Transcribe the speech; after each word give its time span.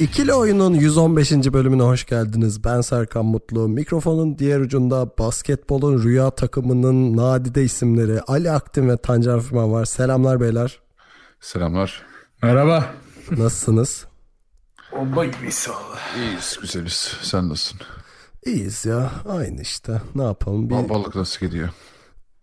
İkili 0.00 0.34
Oyun'un 0.34 0.74
115. 0.74 1.32
bölümüne 1.32 1.82
hoş 1.82 2.06
geldiniz. 2.06 2.64
Ben 2.64 2.80
Serkan 2.80 3.24
Mutlu. 3.26 3.68
Mikrofonun 3.68 4.38
diğer 4.38 4.60
ucunda 4.60 5.06
basketbolun 5.18 6.02
rüya 6.02 6.30
takımının 6.30 7.16
nadide 7.16 7.64
isimleri 7.64 8.20
Ali 8.20 8.50
Aktin 8.50 8.88
ve 8.88 8.96
Tancan 8.96 9.40
Füman 9.40 9.72
var. 9.72 9.84
Selamlar 9.84 10.40
beyler. 10.40 10.80
Selamlar. 11.40 12.02
Merhaba. 12.42 12.84
Nasılsınız? 13.30 14.06
Bomba 14.92 15.24
gibiyiz 15.24 15.68
valla. 15.68 15.98
İyiyiz, 16.16 16.58
güzeliz. 16.62 17.12
Sen 17.22 17.48
nasılsın? 17.48 17.80
İyiyiz 18.46 18.84
ya. 18.86 19.10
Aynı 19.28 19.62
işte. 19.62 20.02
Ne 20.14 20.22
yapalım? 20.22 20.70
Bir 20.70 20.74
Babalık 20.74 21.14
nasıl 21.16 21.46
gidiyor? 21.46 21.68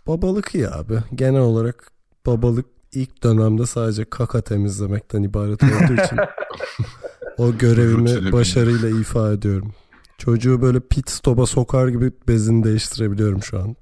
babalık 0.08 0.56
iyi 0.56 0.70
abi. 0.70 1.00
Genel 1.16 1.42
olarak 1.42 1.92
babalık 2.26 2.66
ilk 2.92 3.24
dönemde 3.24 3.66
sadece 3.66 4.06
kaka 4.06 4.42
temizlemekten 4.42 5.24
ibaret 5.24 5.64
olduğu 5.64 5.94
için 5.94 6.18
o 7.38 7.58
görevimi 7.58 8.32
başarıyla 8.32 8.90
ifa 8.90 9.32
ediyorum. 9.32 9.74
Çocuğu 10.18 10.62
böyle 10.62 10.80
pit 10.80 11.10
stop'a 11.10 11.46
sokar 11.46 11.88
gibi 11.88 12.12
bezini 12.28 12.64
değiştirebiliyorum 12.64 13.44
şu 13.44 13.60
an. 13.60 13.76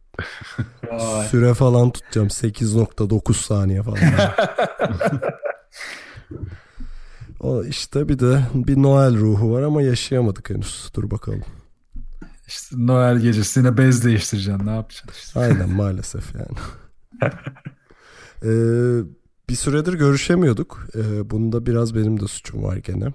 Süre 1.29 1.53
falan 1.53 1.91
tutacağım 1.91 2.27
8.9 2.27 3.33
saniye 3.33 3.83
falan. 3.83 3.97
o 7.39 7.63
işte 7.63 8.09
bir 8.09 8.19
de 8.19 8.41
bir 8.53 8.81
Noel 8.81 9.17
ruhu 9.17 9.51
var 9.51 9.61
ama 9.61 9.81
yaşayamadık 9.81 10.49
henüz. 10.49 10.91
Dur 10.95 11.11
bakalım. 11.11 11.41
İşte 12.47 12.75
Noel 12.79 13.19
gecesi 13.19 13.59
yine 13.59 13.77
bez 13.77 14.05
değiştireceksin. 14.05 14.65
Ne 14.65 14.75
yapacaksın 14.75 15.11
işte. 15.19 15.39
Aynen 15.39 15.69
maalesef 15.69 16.35
yani. 16.35 16.57
Ee, 18.45 18.49
bir 19.49 19.55
süredir 19.55 19.93
görüşemiyorduk. 19.93 20.87
Ee, 20.95 21.29
bunda 21.29 21.65
biraz 21.65 21.95
benim 21.95 22.19
de 22.19 22.27
suçum 22.27 22.63
var 22.63 22.75
gene. 22.77 23.13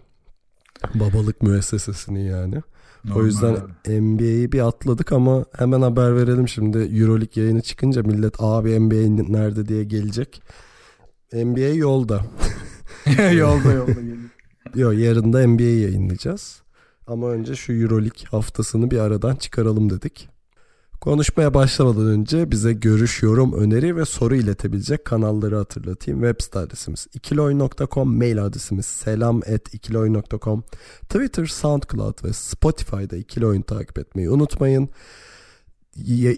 Babalık 0.95 1.43
müessesesinin 1.43 2.21
yani. 2.21 2.63
o 3.07 3.09
Normal 3.09 3.25
yüzden 3.25 3.55
abi. 3.55 4.01
NBA'yi 4.01 4.53
bir 4.53 4.67
atladık 4.67 5.13
ama 5.13 5.45
hemen 5.57 5.81
haber 5.81 6.17
verelim 6.17 6.49
şimdi. 6.49 6.79
Euroleague 6.79 7.43
yayını 7.43 7.63
çıkınca 7.63 8.03
millet 8.03 8.35
abi 8.39 8.81
NBA 8.81 9.23
nerede 9.29 9.69
diye 9.69 9.85
gelecek. 9.85 10.43
NBA 11.33 11.75
yolda. 11.75 12.23
yolda 13.33 13.73
yolda 13.73 13.93
geliyor. 13.93 14.19
Yok 14.75 14.95
yarın 14.95 15.33
da 15.33 15.47
NBA 15.47 15.63
yayınlayacağız. 15.63 16.63
Ama 17.07 17.31
önce 17.31 17.55
şu 17.55 17.73
Euroleague 17.73 18.25
haftasını 18.31 18.91
bir 18.91 18.99
aradan 18.99 19.37
çıkaralım 19.37 19.91
dedik. 19.91 20.29
Konuşmaya 21.01 21.55
başlamadan 21.55 22.07
önce 22.07 22.51
bize 22.51 22.73
görüş, 22.73 23.23
yorum, 23.23 23.53
öneri 23.53 23.97
ve 23.97 24.05
soru 24.05 24.37
iletebilecek 24.37 25.05
kanalları 25.05 25.57
hatırlatayım. 25.57 26.21
Web 26.21 26.41
site 26.45 26.59
adresimiz 26.59 27.07
ikiloyun.com, 27.15 28.17
mail 28.19 28.45
adresimiz 28.45 28.87
selam@ikiloyun.com, 28.87 30.63
Twitter, 31.01 31.47
SoundCloud 31.47 32.25
ve 32.25 32.33
Spotify'da 32.33 33.17
İkili 33.17 33.47
Oyun 33.47 33.63
takip 33.63 33.99
etmeyi 33.99 34.31
unutmayın. 34.31 34.89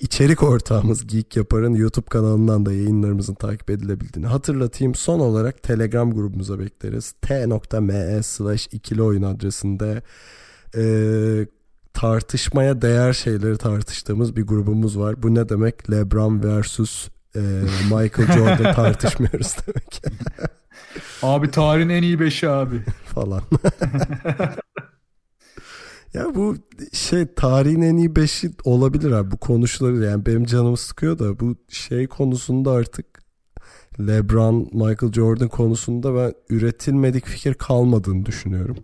İçerik 0.01 0.43
ortağımız 0.43 1.07
Geek 1.07 1.37
Yapar'ın 1.37 1.75
YouTube 1.75 2.07
kanalından 2.07 2.67
da 2.67 2.73
yayınlarımızın 2.73 3.35
takip 3.35 3.71
edilebildiğini 3.71 4.27
hatırlatayım. 4.27 4.95
Son 4.95 5.21
olarak 5.21 5.63
Telegram 5.63 6.15
grubumuza 6.15 6.59
bekleriz. 6.59 7.13
t.me 7.13 8.23
slash 8.23 8.69
ikili 8.73 9.27
adresinde 9.27 10.03
e, 10.77 10.83
tartışmaya 11.95 12.83
değer 12.83 13.13
şeyleri 13.13 13.59
tartıştığımız 13.59 14.37
bir 14.37 14.47
grubumuz 14.47 14.99
var. 14.99 15.23
Bu 15.23 15.35
ne 15.35 15.49
demek? 15.49 15.91
LeBron 15.91 16.43
versus 16.43 17.09
e, 17.37 17.41
Michael 17.85 18.33
Jordan 18.33 18.73
tartışmıyoruz 18.75 19.57
demek 19.67 20.03
Abi 21.23 21.51
tarihin 21.51 21.89
en 21.89 22.03
iyi 22.03 22.21
beşi 22.21 22.49
abi. 22.49 22.85
falan. 23.05 23.43
ya 26.15 26.35
bu 26.35 26.57
şey 26.93 27.27
tarihin 27.35 27.83
en 27.83 27.97
iyi 27.97 28.17
beşi 28.17 28.51
olabilir 28.65 29.11
abi. 29.11 29.31
Bu 29.31 29.37
konuşulur 29.37 30.03
yani 30.03 30.27
benim 30.27 30.45
canımı 30.45 30.77
sıkıyor 30.77 31.19
da 31.19 31.41
bu 31.41 31.57
şey 31.69 32.07
konusunda 32.07 32.71
artık 32.71 33.07
LeBron, 34.01 34.71
Michael 34.73 35.13
Jordan 35.13 35.49
konusunda 35.49 36.15
ben 36.15 36.35
üretilmedik 36.51 37.27
fikir 37.27 37.55
kalmadığını 37.55 38.27
düşünüyorum. 38.27 38.77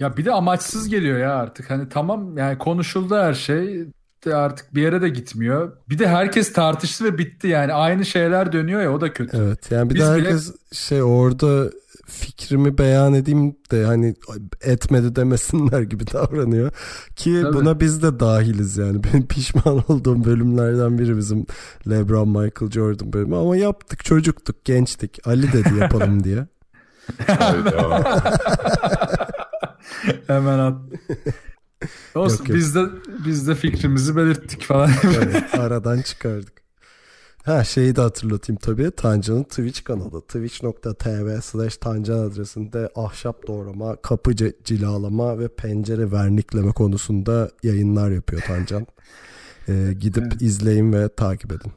Ya 0.00 0.16
bir 0.16 0.24
de 0.24 0.32
amaçsız 0.32 0.88
geliyor 0.88 1.18
ya 1.18 1.34
artık. 1.34 1.70
Hani 1.70 1.88
tamam 1.88 2.38
yani 2.38 2.58
konuşuldu 2.58 3.16
her 3.16 3.34
şey. 3.34 3.84
De 4.24 4.34
artık 4.36 4.74
bir 4.74 4.82
yere 4.82 5.02
de 5.02 5.08
gitmiyor. 5.08 5.72
Bir 5.88 5.98
de 5.98 6.08
herkes 6.08 6.52
tartıştı 6.52 7.04
ve 7.04 7.18
bitti 7.18 7.48
yani. 7.48 7.72
Aynı 7.72 8.04
şeyler 8.06 8.52
dönüyor 8.52 8.80
ya 8.82 8.92
o 8.92 9.00
da 9.00 9.12
kötü. 9.12 9.36
Evet 9.36 9.70
yani 9.70 9.90
bir 9.90 9.94
Biz 9.94 10.02
de 10.02 10.06
bile- 10.16 10.24
herkes 10.24 10.52
şey 10.72 11.02
orada 11.02 11.70
fikrimi 12.06 12.78
beyan 12.78 13.14
edeyim 13.14 13.56
de 13.70 13.84
hani 13.84 14.14
etmedi 14.62 15.16
demesinler 15.16 15.80
gibi 15.80 16.04
davranıyor. 16.12 16.70
Ki 17.16 17.38
Tabii. 17.42 17.54
buna 17.56 17.80
biz 17.80 18.02
de 18.02 18.20
dahiliz 18.20 18.76
yani. 18.76 19.00
Benim 19.12 19.26
pişman 19.26 19.82
olduğum 19.88 20.24
bölümlerden 20.24 20.98
biri 20.98 21.16
bizim 21.16 21.46
LeBron 21.90 22.28
Michael 22.28 22.70
Jordan 22.70 23.12
bölümü 23.12 23.36
ama 23.36 23.56
yaptık 23.56 24.04
çocuktuk 24.04 24.64
gençtik 24.64 25.26
Ali 25.26 25.52
dedi 25.52 25.78
yapalım 25.80 26.24
diye. 26.24 26.46
Hemen 30.26 30.58
at. 30.58 30.74
Olsun 32.14 32.38
Yok, 32.38 32.48
yok. 32.48 32.56
biz 32.58 32.74
de 32.74 32.80
biz 33.26 33.48
de 33.48 33.54
fikrimizi 33.54 34.16
belirttik 34.16 34.62
falan. 34.62 34.90
Evet, 35.04 35.44
aradan 35.58 36.02
çıkardık. 36.02 36.52
Ha 37.44 37.64
şeyi 37.64 37.96
de 37.96 38.00
hatırlatayım 38.00 38.58
tabii. 38.62 38.90
Tancan'ın 38.90 39.42
Twitch 39.42 39.84
kanalı. 39.84 40.20
Twitch.tv 40.20 41.40
slash 41.40 41.76
Tancan 41.76 42.18
adresinde 42.18 42.90
ahşap 42.94 43.46
doğrama, 43.46 43.96
kapı 43.96 44.36
cilalama 44.64 45.38
ve 45.38 45.48
pencere 45.48 46.12
vernikleme 46.12 46.72
konusunda 46.72 47.50
yayınlar 47.62 48.10
yapıyor 48.10 48.42
Tancan. 48.42 48.86
Ee, 49.68 49.92
gidip 50.00 50.22
Evet. 50.26 50.42
izleyin 50.42 50.92
ve 50.92 51.08
takip 51.08 51.52
edin. 51.52 51.72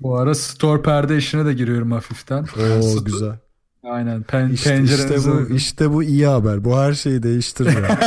Bu 0.00 0.16
ara 0.18 0.34
store 0.34 0.82
perde 0.82 1.16
işine 1.16 1.46
de 1.46 1.52
giriyorum 1.52 1.92
hafiften. 1.92 2.42
Oo 2.42 3.04
güzel. 3.04 3.38
Aynen. 3.82 4.22
Pen, 4.22 4.48
İşte, 4.48 4.70
pencerenize 4.70 5.16
işte 5.16 5.30
bu 5.50 5.54
işte 5.54 5.92
bu 5.92 6.02
iyi 6.02 6.26
haber. 6.26 6.64
Bu 6.64 6.78
her 6.78 6.92
şeyi 6.92 7.22
değiştiriyor. 7.22 7.88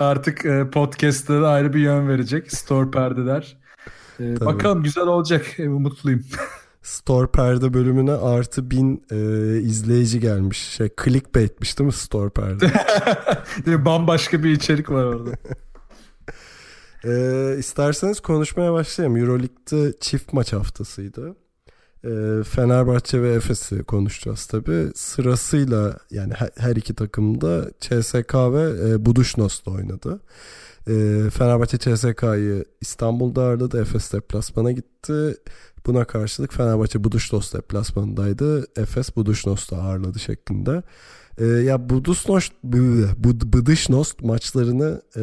Artık 0.00 0.44
e, 0.44 0.70
podcast'ta 0.70 1.42
da 1.42 1.48
ayrı 1.48 1.72
bir 1.72 1.80
yön 1.80 2.08
verecek. 2.08 2.52
Store 2.52 2.90
perdeler. 2.90 3.56
E, 4.20 4.34
Tabii. 4.34 4.46
bakalım 4.46 4.82
güzel 4.82 5.06
olacak. 5.06 5.60
E, 5.60 5.68
mutluyum. 5.68 6.24
Store 6.82 7.26
perde 7.26 7.74
bölümüne 7.74 8.12
artı 8.12 8.70
bin 8.70 9.04
e, 9.10 9.16
izleyici 9.60 10.20
gelmiş. 10.20 10.58
Şey 10.58 10.88
clickbaitmiş 11.04 11.78
değil 11.78 11.86
mi 11.86 11.92
Store 11.92 12.30
perde? 12.30 12.72
Bambaşka 13.84 14.42
bir 14.44 14.50
içerik 14.50 14.90
var 14.90 15.04
orada. 15.04 15.30
Ee, 17.04 17.56
isterseniz 17.58 18.20
konuşmaya 18.20 18.72
başlayalım. 18.72 19.16
Euroleague'de 19.16 19.92
çift 20.00 20.32
maç 20.32 20.52
haftasıydı. 20.52 21.36
Ee, 22.04 22.42
Fenerbahçe 22.44 23.22
ve 23.22 23.34
Efes'i 23.34 23.82
konuşacağız 23.82 24.46
tabi. 24.46 24.88
Sırasıyla 24.94 25.98
yani 26.10 26.32
her, 26.56 26.76
iki 26.76 26.94
takım 26.94 27.40
da 27.40 27.70
CSK 27.80 28.34
ve 28.34 28.90
e, 28.90 29.06
Buduşnos'la 29.06 29.72
oynadı. 29.72 30.20
Ee, 30.88 31.30
Fenerbahçe 31.30 31.78
CSK'yı 31.78 32.64
İstanbul'da 32.80 33.42
ağırladı. 33.42 33.80
Efes 33.80 34.12
deplasmana 34.12 34.72
gitti. 34.72 35.36
Buna 35.86 36.04
karşılık 36.04 36.54
Fenerbahçe 36.54 37.04
Buduşnos 37.04 37.52
deplasmanındaydı. 37.52 38.66
Efes 38.76 39.16
Buduşnos'ta 39.16 39.76
ağırladı 39.76 40.18
şeklinde. 40.18 40.82
Ee, 41.38 41.44
ya 41.44 41.88
Budusnos, 41.88 42.48
Bud, 42.62 43.42
Buduşnos 43.44 44.12
maçlarını 44.22 45.02
e, 45.16 45.20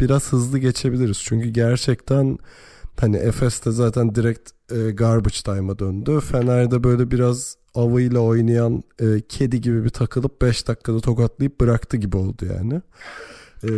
biraz 0.00 0.32
hızlı 0.32 0.58
geçebiliriz. 0.58 1.18
Çünkü 1.24 1.48
gerçekten 1.48 2.38
hani 3.00 3.16
Efes'te 3.16 3.70
zaten 3.70 4.14
direkt 4.14 4.50
e, 4.72 4.90
garbage 4.90 5.36
time'a 5.44 5.78
döndü. 5.78 6.20
Fener'de 6.20 6.84
böyle 6.84 7.10
biraz 7.10 7.56
avıyla 7.74 8.20
oynayan 8.20 8.82
e, 9.00 9.20
kedi 9.28 9.60
gibi 9.60 9.84
bir 9.84 9.90
takılıp 9.90 10.42
5 10.42 10.68
dakikada 10.68 11.00
tokatlayıp 11.00 11.60
bıraktı 11.60 11.96
gibi 11.96 12.16
oldu 12.16 12.44
yani. 12.46 12.82
Ee, 13.64 13.68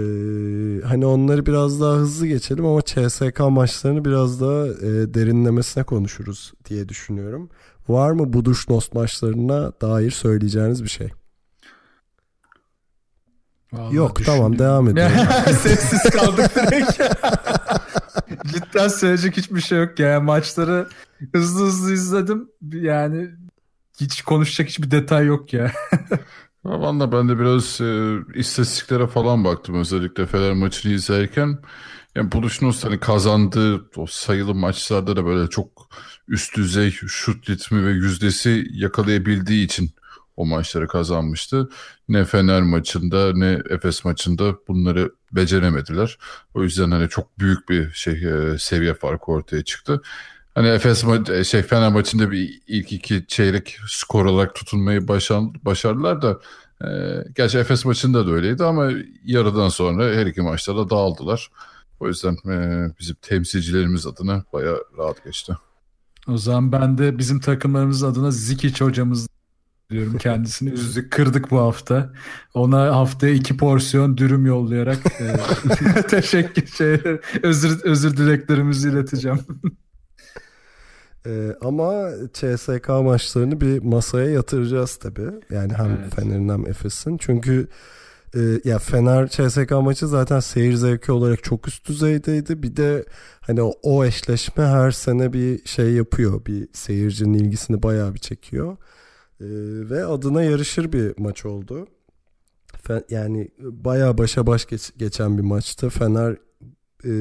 hani 0.85 1.07
onları 1.07 1.47
biraz 1.47 1.81
daha 1.81 1.95
hızlı 1.97 2.27
geçelim 2.27 2.67
ama 2.67 2.83
CSK 2.83 3.41
maçlarını 3.41 4.05
biraz 4.05 4.41
daha 4.41 4.67
e, 4.67 5.15
derinlemesine 5.15 5.85
konuşuruz 5.85 6.53
diye 6.69 6.89
düşünüyorum. 6.89 7.51
Var 7.89 8.11
mı 8.13 8.33
Buduşnos 8.33 8.93
maçlarına 8.93 9.73
dair 9.81 10.11
söyleyeceğiniz 10.11 10.83
bir 10.85 10.89
şey? 10.89 11.09
Vallahi 13.73 13.95
Yok 13.97 14.17
düşündüm. 14.19 14.35
tamam 14.37 14.59
devam 14.59 14.89
edelim. 14.89 15.11
Sessiz 15.63 16.03
kaldık 16.03 16.51
direkt. 16.57 17.01
Cidden 18.47 18.89
söyleyecek 18.89 19.37
hiçbir 19.37 19.61
şey 19.61 19.79
yok 19.79 19.99
ya. 19.99 20.21
Maçları 20.21 20.89
hızlı 21.35 21.67
hızlı 21.67 21.93
izledim. 21.93 22.49
Yani 22.73 23.29
hiç 24.01 24.23
konuşacak 24.23 24.69
hiçbir 24.69 24.91
detay 24.91 25.27
yok. 25.27 25.53
Ya 25.53 25.73
Valla 26.65 27.13
ben 27.13 27.29
de 27.29 27.39
biraz 27.39 27.81
e, 27.81 28.17
istatistiklere 28.35 29.07
falan 29.07 29.45
baktım 29.45 29.75
özellikle 29.75 30.27
Fener 30.27 30.53
maçını 30.53 30.93
izlerken. 30.93 31.59
Yani 32.15 32.33
Buluşnos 32.33 32.85
hani 32.85 33.01
kazandığı 33.01 33.91
o 33.97 34.07
sayılı 34.07 34.55
maçlarda 34.55 35.17
da 35.17 35.25
böyle 35.25 35.51
çok 35.51 35.89
üst 36.29 36.57
düzey 36.57 36.91
şut 36.91 37.51
ritmi 37.51 37.87
ve 37.87 37.91
yüzdesi 37.91 38.67
yakalayabildiği 38.71 39.65
için 39.65 39.91
o 40.37 40.47
maçları 40.47 40.89
kazanmıştı. 40.89 41.69
Ne 42.09 42.25
Fener 42.25 42.63
maçında 42.63 43.33
ne 43.35 43.63
Efes 43.71 44.05
maçında 44.05 44.55
bunları 44.69 45.13
beceremediler. 45.33 46.19
O 46.55 46.63
yüzden 46.63 46.91
hani 46.91 47.09
çok 47.09 47.39
büyük 47.39 47.69
bir 47.69 47.91
şey 47.91 48.15
e, 48.15 48.59
seviye 48.59 48.95
farkı 48.95 49.33
ortaya 49.33 49.65
çıktı. 49.65 50.03
Hani 50.55 50.69
Efes 50.69 51.05
ma- 51.05 51.39
e, 51.39 51.45
şey 51.45 51.63
Fener 51.63 51.93
maçında 51.93 52.31
bir 52.31 52.63
ilk 52.67 52.93
iki 52.93 53.27
çeyrek 53.27 53.79
skor 53.89 54.25
olarak 54.25 54.55
tutunmayı 54.55 55.09
başar, 55.09 55.43
başardılar 55.65 56.23
da 56.23 56.41
e, 56.85 56.89
gerçi 57.35 57.59
Efes 57.59 57.85
maçında 57.85 58.27
da 58.27 58.31
öyleydi 58.31 58.65
ama 58.65 58.91
yarıdan 59.25 59.69
sonra 59.69 60.05
her 60.05 60.27
iki 60.27 60.41
maçta 60.41 60.77
da 60.77 60.91
dağıldılar. 60.91 61.51
O 62.01 62.09
yüzden 62.09 62.37
e, 62.51 62.87
bizim 63.01 63.17
temsilcilerimiz 63.23 64.07
adına 64.07 64.45
bayağı 64.53 64.85
rahat 64.99 65.25
geçti. 65.25 65.57
O 66.29 66.37
zaman 66.37 66.73
ben 66.73 66.99
de 66.99 67.19
bizim 67.19 67.41
takımlarımız 67.41 68.05
adına 68.05 68.31
Zikic 68.31 68.85
hocamız 68.85 69.29
diyorum 69.91 70.19
kendisini 70.19 70.71
üzdük 70.71 71.13
kırdık 71.13 71.51
bu 71.51 71.59
hafta. 71.59 72.13
Ona 72.55 72.97
haftaya 72.97 73.35
iki 73.35 73.57
porsiyon 73.57 74.17
dürüm 74.17 74.47
yollayarak 74.47 74.99
e, 75.21 76.03
teşekkür 76.09 76.67
şey, 76.67 77.01
özür 77.43 77.85
özür 77.85 78.17
dileklerimizi 78.17 78.89
ileteceğim. 78.89 79.39
Ee, 81.27 81.55
ama 81.61 82.11
CSK 82.33 82.89
maçlarını 82.89 83.61
bir 83.61 83.83
masaya 83.83 84.31
yatıracağız 84.31 84.97
tabii. 84.97 85.31
Yani 85.51 85.73
hem 85.73 85.87
Evet. 85.87 86.15
Fener'in 86.15 86.49
hem 86.49 86.67
Efes'in. 86.67 87.19
Çünkü 87.19 87.69
e, 88.35 88.41
ya 88.65 88.79
Fener 88.79 89.29
CSK 89.29 89.71
maçı 89.71 90.07
zaten 90.09 90.41
seyir 90.41 90.75
zevki 90.75 91.13
olarak 91.13 91.45
çok 91.45 91.69
üst 91.69 91.89
düzeydeydi. 91.89 92.63
Bir 92.63 92.77
de 92.77 93.05
hani 93.41 93.63
o, 93.63 93.73
o 93.83 94.05
eşleşme 94.05 94.65
her 94.65 94.91
sene 94.91 95.33
bir 95.33 95.65
şey 95.65 95.93
yapıyor. 95.93 96.47
Bir 96.47 96.69
seyircinin 96.73 97.35
ilgisini 97.35 97.83
bayağı 97.83 98.15
bir 98.15 98.21
çekiyor. 98.21 98.77
Ee, 99.41 99.45
ve 99.91 100.05
adına 100.05 100.43
yarışır 100.43 100.93
bir 100.93 101.15
maç 101.19 101.45
oldu. 101.47 101.87
Yani 103.11 103.49
bayağı 103.59 104.19
başa 104.19 104.47
baş 104.47 104.67
geç- 104.67 104.93
geçen 104.97 105.39
bir 105.39 105.43
maçtı. 105.43 105.89
Fener 105.91 106.37
e, 107.05 107.13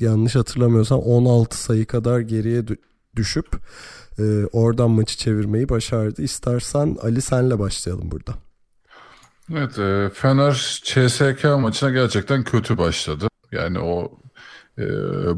yanlış 0.00 0.34
hatırlamıyorsam 0.36 0.98
16 1.00 1.58
sayı 1.62 1.86
kadar 1.86 2.20
geriye 2.20 2.60
dü- 2.60 2.78
düşüp 3.16 3.46
e, 4.18 4.22
oradan 4.52 4.90
maçı 4.90 5.16
çevirmeyi 5.18 5.68
başardı. 5.68 6.22
İstersen 6.22 6.96
Ali 7.02 7.20
senle 7.22 7.58
başlayalım 7.58 8.10
burada. 8.10 8.34
Evet, 9.52 9.78
e, 9.78 10.10
Fener 10.14 10.80
CSK 10.84 11.44
maçına 11.44 11.90
gerçekten 11.90 12.44
kötü 12.44 12.78
başladı. 12.78 13.28
Yani 13.52 13.78
o 13.78 14.12
e, 14.78 14.82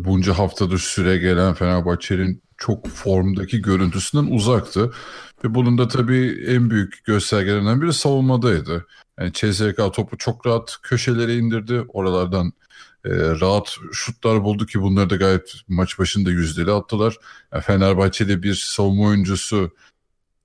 bunca 0.05 0.38
haftadır 0.38 0.79
süre 0.79 1.17
gelen 1.19 1.55
Fenerbahçe'nin 1.55 2.43
çok 2.58 2.88
formdaki 2.88 3.62
görüntüsünden 3.62 4.32
uzaktı. 4.32 4.93
Ve 5.44 5.55
bunun 5.55 5.79
da 5.79 5.88
tabii 5.88 6.44
en 6.47 6.70
büyük 6.70 7.05
göstergelerinden 7.05 7.82
biri 7.82 7.93
savunmadaydı. 7.93 8.87
Yani 9.20 9.32
CSK 9.32 9.76
topu 9.94 10.19
çok 10.19 10.47
rahat 10.47 10.76
köşelere 10.82 11.37
indirdi. 11.37 11.85
Oralardan 11.88 12.53
e, 13.05 13.11
rahat 13.41 13.76
şutlar 13.93 14.44
buldu 14.44 14.67
ki 14.67 14.82
bunları 14.82 15.11
da 15.11 15.17
gayet 15.17 15.55
maç 15.69 15.99
başında 15.99 16.31
yüzdeli 16.31 16.73
attılar. 16.73 17.17
Yani 17.53 17.62
Fenerbahçe'de 17.62 18.43
bir 18.43 18.55
savunma 18.55 19.05
oyuncusu 19.05 19.70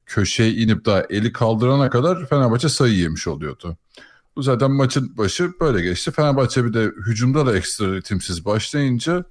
köşeye 0.05 0.51
inip 0.51 0.85
daha 0.85 1.01
eli 1.09 1.31
kaldırana 1.33 1.89
kadar 1.89 2.25
Fenerbahçe 2.25 2.69
sayı 2.69 2.93
yemiş 2.93 3.27
oluyordu. 3.27 3.77
Bu 4.35 4.41
zaten 4.41 4.71
maçın 4.71 5.17
başı 5.17 5.51
böyle 5.59 5.81
geçti. 5.81 6.11
Fenerbahçe 6.11 6.65
bir 6.65 6.73
de 6.73 6.91
hücumda 7.07 7.45
da 7.45 7.57
ekstra 7.57 7.93
ritimsiz 7.95 8.45
başlayınca 8.45 9.25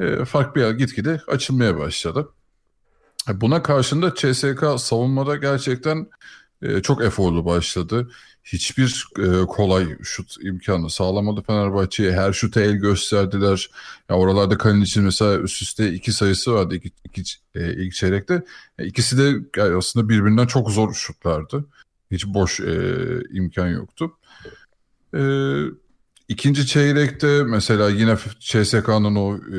e, 0.00 0.24
fark 0.24 0.56
bir 0.56 0.70
gitgide 0.70 1.20
açılmaya 1.28 1.78
başladı. 1.78 2.28
E, 3.28 3.40
Buna 3.40 3.62
karşında 3.62 4.14
CSK 4.14 4.64
savunmada 4.78 5.36
gerçekten 5.36 6.06
e, 6.62 6.82
çok 6.82 7.04
eforlu 7.04 7.44
başladı. 7.44 8.10
Hiçbir 8.44 9.06
kolay 9.48 9.96
şut 10.02 10.36
imkanı 10.42 10.90
sağlamadı 10.90 11.42
Fenerbahçe'ye. 11.42 12.12
Her 12.12 12.32
şuta 12.32 12.60
el 12.60 12.72
gösterdiler. 12.72 13.70
Ya 14.10 14.16
oralarda 14.16 14.58
Kalin 14.58 14.80
için 14.80 15.02
mesela 15.02 15.38
üst 15.38 15.62
üste 15.62 15.92
iki 15.92 16.12
sayısı 16.12 16.54
vardı 16.54 16.74
iki, 16.74 16.90
iki, 17.04 17.22
ilk 17.54 17.92
çeyrekte. 17.94 18.42
E, 18.78 18.86
İkisi 18.86 19.18
de 19.18 19.60
aslında 19.76 20.08
birbirinden 20.08 20.46
çok 20.46 20.70
zor 20.70 20.94
şutlardı. 20.94 21.64
Hiç 22.10 22.26
boş 22.26 22.60
e, 22.60 22.94
imkan 23.32 23.66
yoktu. 23.68 24.16
E, 25.14 25.20
ikinci 26.30 26.66
çeyrekte 26.66 27.42
mesela 27.44 27.90
yine 27.90 28.16
CSK'nın 28.40 29.14
o 29.14 29.36
e, 29.36 29.58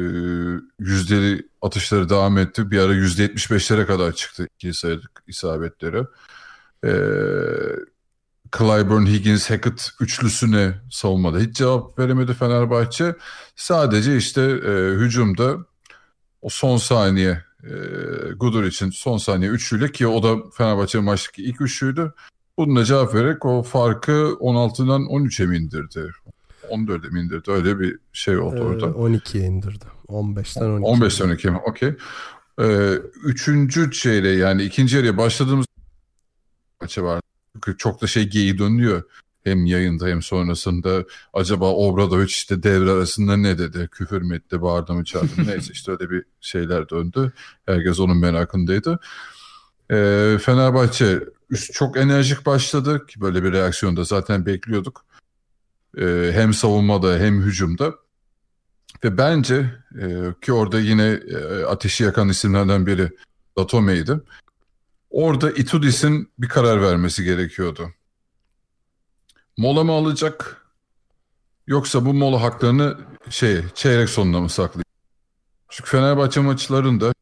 yüzdeli 0.79 1.49
atışları 1.61 2.09
devam 2.09 2.37
etti. 2.37 2.71
Bir 2.71 2.79
ara 2.79 2.93
yüzde 2.93 3.25
75'lere 3.25 3.85
kadar 3.85 4.11
çıktı 4.11 4.47
iki 4.55 4.73
sayılık 4.73 5.23
isabetleri. 5.27 6.03
E, 6.85 6.91
Clyburn, 8.57 9.05
Higgins, 9.05 9.49
Hackett 9.49 9.89
üçlüsüne 9.99 10.73
savunmada 10.91 11.39
hiç 11.39 11.55
cevap 11.55 11.99
veremedi 11.99 12.33
Fenerbahçe. 12.33 13.15
Sadece 13.55 14.17
işte 14.17 14.41
e, 14.41 14.71
hücumda 14.95 15.57
o 16.41 16.49
son 16.49 16.77
saniye 16.77 17.43
e, 17.63 17.73
Gudur 18.37 18.63
için 18.63 18.89
son 18.89 19.17
saniye 19.17 19.51
üçlüyle 19.51 19.91
ki 19.91 20.07
o 20.07 20.23
da 20.23 20.49
Fenerbahçe 20.57 20.99
maçtaki 20.99 21.43
ilk 21.43 21.61
üçlüydü. 21.61 22.13
Bununla 22.57 22.85
cevap 22.85 23.15
vererek 23.15 23.45
o 23.45 23.63
farkı 23.63 24.11
16'dan 24.39 25.01
13'e 25.01 25.45
mi 25.45 25.57
indirdi? 25.57 26.11
14'e 26.71 27.09
mi 27.09 27.19
indirdi? 27.21 27.51
Öyle 27.51 27.79
bir 27.79 27.97
şey 28.13 28.37
oldu 28.37 28.55
Ee, 28.55 28.61
orada. 28.61 28.85
12'ye 28.85 29.43
indirdi. 29.43 29.85
15'ten 30.07 30.65
12. 30.65 30.85
15 30.85 31.21
12 31.21 31.49
mi? 31.49 31.57
Okey. 31.65 31.93
Ee, 32.61 32.93
üçüncü 33.23 33.91
çeyreğe 33.91 34.37
yani 34.37 34.63
ikinci 34.63 34.95
yarıya 34.95 35.17
başladığımız 35.17 35.65
maçı 36.81 37.03
var. 37.03 37.21
Çünkü 37.53 37.77
çok 37.77 38.01
da 38.01 38.07
şey 38.07 38.29
geyi 38.29 38.57
dönüyor. 38.57 39.03
Hem 39.43 39.65
yayında 39.65 40.07
hem 40.07 40.21
sonrasında 40.21 41.05
acaba 41.33 41.73
Obradovic 41.73 42.25
işte 42.25 42.63
devre 42.63 42.91
arasında 42.91 43.37
ne 43.37 43.57
dedi? 43.57 43.89
Küfür 43.91 44.21
mü 44.21 44.35
etti, 44.35 44.61
bağırdı 44.61 44.93
mı 44.93 45.03
çağırdı 45.03 45.41
mı? 45.41 45.47
Neyse 45.47 45.73
işte 45.73 45.91
öyle 45.91 46.09
bir 46.09 46.23
şeyler 46.41 46.89
döndü. 46.89 47.31
Herkes 47.65 47.99
onun 47.99 48.17
merakındaydı. 48.17 48.99
Ee, 49.91 50.37
Fenerbahçe 50.41 51.19
üst 51.49 51.73
çok 51.73 51.97
enerjik 51.97 52.45
başladı 52.45 53.05
ki 53.05 53.21
böyle 53.21 53.43
bir 53.43 53.51
reaksiyonda 53.51 54.03
zaten 54.03 54.45
bekliyorduk. 54.45 55.05
Ee, 55.97 56.31
hem 56.33 56.53
savunmada 56.53 57.17
hem 57.17 57.41
hücumda. 57.41 57.95
Ve 59.03 59.17
bence 59.17 59.73
e, 60.01 60.33
ki 60.41 60.53
orada 60.53 60.79
yine 60.79 61.19
e, 61.29 61.63
ateşi 61.63 62.03
yakan 62.03 62.29
isimlerden 62.29 62.87
biri 62.87 63.09
Datome'ydi. 63.57 64.21
Orada 65.09 65.51
Itudis'in 65.51 66.31
bir 66.39 66.49
karar 66.49 66.81
vermesi 66.81 67.23
gerekiyordu. 67.23 67.89
Mola 69.57 69.83
mı 69.83 69.91
alacak 69.91 70.65
yoksa 71.67 72.05
bu 72.05 72.13
mola 72.13 72.41
haklarını 72.41 72.97
şey 73.29 73.61
çeyrek 73.75 74.09
sonuna 74.09 74.39
mı 74.39 74.49
saklayacak? 74.49 74.91
Çünkü 75.69 75.89
Fenerbahçe 75.89 76.39
maçlarında 76.39 77.13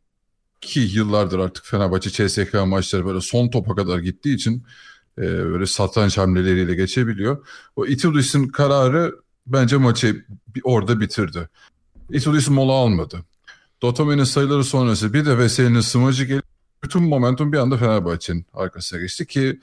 ki 0.61 0.79
yıllardır 0.79 1.39
artık 1.39 1.65
Fenerbahçe 1.65 2.09
CSK 2.09 2.53
maçları 2.53 3.05
böyle 3.05 3.21
son 3.21 3.49
topa 3.49 3.75
kadar 3.75 3.99
gittiği 3.99 4.35
için 4.35 4.65
e, 5.19 5.23
böyle 5.23 5.65
satranç 5.65 6.17
hamleleriyle 6.17 6.75
geçebiliyor. 6.75 7.47
O 7.75 7.85
Itudis'in 7.85 8.47
kararı 8.47 9.15
bence 9.47 9.77
maçı 9.77 10.25
orada 10.63 10.99
bitirdi. 10.99 11.49
Itudis 12.11 12.49
mola 12.49 12.71
almadı. 12.71 13.25
Dotome'nin 13.81 14.23
sayıları 14.23 14.63
sonrası 14.63 15.13
bir 15.13 15.25
de 15.25 15.37
Veseli'nin 15.37 15.81
smacı 15.81 16.25
gelip 16.25 16.45
bütün 16.83 17.03
momentum 17.03 17.51
bir 17.53 17.57
anda 17.57 17.77
Fenerbahçe'nin 17.77 18.45
arkasına 18.53 18.99
geçti 18.99 19.27
ki 19.27 19.59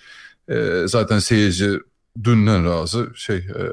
e, 0.49 0.83
zaten 0.87 1.19
seyirci 1.19 1.81
dünden 2.25 2.65
razı 2.65 3.13
şey 3.15 3.37
e, 3.37 3.65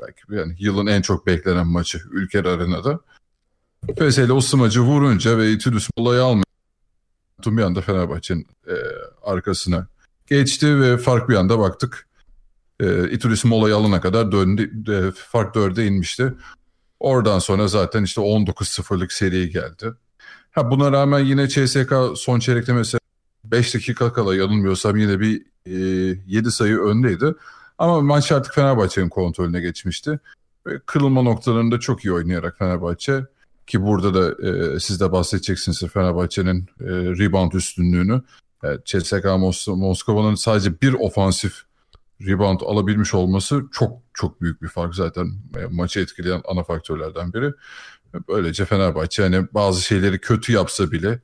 belki 0.00 0.20
yani 0.30 0.56
yılın 0.58 0.86
en 0.86 1.02
çok 1.02 1.26
beklenen 1.26 1.66
maçı 1.66 2.02
Ülker 2.10 2.44
Arena'da. 2.44 3.00
Veseli 4.00 4.32
o 4.32 4.40
smacı 4.40 4.80
vurunca 4.80 5.38
ve 5.38 5.52
Itudis 5.52 5.88
molayı 5.96 6.22
almayınca 6.22 6.46
bir 7.46 7.62
anda 7.62 7.80
Fenerbahçe'nin 7.80 8.46
e, 8.66 8.74
arkasına 9.22 9.86
geçti 10.26 10.80
ve 10.80 10.98
fark 10.98 11.28
bir 11.28 11.34
anda 11.34 11.58
baktık. 11.58 12.08
E, 12.80 13.10
Itudis 13.10 13.44
molayı 13.44 13.76
alana 13.76 14.00
kadar 14.00 14.32
döndü, 14.32 14.70
e, 14.92 15.12
fark 15.14 15.54
dörde 15.54 15.86
inmişti. 15.86 16.34
Oradan 17.00 17.38
sonra 17.38 17.68
zaten 17.68 18.04
işte 18.04 18.20
19-0'lık 18.20 19.12
seri 19.12 19.50
geldi. 19.50 19.92
Ha 20.52 20.70
buna 20.70 20.92
rağmen 20.92 21.18
yine 21.18 21.48
CSK 21.48 21.92
son 22.16 22.38
çeyrekte 22.38 22.72
mesela 22.72 23.00
5 23.44 23.74
dakika 23.74 24.12
kala 24.12 24.36
yanılmıyorsam 24.36 24.96
yine 24.96 25.20
bir 25.20 25.42
e, 25.66 25.72
7 26.26 26.50
sayı 26.50 26.78
öndeydi. 26.78 27.34
Ama 27.78 28.00
maç 28.00 28.32
artık 28.32 28.54
Fenerbahçe'nin 28.54 29.08
kontrolüne 29.08 29.60
geçmişti. 29.60 30.20
Ve 30.66 30.80
kırılma 30.86 31.22
noktalarında 31.22 31.80
çok 31.80 32.04
iyi 32.04 32.12
oynayarak 32.12 32.58
Fenerbahçe 32.58 33.26
ki 33.66 33.82
burada 33.82 34.14
da 34.14 34.48
e, 34.48 34.80
siz 34.80 35.00
de 35.00 35.12
bahsedeceksiniz 35.12 35.82
Fenerbahçe'nin 35.92 36.60
e, 36.80 36.86
rebound 36.90 37.52
üstünlüğünü. 37.52 38.22
E, 38.64 38.68
CSKA 38.84 39.28
Mos- 39.28 39.76
Moskova'nın 39.76 40.34
sadece 40.34 40.80
bir 40.80 40.92
ofansif 40.92 41.62
rebound 42.26 42.60
alabilmiş 42.60 43.14
olması 43.14 43.62
çok 43.72 43.98
çok 44.14 44.40
büyük 44.40 44.62
bir 44.62 44.68
fark 44.68 44.94
zaten 44.94 45.32
e, 45.56 45.66
maçı 45.70 46.00
etkileyen 46.00 46.42
ana 46.48 46.62
faktörlerden 46.62 47.32
biri. 47.32 47.52
Böylece 48.28 48.64
Fenerbahçe 48.64 49.22
hani 49.22 49.46
bazı 49.54 49.82
şeyleri 49.82 50.18
kötü 50.18 50.52
yapsa 50.52 50.90
bile 50.92 51.20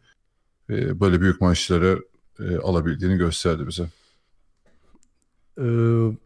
e, 0.70 1.00
böyle 1.00 1.20
büyük 1.20 1.40
maçları 1.40 2.04
e, 2.40 2.56
alabildiğini 2.56 3.16
gösterdi 3.16 3.66
bize. 3.68 3.88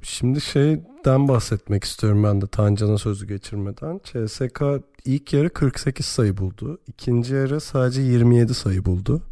Şimdi 0.03 0.41
şeyden 0.41 1.29
bahsetmek 1.29 1.85
istiyorum 1.85 2.25
ben 2.25 2.41
de 2.41 2.47
Tancan'a 2.47 2.99
sözü 2.99 3.27
geçirmeden. 3.29 4.01
CSK 4.05 4.63
ilk 5.05 5.33
yarı 5.33 5.51
48 5.51 6.07
sayı 6.07 6.37
buldu. 6.37 6.79
İkinci 6.87 7.35
yarı 7.35 7.61
sadece 7.61 8.03
27 8.03 8.55
sayı 8.55 8.85
buldu. 8.85 9.23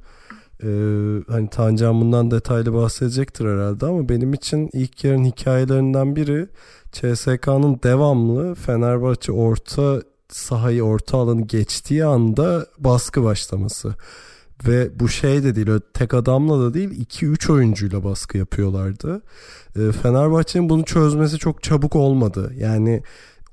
Ee, 0.62 1.32
hani 1.32 1.50
Tancan 1.50 2.00
bundan 2.00 2.30
detaylı 2.30 2.74
bahsedecektir 2.74 3.44
herhalde 3.44 3.86
ama 3.86 4.08
benim 4.08 4.34
için 4.34 4.70
ilk 4.72 5.04
yarın 5.04 5.24
hikayelerinden 5.24 6.16
biri 6.16 6.48
CSK'nın 6.92 7.80
devamlı 7.82 8.54
Fenerbahçe 8.54 9.32
orta 9.32 10.02
sahayı 10.28 10.82
orta 10.82 11.18
alanı 11.18 11.42
geçtiği 11.42 12.04
anda 12.04 12.66
baskı 12.78 13.24
başlaması. 13.24 13.94
Ve 14.66 15.00
bu 15.00 15.08
şey 15.08 15.42
de 15.42 15.54
değil 15.54 15.80
tek 15.94 16.14
adamla 16.14 16.60
da 16.60 16.74
değil 16.74 17.06
2-3 17.06 17.52
oyuncuyla 17.52 18.04
baskı 18.04 18.38
yapıyorlardı. 18.38 19.22
E, 19.76 19.92
Fenerbahçe'nin 19.92 20.68
bunu 20.68 20.84
çözmesi 20.84 21.38
çok 21.38 21.62
çabuk 21.62 21.96
olmadı. 21.96 22.52
Yani 22.56 23.02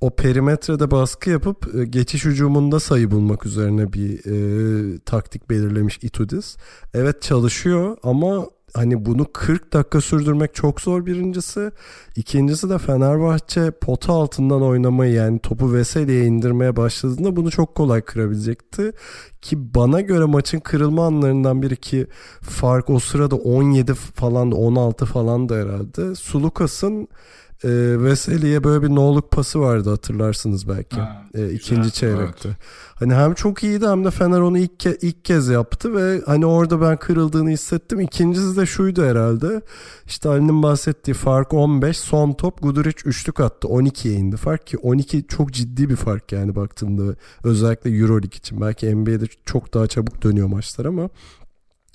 o 0.02 0.10
perimetrede 0.10 0.92
baskı 0.92 1.30
yapıp 1.30 1.76
e, 1.76 1.86
geçiş 1.86 2.26
hücumunda 2.26 2.80
sayı 2.80 3.12
bulmak 3.12 3.46
üzerine 3.46 3.94
bir 3.94 4.20
e, 4.26 5.00
taktik 5.00 5.50
belirlemiş 5.50 6.00
Itudis. 6.02 6.58
Evet 6.94 7.22
çalışıyor 7.22 7.98
ama 8.04 8.48
hani 8.74 9.06
bunu 9.06 9.26
40 9.34 9.74
dakika 9.74 10.02
sürdürmek 10.02 10.56
çok 10.56 10.82
zor 10.82 11.06
birincisi. 11.06 11.72
İkincisi 12.16 12.70
de 12.70 12.78
Fenerbahçe 12.78 13.72
pota 13.72 14.14
altından 14.14 14.62
oynamayı 14.62 15.14
yani 15.14 15.40
topu 15.40 15.74
Veseli'ye 15.74 16.26
indirmeye 16.26 16.76
başladığında 16.76 17.36
bunu 17.36 17.52
çok 17.52 17.76
kolay 17.76 18.02
kırabilecekti. 18.02 18.92
Ki 19.42 19.76
bana 19.76 20.02
göre 20.02 20.26
maçın 20.26 20.60
kırılma 20.60 21.06
anlarından 21.06 21.62
biri 21.62 21.76
ki 21.76 22.08
fark 22.42 22.90
o 22.90 23.00
sırada 23.00 23.36
17 23.36 23.94
falan 23.94 24.52
16 24.52 25.06
falan 25.06 25.50
da 25.50 25.56
herhalde. 25.56 26.16
Sulukas'ın 26.16 27.08
e, 27.64 27.70
Veseli'ye 28.04 28.64
böyle 28.64 28.84
bir 28.84 28.96
noluk 28.96 29.32
pası 29.32 29.60
vardı 29.60 29.90
hatırlarsınız 29.90 30.70
belki. 30.70 30.96
Ha, 30.96 31.26
e, 31.34 31.50
ikinci 31.52 31.92
çeyrekte. 31.92 32.50
Evet. 32.50 32.58
Hani 32.96 33.14
hem 33.14 33.34
çok 33.34 33.64
iyiydi 33.64 33.88
hem 33.88 34.06
de 34.06 34.12
Fener 34.12 34.40
onu 34.40 34.58
ilk, 34.58 34.86
ke- 34.86 34.98
ilk 35.02 35.26
kez 35.26 35.48
yaptı 35.48 35.96
ve 35.96 36.22
hani 36.26 36.46
orada 36.46 36.82
ben 36.82 36.98
kırıldığını 36.98 37.50
hissettim. 37.50 38.00
İkincisi 38.00 38.58
de 38.58 38.66
şuydu 38.66 39.06
herhalde. 39.06 39.62
İşte 40.06 40.30
Ali'nin 40.30 40.64
bahsettiği 40.64 41.14
fark 41.16 41.54
15. 41.54 41.98
Son 41.98 42.34
top 42.34 42.62
Guduric 42.62 42.98
üçlük 43.06 43.40
attı. 43.40 43.68
12'ye 43.68 44.14
indi 44.14 44.38
fark 44.38 44.68
ki 44.68 44.78
12 44.78 45.28
çok 45.28 45.54
ciddi 45.54 45.90
bir 45.90 45.96
fark 45.96 46.32
yani 46.32 46.56
baktığında 46.56 47.16
özellikle 47.44 47.90
Euroleague 47.92 48.38
için. 48.38 48.62
Belki 48.62 48.96
NBA'de 48.96 49.26
çok 49.46 49.74
daha 49.74 49.88
çabuk 49.88 50.24
dönüyor 50.24 50.48
maçlar 50.48 50.86
ama 50.86 51.10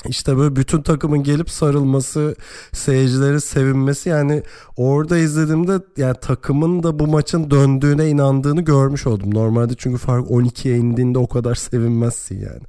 işte 0.09 0.37
böyle 0.37 0.57
bütün 0.57 0.83
takımın 0.83 1.23
gelip 1.23 1.51
sarılması, 1.51 2.35
seyircilerin 2.73 3.39
sevinmesi 3.39 4.09
yani 4.09 4.43
orada 4.77 5.19
izlediğimde 5.19 5.81
yani 5.97 6.17
takımın 6.21 6.83
da 6.83 6.99
bu 6.99 7.07
maçın 7.07 7.51
döndüğüne 7.51 8.09
inandığını 8.09 8.61
görmüş 8.61 9.07
oldum. 9.07 9.35
Normalde 9.35 9.75
çünkü 9.79 9.99
fark 9.99 10.31
12'ye 10.31 10.77
indiğinde 10.77 11.19
o 11.19 11.27
kadar 11.29 11.55
sevinmezsin 11.55 12.41
yani. 12.41 12.63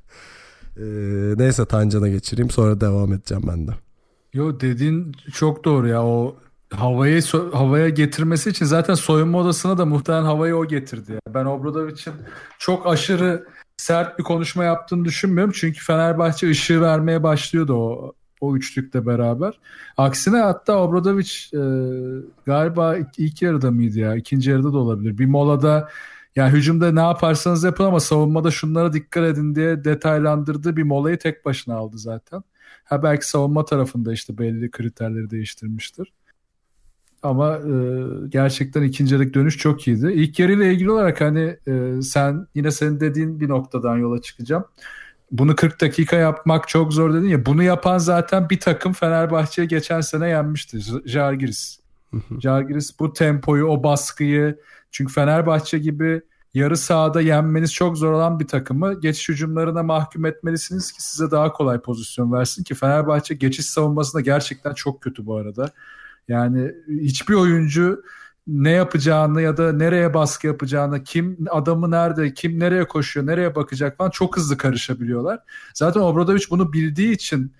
Ee, 0.77 0.83
neyse 1.37 1.65
Tancan'a 1.65 2.07
geçireyim 2.07 2.49
sonra 2.49 2.81
devam 2.81 3.13
edeceğim 3.13 3.43
ben 3.47 3.67
de. 3.67 3.71
Yo 4.33 4.59
dediğin 4.59 5.11
çok 5.33 5.65
doğru 5.65 5.87
ya 5.87 6.03
o 6.03 6.35
havayı 6.77 7.21
havaya 7.53 7.89
getirmesi 7.89 8.49
için 8.49 8.65
zaten 8.65 8.93
soyunma 8.93 9.37
odasına 9.37 9.77
da 9.77 9.85
muhtemelen 9.85 10.23
havayı 10.23 10.55
o 10.55 10.67
getirdi. 10.67 11.11
Ya. 11.11 11.19
Ben 11.33 11.45
Obradovic'in 11.45 12.13
çok 12.59 12.87
aşırı 12.87 13.47
sert 13.77 14.19
bir 14.19 14.23
konuşma 14.23 14.63
yaptığını 14.63 15.05
düşünmüyorum. 15.05 15.53
Çünkü 15.55 15.79
Fenerbahçe 15.85 16.49
ışığı 16.49 16.81
vermeye 16.81 17.23
başlıyordu 17.23 17.73
o 17.73 18.13
o 18.43 18.55
üçlükle 18.55 19.05
beraber. 19.05 19.59
Aksine 19.97 20.37
hatta 20.37 20.83
Obradovic 20.83 21.29
e, 21.53 21.61
galiba 22.45 22.95
ilk 23.17 23.41
yarıda 23.41 23.71
mıydı 23.71 23.99
ya? 23.99 24.15
ikinci 24.15 24.49
yarıda 24.51 24.73
da 24.73 24.77
olabilir. 24.77 25.17
Bir 25.17 25.25
molada 25.25 25.89
yani 26.35 26.53
hücumda 26.53 26.91
ne 26.91 26.99
yaparsanız 26.99 27.63
yapın 27.63 27.83
ama 27.83 27.99
savunmada 27.99 28.51
şunlara 28.51 28.93
dikkat 28.93 29.23
edin 29.23 29.55
diye 29.55 29.83
detaylandırdığı 29.83 30.77
bir 30.77 30.83
molayı 30.83 31.17
tek 31.17 31.45
başına 31.45 31.75
aldı 31.75 31.97
zaten. 31.97 32.43
Ha 32.83 33.03
belki 33.03 33.27
savunma 33.29 33.65
tarafında 33.65 34.13
işte 34.13 34.37
belli 34.37 34.71
kriterleri 34.71 35.29
değiştirmiştir. 35.29 36.13
Ama 37.23 37.57
e, 37.57 37.73
gerçekten 38.29 38.83
ikinci 38.83 39.15
yarık 39.15 39.33
dönüş 39.33 39.57
çok 39.57 39.87
iyiydi. 39.87 40.11
İlk 40.13 40.39
yarıyla 40.39 40.65
ilgili 40.65 40.91
olarak 40.91 41.21
hani 41.21 41.57
e, 41.67 42.01
sen 42.01 42.47
yine 42.55 42.71
senin 42.71 42.99
dediğin 42.99 43.39
bir 43.39 43.49
noktadan 43.49 43.97
yola 43.97 44.21
çıkacağım. 44.21 44.65
Bunu 45.31 45.55
40 45.55 45.81
dakika 45.81 46.15
yapmak 46.15 46.67
çok 46.67 46.93
zor 46.93 47.13
dedin 47.13 47.27
ya. 47.27 47.45
Bunu 47.45 47.63
yapan 47.63 47.97
zaten 47.97 48.49
bir 48.49 48.59
takım 48.59 48.93
Fenerbahçe'ye 48.93 49.65
geçen 49.65 50.01
sene 50.01 50.29
yenmişti. 50.29 50.79
Jargiris. 51.05 51.79
Jargiris 52.39 52.99
bu 52.99 53.13
tempoyu, 53.13 53.65
o 53.65 53.83
baskıyı 53.83 54.59
çünkü 54.91 55.13
Fenerbahçe 55.13 55.79
gibi 55.79 56.21
yarı 56.53 56.77
sahada 56.77 57.21
yenmeniz 57.21 57.73
çok 57.73 57.97
zor 57.97 58.11
olan 58.11 58.39
bir 58.39 58.47
takımı 58.47 59.01
geçiş 59.01 59.29
hücumlarına 59.29 59.83
mahkum 59.83 60.25
etmelisiniz 60.25 60.91
ki 60.91 61.03
size 61.03 61.31
daha 61.31 61.53
kolay 61.53 61.79
pozisyon 61.79 62.31
versin 62.31 62.63
ki 62.63 62.75
Fenerbahçe 62.75 63.35
geçiş 63.35 63.65
savunmasında 63.65 64.21
gerçekten 64.21 64.73
çok 64.73 65.01
kötü 65.01 65.25
bu 65.25 65.35
arada. 65.35 65.69
Yani 66.27 66.71
hiçbir 66.87 67.33
oyuncu 67.33 68.03
ne 68.47 68.71
yapacağını 68.71 69.41
ya 69.41 69.57
da 69.57 69.73
nereye 69.73 70.13
baskı 70.13 70.47
yapacağını, 70.47 71.03
kim 71.03 71.37
adamı 71.49 71.91
nerede, 71.91 72.33
kim 72.33 72.59
nereye 72.59 72.87
koşuyor, 72.87 73.27
nereye 73.27 73.55
bakacak 73.55 73.97
falan 73.97 74.09
çok 74.09 74.37
hızlı 74.37 74.57
karışabiliyorlar. 74.57 75.39
Zaten 75.73 76.01
Obradoviç 76.01 76.51
bunu 76.51 76.73
bildiği 76.73 77.11
için 77.11 77.53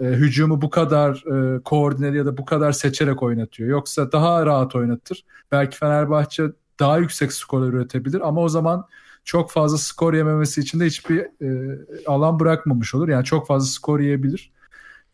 e, 0.00 0.04
hücumu 0.04 0.62
bu 0.62 0.70
kadar 0.70 1.24
e, 1.56 1.62
koordineli 1.62 2.16
ya 2.16 2.26
da 2.26 2.36
bu 2.36 2.44
kadar 2.44 2.72
seçerek 2.72 3.22
oynatıyor. 3.22 3.68
Yoksa 3.70 4.12
daha 4.12 4.46
rahat 4.46 4.74
oynatır. 4.74 5.24
Belki 5.52 5.78
Fenerbahçe 5.78 6.44
daha 6.80 6.98
yüksek 6.98 7.32
skorlar 7.32 7.68
üretebilir 7.68 8.28
ama 8.28 8.40
o 8.40 8.48
zaman 8.48 8.86
çok 9.24 9.50
fazla 9.50 9.78
skor 9.78 10.14
yememesi 10.14 10.60
için 10.60 10.80
de 10.80 10.86
hiçbir 10.86 11.18
e, 11.18 11.78
alan 12.06 12.40
bırakmamış 12.40 12.94
olur. 12.94 13.08
Yani 13.08 13.24
çok 13.24 13.46
fazla 13.46 13.66
skor 13.66 14.00
yiyebilir. 14.00 14.52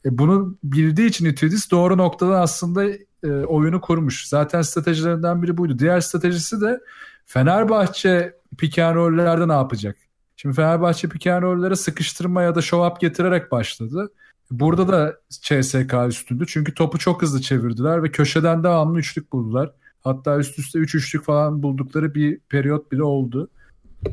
E, 0.04 0.18
bunu 0.18 0.56
bildiği 0.64 1.08
için 1.08 1.24
Itudis 1.24 1.70
doğru 1.70 1.98
noktada 1.98 2.40
aslında 2.40 2.84
e, 3.24 3.30
oyunu 3.30 3.80
kurmuş. 3.80 4.28
Zaten 4.28 4.62
stratejilerinden 4.62 5.42
biri 5.42 5.56
buydu. 5.56 5.78
Diğer 5.78 6.00
stratejisi 6.00 6.60
de 6.60 6.80
Fenerbahçe 7.26 8.36
pick 8.58 8.78
and 8.78 8.94
roll'lerde 8.94 9.48
ne 9.48 9.52
yapacak? 9.52 9.96
Şimdi 10.36 10.56
Fenerbahçe 10.56 11.08
pick 11.08 11.26
and 11.26 11.42
roll'lere 11.42 11.76
sıkıştırma 11.76 12.42
ya 12.42 12.54
da 12.54 12.62
show 12.62 12.88
up 12.88 13.00
getirerek 13.00 13.52
başladı. 13.52 14.12
Burada 14.50 14.88
da 14.88 15.16
CSK 15.30 15.94
üstündü. 16.08 16.44
Çünkü 16.48 16.74
topu 16.74 16.98
çok 16.98 17.22
hızlı 17.22 17.40
çevirdiler 17.40 18.02
ve 18.02 18.10
köşeden 18.10 18.64
devamlı 18.64 18.98
üçlük 18.98 19.32
buldular. 19.32 19.72
Hatta 20.00 20.38
üst 20.38 20.58
üste 20.58 20.78
üç 20.78 20.94
üçlük 20.94 21.24
falan 21.24 21.62
buldukları 21.62 22.14
bir 22.14 22.38
periyot 22.38 22.92
bile 22.92 23.02
oldu. 23.02 23.50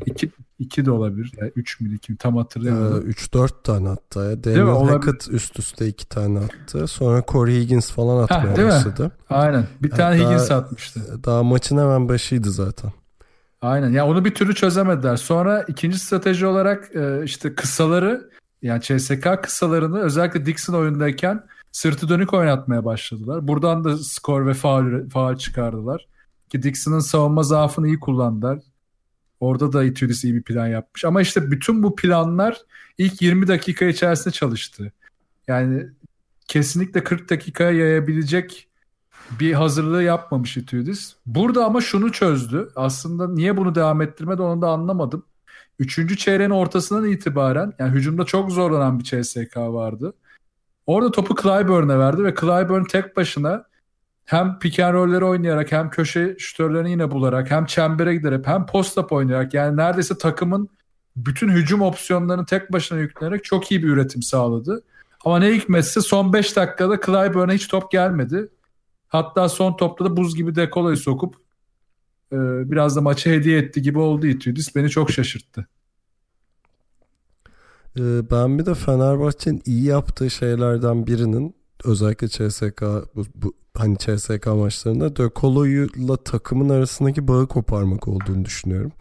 İki, 0.06 0.30
iki 0.58 0.86
de 0.86 0.90
olabilir. 0.90 1.32
Yani 1.40 1.52
üç 1.56 1.80
mü 1.80 1.94
iki 1.94 2.12
mi 2.12 2.18
tam 2.18 2.36
hatırlayamadım. 2.36 3.00
Ee, 3.00 3.04
üç 3.04 3.34
dört 3.34 3.64
tane 3.64 3.88
hatta 3.88 4.24
ya. 4.24 4.44
Daniel 4.44 4.88
Hackett 4.88 5.28
üst 5.30 5.58
üste 5.58 5.86
iki 5.86 6.08
tane 6.08 6.38
attı. 6.38 6.86
Sonra 6.86 7.22
Corey 7.28 7.60
Higgins 7.60 7.90
falan 7.90 8.22
atmaya 8.22 8.52
ha, 8.52 8.68
başladı. 8.68 9.04
Mi? 9.04 9.10
Aynen. 9.30 9.66
Bir 9.82 9.90
tane 9.90 10.16
yani 10.16 10.26
Higgins 10.26 10.50
atmıştı. 10.50 11.00
Daha 11.24 11.42
maçın 11.42 11.78
hemen 11.78 12.08
başıydı 12.08 12.50
zaten. 12.50 12.92
Aynen. 13.62 13.88
Ya 13.88 13.94
yani 13.94 14.10
onu 14.10 14.24
bir 14.24 14.34
türlü 14.34 14.54
çözemediler. 14.54 15.16
Sonra 15.16 15.62
ikinci 15.62 15.98
strateji 15.98 16.46
olarak 16.46 16.96
e, 16.96 17.24
işte 17.24 17.54
kısaları 17.54 18.30
yani 18.62 18.80
CSK 18.80 19.42
kısalarını 19.42 20.00
özellikle 20.00 20.46
Dixon 20.46 20.74
oyundayken 20.74 21.44
sırtı 21.72 22.08
dönük 22.08 22.34
oynatmaya 22.34 22.84
başladılar. 22.84 23.48
Buradan 23.48 23.84
da 23.84 23.96
skor 23.96 24.46
ve 24.46 24.54
faal, 24.54 25.08
faal 25.08 25.36
çıkardılar. 25.36 26.06
Ki 26.48 26.62
Dixon'ın 26.62 27.00
savunma 27.00 27.42
zaafını 27.42 27.86
iyi 27.86 28.00
kullandılar. 28.00 28.58
Orada 29.40 29.72
da 29.72 29.84
Itudis 29.84 30.24
iyi 30.24 30.34
bir 30.34 30.42
plan 30.42 30.66
yapmış. 30.66 31.04
Ama 31.04 31.22
işte 31.22 31.50
bütün 31.50 31.82
bu 31.82 31.96
planlar 31.96 32.58
ilk 32.98 33.22
20 33.22 33.48
dakika 33.48 33.84
içerisinde 33.84 34.34
çalıştı. 34.34 34.92
Yani 35.48 35.86
kesinlikle 36.48 37.04
40 37.04 37.30
dakikaya 37.30 37.70
yayabilecek 37.70 38.68
bir 39.40 39.52
hazırlığı 39.52 40.02
yapmamış 40.02 40.56
Itudis. 40.56 41.14
Burada 41.26 41.64
ama 41.64 41.80
şunu 41.80 42.12
çözdü. 42.12 42.68
Aslında 42.76 43.28
niye 43.28 43.56
bunu 43.56 43.74
devam 43.74 44.02
ettirmedi 44.02 44.42
onu 44.42 44.62
da 44.62 44.68
anlamadım. 44.68 45.24
Üçüncü 45.78 46.16
çeyreğin 46.16 46.50
ortasından 46.50 47.08
itibaren 47.08 47.72
yani 47.78 47.92
hücumda 47.92 48.24
çok 48.24 48.50
zorlanan 48.50 48.98
bir 48.98 49.04
CSK 49.04 49.56
vardı. 49.56 50.14
Orada 50.86 51.10
topu 51.10 51.34
Clyburn'e 51.42 51.98
verdi 51.98 52.24
ve 52.24 52.34
Clyburn 52.34 52.84
tek 52.84 53.16
başına 53.16 53.64
hem 54.30 54.58
pick 54.58 54.80
and 54.80 54.94
roll'leri 54.94 55.24
oynayarak 55.24 55.72
hem 55.72 55.90
köşe 55.90 56.36
şütörlerini 56.38 56.90
yine 56.90 57.10
bularak 57.10 57.50
hem 57.50 57.66
çembere 57.66 58.14
giderek 58.14 58.46
hem 58.46 58.66
post-up 58.66 59.12
oynayarak 59.12 59.54
yani 59.54 59.76
neredeyse 59.76 60.18
takımın 60.18 60.68
bütün 61.16 61.48
hücum 61.48 61.82
opsiyonlarını 61.82 62.46
tek 62.46 62.72
başına 62.72 62.98
yükleyerek 62.98 63.44
çok 63.44 63.70
iyi 63.70 63.82
bir 63.82 63.88
üretim 63.88 64.22
sağladı. 64.22 64.82
Ama 65.24 65.38
ne 65.38 65.52
hikmetse 65.54 66.00
son 66.00 66.32
5 66.32 66.56
dakikada 66.56 67.00
Clyburn'a 67.00 67.52
hiç 67.52 67.68
top 67.68 67.90
gelmedi. 67.90 68.48
Hatta 69.08 69.48
son 69.48 69.76
topta 69.76 70.04
da 70.04 70.16
buz 70.16 70.36
gibi 70.36 70.54
dekolayı 70.54 70.96
sokup 70.96 71.34
e, 72.32 72.36
biraz 72.70 72.96
da 72.96 73.00
maçı 73.00 73.30
hediye 73.30 73.58
etti 73.58 73.82
gibi 73.82 73.98
oldu 73.98 74.26
Itudis. 74.26 74.76
Beni 74.76 74.90
çok 74.90 75.10
şaşırttı. 75.10 75.66
Ee, 77.98 78.30
ben 78.30 78.58
bir 78.58 78.66
de 78.66 78.74
Fenerbahçe'nin 78.74 79.62
iyi 79.66 79.84
yaptığı 79.84 80.30
şeylerden 80.30 81.06
birinin 81.06 81.59
özellikle 81.84 82.28
CSK 82.28 82.82
bu, 83.16 83.24
bu 83.34 83.52
hani 83.74 83.98
CSK 83.98 84.46
maçlarında 84.46 85.16
De 85.16 85.30
Colo'yla 85.36 86.16
takımın 86.16 86.68
arasındaki 86.68 87.28
bağı 87.28 87.46
koparmak 87.46 88.08
olduğunu 88.08 88.44
düşünüyorum. 88.44 88.92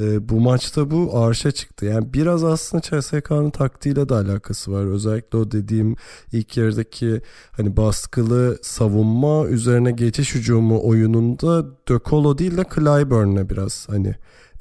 Ee, 0.00 0.28
bu 0.28 0.40
maçta 0.40 0.90
bu 0.90 1.18
arşa 1.18 1.50
çıktı. 1.50 1.86
Yani 1.86 2.12
biraz 2.14 2.44
aslında 2.44 2.82
CSK'nın 2.82 3.50
taktiğiyle 3.50 4.08
de 4.08 4.14
alakası 4.14 4.72
var. 4.72 4.84
Özellikle 4.84 5.38
o 5.38 5.50
dediğim 5.50 5.96
ilk 6.32 6.56
yarıdaki 6.56 7.20
hani 7.52 7.76
baskılı 7.76 8.58
savunma 8.62 9.46
üzerine 9.46 9.92
geçiş 9.92 10.34
hücumu 10.34 10.88
oyununda 10.88 11.64
De 11.88 12.00
Colo 12.04 12.38
değil 12.38 12.56
de 12.56 12.64
Clyburn'e 12.74 13.50
biraz 13.50 13.88
hani 13.88 14.08
e, 14.08 14.14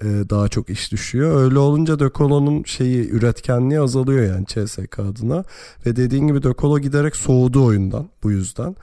daha 0.04 0.48
çok 0.48 0.70
iş 0.70 0.92
düşüyor. 0.92 1.44
Öyle 1.44 1.60
olunca 1.60 2.00
Dökolo'nun 2.00 2.63
şeyi 2.63 3.10
üretkenliği 3.10 3.80
azalıyor 3.80 4.25
yani 4.25 4.46
CSK 4.46 5.00
adına. 5.00 5.44
Ve 5.86 5.96
dediğin 5.96 6.27
gibi 6.27 6.44
Dökolo 6.44 6.80
giderek 6.80 7.16
soğudu 7.16 7.66
oyundan 7.66 8.10
bu 8.24 8.32
yüzden. 8.32 8.75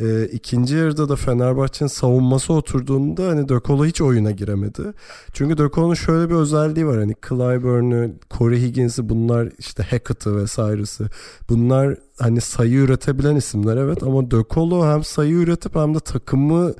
E, 0.00 0.24
ikinci 0.24 0.76
yarıda 0.76 1.08
da 1.08 1.16
Fenerbahçe'nin 1.16 1.88
savunması 1.88 2.52
oturduğunda 2.52 3.28
hani 3.28 3.48
Dökolo 3.48 3.86
hiç 3.86 4.00
oyuna 4.00 4.30
giremedi. 4.30 4.82
Çünkü 5.32 5.58
Dökolo'nun 5.58 5.94
şöyle 5.94 6.30
bir 6.30 6.34
özelliği 6.34 6.86
var. 6.86 6.98
Hani 6.98 7.14
Clyburn'u, 7.28 8.10
Corey 8.30 8.62
Higgins'i 8.62 9.08
bunlar 9.08 9.48
işte 9.58 9.82
Hackett'ı 9.82 10.36
vesairesi. 10.36 11.04
Bunlar 11.48 11.96
hani 12.18 12.40
sayı 12.40 12.74
üretebilen 12.78 13.36
isimler 13.36 13.76
evet 13.76 14.02
ama 14.02 14.30
Dökolo 14.30 14.86
hem 14.86 15.04
sayı 15.04 15.34
üretip 15.34 15.76
hem 15.76 15.94
de 15.94 16.00
takımı 16.00 16.74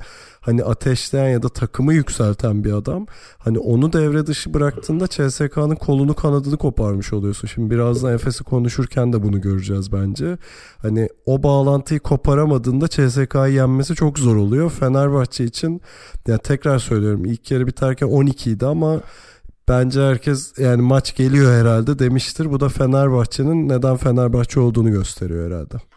hani 0.45 0.63
ateşleyen 0.63 1.29
ya 1.29 1.43
da 1.43 1.49
takımı 1.49 1.93
yükselten 1.93 2.63
bir 2.63 2.73
adam. 2.73 3.05
Hani 3.37 3.59
onu 3.59 3.93
devre 3.93 4.27
dışı 4.27 4.53
bıraktığında 4.53 5.07
CSK'nın 5.07 5.75
kolunu 5.75 6.13
kanadını 6.15 6.57
koparmış 6.57 7.13
oluyorsun. 7.13 7.47
Şimdi 7.47 7.75
birazdan 7.75 8.13
Efes'i 8.13 8.43
konuşurken 8.43 9.13
de 9.13 9.23
bunu 9.23 9.41
göreceğiz 9.41 9.91
bence. 9.91 10.37
Hani 10.77 11.09
o 11.25 11.43
bağlantıyı 11.43 11.99
koparamadığında 11.99 12.87
CSK'yı 12.87 13.53
yenmesi 13.53 13.95
çok 13.95 14.19
zor 14.19 14.35
oluyor. 14.35 14.69
Fenerbahçe 14.69 15.43
için 15.43 15.81
yani 16.27 16.39
tekrar 16.39 16.79
söylüyorum 16.79 17.25
ilk 17.25 17.51
yarı 17.51 17.67
biterken 17.67 18.07
12 18.07 18.51
idi 18.51 18.65
ama 18.65 19.01
bence 19.67 20.01
herkes 20.01 20.53
yani 20.57 20.81
maç 20.81 21.15
geliyor 21.15 21.61
herhalde 21.61 21.99
demiştir. 21.99 22.51
Bu 22.51 22.59
da 22.59 22.69
Fenerbahçe'nin 22.69 23.69
neden 23.69 23.97
Fenerbahçe 23.97 24.59
olduğunu 24.59 24.91
gösteriyor 24.91 25.51
herhalde. 25.51 25.92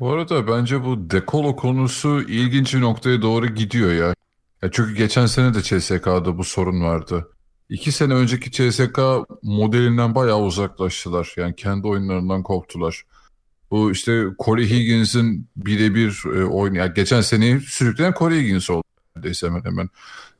Bu 0.00 0.12
arada 0.12 0.48
bence 0.48 0.84
bu 0.84 1.10
dekolo 1.10 1.56
konusu 1.56 2.22
ilginç 2.22 2.74
bir 2.74 2.80
noktaya 2.80 3.22
doğru 3.22 3.46
gidiyor 3.46 3.92
ya. 3.92 4.14
ya 4.62 4.70
çünkü 4.72 4.94
geçen 4.94 5.26
sene 5.26 5.54
de 5.54 5.62
CSK'da 5.62 6.38
bu 6.38 6.44
sorun 6.44 6.80
vardı. 6.80 7.28
İki 7.68 7.92
sene 7.92 8.14
önceki 8.14 8.50
CSK 8.50 8.98
modelinden 9.42 10.14
bayağı 10.14 10.40
uzaklaştılar. 10.40 11.34
Yani 11.36 11.56
kendi 11.56 11.86
oyunlarından 11.86 12.42
koptular. 12.42 13.02
Bu 13.70 13.92
işte 13.92 14.24
Corey 14.44 14.70
Higgins'in 14.70 15.48
birebir 15.56 16.22
e, 16.24 16.44
oyun. 16.44 16.74
Yani 16.74 16.94
geçen 16.94 17.20
seneyi 17.20 17.60
sürükleyen 17.60 18.14
Corey 18.18 18.40
Higgins 18.40 18.70
oldu. 18.70 18.82
Neredeyse 19.16 19.46
hemen 19.46 19.64
hemen. 19.64 19.88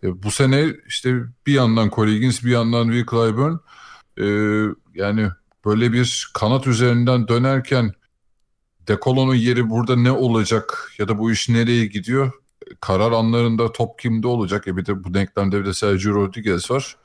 E, 0.03 0.23
bu 0.23 0.31
sene 0.31 0.67
işte 0.87 1.15
bir 1.47 1.53
yandan 1.53 1.91
Corey 1.91 2.15
Higgins 2.15 2.45
bir 2.45 2.51
yandan 2.51 2.85
Will 2.85 3.07
Clyburn. 3.11 3.57
E, 4.19 4.27
yani 4.95 5.29
böyle 5.64 5.92
bir 5.92 6.31
kanat 6.35 6.66
üzerinden 6.66 7.29
dönerken 7.29 7.92
Dekolo'nun 8.88 9.35
yeri 9.35 9.70
burada 9.70 9.96
ne 9.96 10.11
olacak 10.11 10.92
ya 10.99 11.09
da 11.09 11.18
bu 11.18 11.33
iş 11.33 11.49
nereye 11.49 11.87
gidiyor? 11.87 12.33
Karar 12.81 13.12
anlarında 13.12 13.72
top 13.72 13.99
kimde 13.99 14.27
olacak? 14.27 14.68
E 14.68 14.77
bir 14.77 14.87
de 14.87 15.05
bu 15.05 15.14
denklemde 15.14 15.61
bir 15.61 15.66
de 15.66 15.75
Sergio 15.75 16.14
Rodriguez 16.14 16.70
var. 16.70 16.96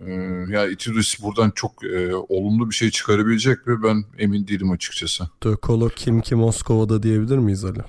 Ee, 0.00 0.12
ya 0.48 0.66
Itudis 0.66 1.22
buradan 1.22 1.50
çok 1.50 1.84
e, 1.84 2.14
olumlu 2.14 2.70
bir 2.70 2.74
şey 2.74 2.90
çıkarabilecek 2.90 3.66
mi? 3.66 3.82
Ben 3.82 4.04
emin 4.18 4.48
değilim 4.48 4.70
açıkçası. 4.70 5.28
Dekolo 5.44 5.88
kim 5.88 6.20
ki 6.20 6.34
Moskova'da 6.34 7.02
diyebilir 7.02 7.38
miyiz 7.38 7.64
Ali? 7.64 7.80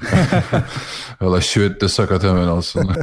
Valla 1.20 1.40
Şivet 1.40 1.80
de 1.80 1.88
sakat 1.88 2.22
hemen 2.22 2.48
alsınlar. 2.48 2.96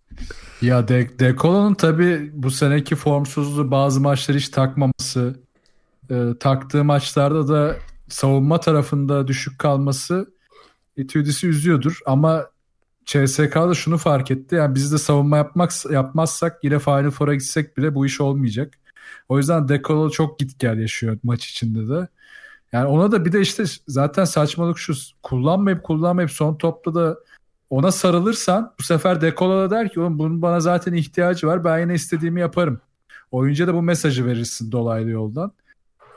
ya 0.62 0.88
De 0.88 1.18
Dekolo'nun 1.18 1.74
tabii 1.74 2.30
bu 2.34 2.50
seneki 2.50 2.96
formsuzluğu 2.96 3.70
bazı 3.70 4.00
maçları 4.00 4.38
hiç 4.38 4.48
takmaması, 4.48 5.40
e, 6.10 6.24
taktığı 6.40 6.84
maçlarda 6.84 7.48
da 7.48 7.76
savunma 8.08 8.60
tarafında 8.60 9.28
düşük 9.28 9.58
kalması 9.58 10.34
Etüdis'i 10.96 11.46
üzüyordur 11.46 11.98
ama 12.06 12.46
CSK 13.06 13.54
da 13.54 13.74
şunu 13.74 13.98
fark 13.98 14.30
etti. 14.30 14.54
Yani 14.54 14.74
biz 14.74 14.92
de 14.92 14.98
savunma 14.98 15.36
yapmak 15.36 15.72
yapmazsak 15.90 16.64
yine 16.64 16.78
Final 16.78 17.10
Four'a 17.10 17.34
gitsek 17.34 17.76
bile 17.76 17.94
bu 17.94 18.06
iş 18.06 18.20
olmayacak. 18.20 18.74
O 19.28 19.38
yüzden 19.38 19.68
Dekolo 19.68 20.10
çok 20.10 20.38
git 20.38 20.58
gel 20.58 20.78
yaşıyor 20.78 21.18
maç 21.22 21.46
içinde 21.46 21.88
de. 21.88 22.08
Yani 22.72 22.86
ona 22.86 23.12
da 23.12 23.24
bir 23.24 23.32
de 23.32 23.40
işte 23.40 23.64
zaten 23.88 24.24
saçmalık 24.24 24.78
şu 24.78 24.94
kullanmayıp 25.22 25.82
kullanmayıp 25.82 26.30
son 26.30 26.54
topta 26.54 26.94
da 26.94 27.18
ona 27.70 27.92
sarılırsan 27.92 28.74
bu 28.78 28.82
sefer 28.82 29.20
Dekolo 29.20 29.70
der 29.70 29.92
ki 29.92 30.00
oğlum 30.00 30.18
bunun 30.18 30.42
bana 30.42 30.60
zaten 30.60 30.92
ihtiyacı 30.92 31.46
var 31.46 31.64
ben 31.64 31.78
yine 31.78 31.94
istediğimi 31.94 32.40
yaparım. 32.40 32.80
Oyuncuya 33.30 33.68
da 33.68 33.74
bu 33.74 33.82
mesajı 33.82 34.26
verirsin 34.26 34.72
dolaylı 34.72 35.10
yoldan. 35.10 35.52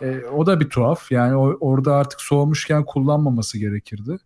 E, 0.01 0.25
o 0.25 0.45
da 0.45 0.59
bir 0.59 0.69
tuhaf. 0.69 1.12
Yani 1.12 1.35
o, 1.35 1.57
orada 1.59 1.95
artık 1.95 2.21
soğumuşken 2.21 2.85
kullanmaması 2.85 3.57
gerekirdi. 3.57 4.17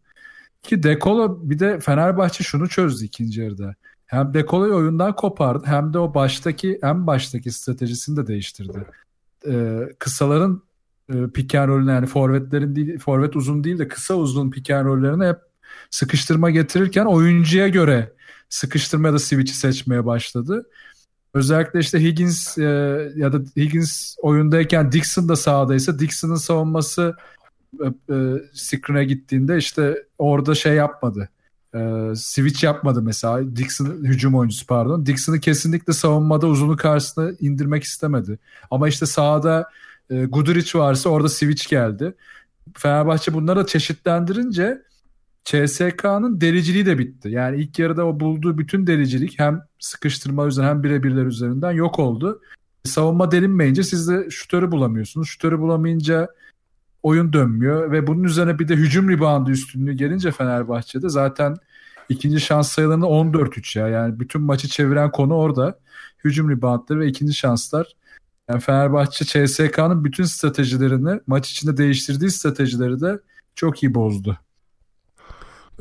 Ki 0.64 0.84
Dekolo 0.84 1.40
bir 1.44 1.60
de 1.60 1.80
Fenerbahçe 1.80 2.44
şunu 2.44 2.70
çözdü 2.70 3.06
ikinci 3.06 3.42
yarıda. 3.42 3.76
Hem 4.06 4.34
Dekolo'yu 4.34 4.76
oyundan 4.76 5.16
kopardı 5.16 5.64
hem 5.68 5.94
de 5.94 6.00
o 6.00 6.14
baştaki 6.14 6.80
en 6.84 7.08
baştaki 7.08 7.52
stratejisini 7.52 8.18
de 8.18 8.28
değiştirdi. 8.28 8.86
E, 9.48 9.80
kısaların 10.00 10.62
e, 11.10 11.28
pick 11.34 11.56
and 11.56 11.88
yani 11.88 12.06
forvetlerin 12.06 12.76
değil, 12.76 13.00
forvet 13.00 13.36
uzun 13.36 13.64
değil 13.64 13.80
de 13.80 13.88
kısa 13.88 14.16
uzun 14.16 14.52
pick 14.52 14.70
and 14.70 15.22
hep 15.22 15.38
sıkıştırma 15.90 16.50
getirirken 16.50 17.06
oyuncuya 17.06 17.68
göre 17.68 18.14
sıkıştırma 18.50 19.08
ya 19.08 19.14
da 19.14 19.20
switch'i 19.20 19.58
seçmeye 19.58 20.06
başladı. 20.06 20.70
Özellikle 21.34 21.80
işte 21.80 22.00
Higgins 22.00 22.58
e, 22.58 22.64
ya 23.16 23.34
da 23.34 23.38
Higgins 23.58 24.16
oyundayken 24.22 24.92
Dixon 24.92 25.30
da 25.30 25.36
sahadaysa 25.36 26.00
Dixon'ın 26.00 26.36
savunması 26.36 27.16
e, 27.82 27.86
e, 27.86 28.16
screen'e 28.54 29.06
gittiğinde 29.06 29.58
işte 29.58 30.04
orada 30.18 30.56
şey 30.56 30.74
yapmadı. 30.74 31.30
E, 31.76 31.80
switch 32.16 32.64
yapmadı 32.64 33.02
mesela. 33.02 33.56
Dixon 33.56 33.86
hücum 33.86 34.36
oyuncusu 34.36 34.68
pardon. 34.68 35.06
Dixon'ı 35.06 35.40
kesinlikle 35.40 35.94
savunmada 35.94 36.48
uzunu 36.48 36.78
karşısına 36.78 37.32
indirmek 37.40 37.84
istemedi. 37.84 38.40
Ama 38.72 38.88
işte 38.88 39.06
sahada 39.06 39.70
e, 40.10 40.26
Guduric 40.26 40.80
varsa 40.80 41.10
orada 41.10 41.30
switch 41.30 41.70
geldi. 41.70 42.14
Fenerbahçe 42.74 43.34
bunları 43.34 43.66
çeşitlendirince 43.66 44.82
CSK'nın 45.46 46.42
deliciliği 46.42 46.86
de 46.86 46.98
bitti. 46.98 47.30
Yani 47.30 47.62
ilk 47.62 47.80
yarıda 47.80 48.06
o 48.06 48.20
bulduğu 48.20 48.58
bütün 48.58 48.88
delicilik 48.88 49.40
hem 49.40 49.62
sıkıştırma 49.80 50.48
üzerinden 50.48 50.70
hem 50.70 50.84
birebirler 50.84 51.26
üzerinden 51.26 51.72
yok 51.72 52.00
oldu. 52.00 52.42
Savunma 52.84 53.32
delinmeyince 53.32 53.84
siz 53.84 54.08
de 54.08 54.30
şutörü 54.30 54.72
bulamıyorsunuz. 54.72 55.28
Şutörü 55.28 55.60
bulamayınca 55.60 56.28
oyun 57.04 57.34
dönmüyor 57.34 57.92
ve 57.92 58.08
bunun 58.08 58.24
üzerine 58.24 58.60
bir 58.60 58.68
de 58.68 58.76
hücum 58.76 59.10
ribandı 59.10 59.52
üstünlüğü 59.52 59.94
gelince 59.94 60.32
Fenerbahçe'de 60.32 61.10
zaten 61.10 61.56
ikinci 62.10 62.40
şans 62.40 62.70
sayılarını 62.70 63.06
14-3 63.06 63.80
ya. 63.80 63.88
Yani 63.88 64.20
bütün 64.20 64.42
maçı 64.42 64.68
çeviren 64.68 65.12
konu 65.12 65.34
orada. 65.34 65.80
Hücum 66.24 66.50
ribantları 66.50 67.00
ve 67.00 67.08
ikinci 67.08 67.34
şanslar. 67.34 67.88
Yani 68.50 68.60
Fenerbahçe 68.60 69.26
CSK'nın 69.26 70.04
bütün 70.04 70.24
stratejilerini 70.24 71.20
maç 71.28 71.52
içinde 71.52 71.78
değiştirdiği 71.78 72.32
stratejileri 72.32 73.02
de 73.02 73.20
çok 73.56 73.84
iyi 73.84 73.94
bozdu. 73.94 74.38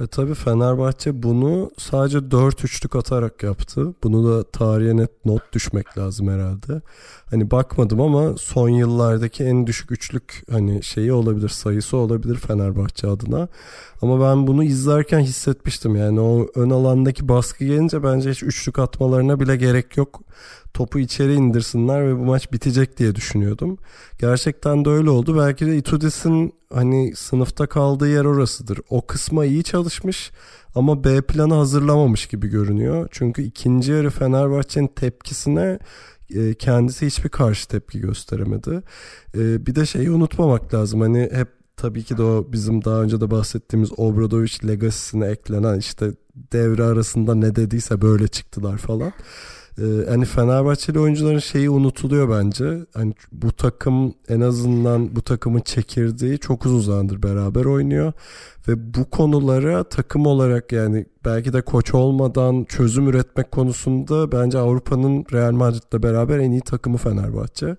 E 0.03 0.07
tabi 0.07 0.35
Fenerbahçe 0.35 1.23
bunu 1.23 1.71
sadece 1.79 2.19
4-3'lük 2.19 2.99
atarak 2.99 3.43
yaptı. 3.43 3.95
Bunu 4.03 4.31
da 4.31 4.51
tarihe 4.51 4.97
net 4.97 5.25
not 5.25 5.53
düşmek 5.53 5.99
lazım 5.99 6.29
herhalde. 6.29 6.83
Hani 7.31 7.51
bakmadım 7.51 8.01
ama 8.01 8.37
son 8.38 8.69
yıllardaki 8.69 9.45
en 9.45 9.67
düşük 9.67 9.93
üçlük 9.93 10.45
hani 10.51 10.83
şeyi 10.83 11.12
olabilir, 11.12 11.49
sayısı 11.49 11.97
olabilir 11.97 12.35
Fenerbahçe 12.35 13.07
adına. 13.07 13.49
Ama 14.03 14.21
ben 14.21 14.47
bunu 14.47 14.65
izlerken 14.65 15.21
hissetmiştim. 15.21 15.97
Yani 15.97 16.21
o 16.21 16.47
ön 16.55 16.71
alandaki 16.71 17.29
baskı 17.29 17.65
gelince 17.65 18.03
bence 18.03 18.31
hiç 18.31 18.43
üçlük 18.43 18.79
atmalarına 18.79 19.41
bile 19.41 19.57
gerek 19.57 19.97
yok. 19.97 20.21
Topu 20.75 20.99
içeri 20.99 21.35
indirsinler 21.35 22.07
ve 22.07 22.19
bu 22.19 22.25
maç 22.25 22.53
bitecek 22.53 22.99
diye 22.99 23.15
düşünüyordum. 23.15 23.79
Gerçekten 24.19 24.85
de 24.85 24.89
öyle 24.91 25.11
oldu. 25.11 25.37
Belki 25.39 25.67
de 25.67 25.77
Itudis'in 25.77 26.55
hani 26.73 27.17
sınıfta 27.17 27.67
kaldığı 27.67 28.09
yer 28.09 28.25
orasıdır. 28.25 28.81
O 28.91 29.07
kısma 29.07 29.45
iyi 29.45 29.65
çalışmış 29.65 30.31
ama 30.75 31.05
B 31.05 31.23
planı 31.23 31.55
hazırlamamış 31.55 32.27
gibi 32.27 32.49
görünüyor. 32.49 33.09
Çünkü 33.11 33.43
ikinci 33.43 33.93
yarı 33.93 34.11
Fenerbahçe'nin 34.11 34.87
tepkisine 34.87 35.79
e, 36.35 36.55
kendisi 36.55 37.07
hiçbir 37.07 37.29
karşı 37.29 37.69
tepki 37.69 38.01
gösteremedi. 38.01 38.83
E, 39.35 39.67
bir 39.67 39.75
de 39.75 39.87
şeyi 39.87 40.11
unutmamak 40.11 40.75
lazım. 40.75 41.01
Hani 41.01 41.31
hep 41.33 41.49
tabii 41.77 42.03
ki 42.03 42.17
de 42.17 42.23
o 42.23 42.47
bizim 42.53 42.85
daha 42.85 43.03
önce 43.03 43.21
de 43.21 43.31
bahsettiğimiz 43.31 43.91
Obradoviç 43.97 44.65
legasisine 44.65 45.27
eklenen 45.27 45.79
işte 45.79 46.13
devre 46.53 46.85
arasında 46.85 47.35
ne 47.35 47.57
dediyse 47.57 48.03
böyle 48.03 48.29
çıktılar 48.29 48.79
falan. 48.79 49.13
Ee, 49.79 49.83
hani 50.09 50.25
Fenerbahçeli 50.25 50.99
oyuncuların 51.01 51.39
şeyi 51.39 51.71
unutuluyor 51.71 52.31
bence. 52.31 52.87
Hani 52.95 53.15
bu 53.33 53.53
takım 53.53 54.15
en 54.29 54.41
azından 54.41 55.17
bu 55.17 55.23
takımın 55.23 55.61
çekirdeği 55.61 56.39
çok 56.39 56.67
uzun 56.67 56.81
zamandır 56.81 57.23
beraber 57.23 57.65
oynuyor 57.65 58.13
ve 58.69 58.95
bu 58.95 59.11
konulara 59.11 59.85
takım 59.85 60.27
olarak 60.27 60.73
yani 60.73 61.07
belki 61.25 61.53
de 61.53 61.63
koç 61.63 61.95
olmadan 61.95 62.65
çözüm 62.65 63.09
üretmek 63.09 63.51
konusunda 63.53 64.33
bence 64.33 64.59
Avrupa'nın 64.59 65.25
Real 65.33 65.53
Madrid'le 65.53 66.03
beraber 66.03 66.39
en 66.39 66.51
iyi 66.51 66.61
takımı 66.61 66.97
Fenerbahçe. 66.97 67.77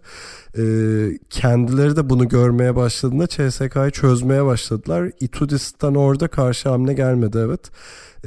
Ee, 0.58 1.18
kendileri 1.30 1.96
de 1.96 2.10
bunu 2.10 2.28
görmeye 2.28 2.76
başladığında 2.76 3.28
CSK'yı 3.28 3.92
çözmeye 3.92 4.46
başladılar. 4.46 5.12
Itudis'ten 5.20 5.96
orada 5.96 6.28
karşı 6.28 6.70
hamle 6.70 6.94
gelmedi 6.94 7.38
evet. 7.38 7.72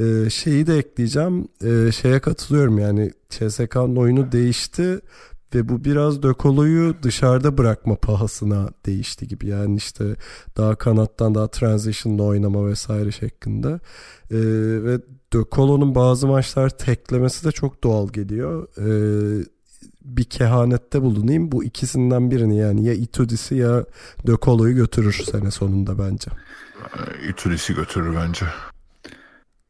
Ee, 0.01 0.31
şeyi 0.31 0.67
de 0.67 0.79
ekleyeceğim. 0.79 1.49
Ee, 1.65 1.93
şeye 1.93 2.21
katılıyorum 2.21 2.79
yani 2.79 3.13
CSK'nın 3.31 3.97
oyunu 3.97 4.33
değişti 4.33 5.01
ve 5.55 5.69
bu 5.69 5.85
biraz 5.85 6.23
Dökolo'yu 6.23 6.95
dışarıda 7.03 7.59
bırakma 7.59 7.97
pahasına 7.97 8.69
değişti 8.87 9.29
gibi. 9.29 9.47
Yani 9.47 9.77
işte 9.77 10.05
daha 10.57 10.75
kanattan 10.75 11.35
daha 11.35 11.49
transition'da 11.49 12.23
oynama 12.23 12.67
vesaire 12.67 13.13
şeklinde. 13.13 13.81
Ee, 14.31 14.37
ve 14.85 15.01
Dökolo'nun 15.33 15.95
bazı 15.95 16.27
maçlar 16.27 16.71
teklemesi 16.71 17.45
de 17.45 17.53
çok 17.53 17.85
doğal 17.85 18.09
geliyor. 18.09 18.69
Ee, 18.79 19.45
bir 20.05 20.25
kehanette 20.25 21.03
bulunayım. 21.03 21.53
Bu 21.53 21.65
ikisinden 21.65 22.31
birini 22.31 22.59
yani 22.59 22.85
ya 22.85 22.95
Itudis'i 22.95 23.55
ya 23.55 23.85
Dökolo'yu 24.27 24.75
götürür 24.75 25.25
sene 25.31 25.51
sonunda 25.51 25.99
bence. 25.99 26.31
Itudis'i 27.29 27.75
götürür 27.75 28.17
bence. 28.17 28.47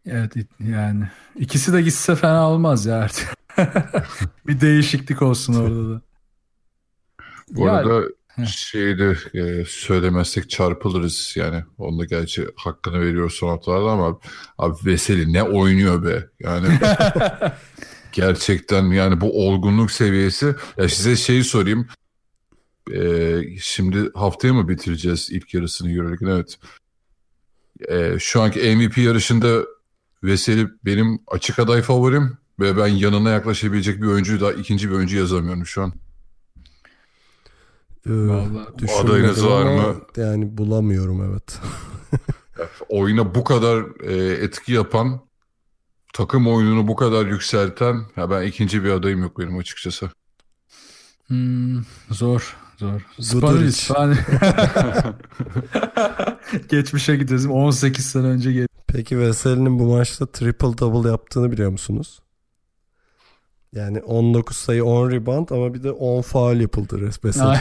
Evet 0.07 0.33
yani 0.61 1.05
ikisi 1.37 1.73
de 1.73 1.83
gitse 1.83 2.16
fena 2.16 2.51
olmaz 2.51 2.87
ya 2.87 2.97
artık. 2.97 3.37
bir 4.47 4.61
değişiklik 4.61 5.23
olsun 5.23 5.55
orada 5.55 5.95
da. 5.95 6.01
Bu 7.51 7.66
ya, 7.66 7.73
arada 7.73 8.09
şeyde 8.45 9.16
e, 9.35 9.64
söylemezsek 9.69 10.51
çarpılırız 10.51 11.35
yani. 11.37 11.64
Onda 11.79 12.05
gerçi 12.05 12.47
hakkını 12.57 13.01
veriyoruz 13.01 13.35
son 13.35 13.49
haftalarda 13.49 13.90
ama 13.90 14.19
abi 14.59 14.77
Veseli 14.85 15.33
ne 15.33 15.42
oynuyor 15.42 16.05
be. 16.05 16.29
Yani 16.40 16.69
gerçekten 18.12 18.85
yani 18.85 19.21
bu 19.21 19.47
olgunluk 19.49 19.90
seviyesi. 19.90 20.55
Ya 20.77 20.88
size 20.88 21.16
şeyi 21.16 21.45
sorayım. 21.45 21.88
E, 22.95 23.40
şimdi 23.61 24.11
haftaya 24.14 24.55
mı 24.55 24.69
bitireceğiz 24.69 25.29
ilk 25.31 25.55
yarısını 25.55 25.92
Euroleague'in? 25.92 26.31
Evet. 26.31 26.59
E, 27.88 28.19
şu 28.19 28.42
anki 28.42 28.77
MVP 28.77 28.99
yarışında 28.99 29.64
Veseli 30.27 30.69
benim 30.85 31.19
açık 31.27 31.59
aday 31.59 31.83
favorim 31.83 32.39
ve 32.61 32.77
ben 32.77 32.87
yanına 32.87 33.31
yaklaşabilecek 33.31 34.03
bir 34.03 34.07
oyuncuyu 34.07 34.41
da 34.41 34.53
ikinci 34.53 34.91
bir 34.91 34.95
oyuncu 34.95 35.17
yazamıyorum 35.17 35.67
şu 35.67 35.83
an. 35.83 35.93
Ee, 38.07 38.11
Adayınız 39.01 39.47
var 39.47 39.65
mı? 39.65 39.97
Yani 40.17 40.59
bulamıyorum 40.59 41.31
evet. 41.31 41.61
Oyuna 42.89 43.35
bu 43.35 43.45
kadar 43.45 43.85
e, 44.03 44.45
etki 44.45 44.73
yapan, 44.73 45.21
takım 46.12 46.49
oyununu 46.49 46.89
bu 46.89 46.97
kadar 46.97 47.27
yükselten, 47.27 48.03
ya 48.17 48.31
ben 48.31 48.43
ikinci 48.43 48.85
bir 48.85 48.91
adayım 48.91 49.23
yok 49.23 49.39
benim 49.39 49.59
açıkçası. 49.59 50.11
Hmm, 51.27 51.83
zor, 52.11 52.57
zor. 52.77 53.07
Falan. 53.77 54.17
Geçmişe 56.69 57.17
gidelim. 57.17 57.51
18 57.51 58.07
sene 58.07 58.27
önce 58.27 58.53
gel. 58.53 58.67
Peki 58.88 59.18
Veseli'nin 59.18 59.79
bu 59.79 59.85
maçta 59.85 60.27
triple 60.27 60.79
double 60.79 61.09
yaptığını 61.09 61.53
biliyor 61.53 61.70
musunuz? 61.70 62.20
Yani 63.72 64.01
19 64.01 64.57
sayı 64.57 64.85
10 64.85 65.11
rebound 65.11 65.49
ama 65.49 65.75
bir 65.75 65.83
de 65.83 65.90
10 65.90 66.22
faal 66.22 66.61
yapıldı 66.61 67.01
resmen. 67.01 67.57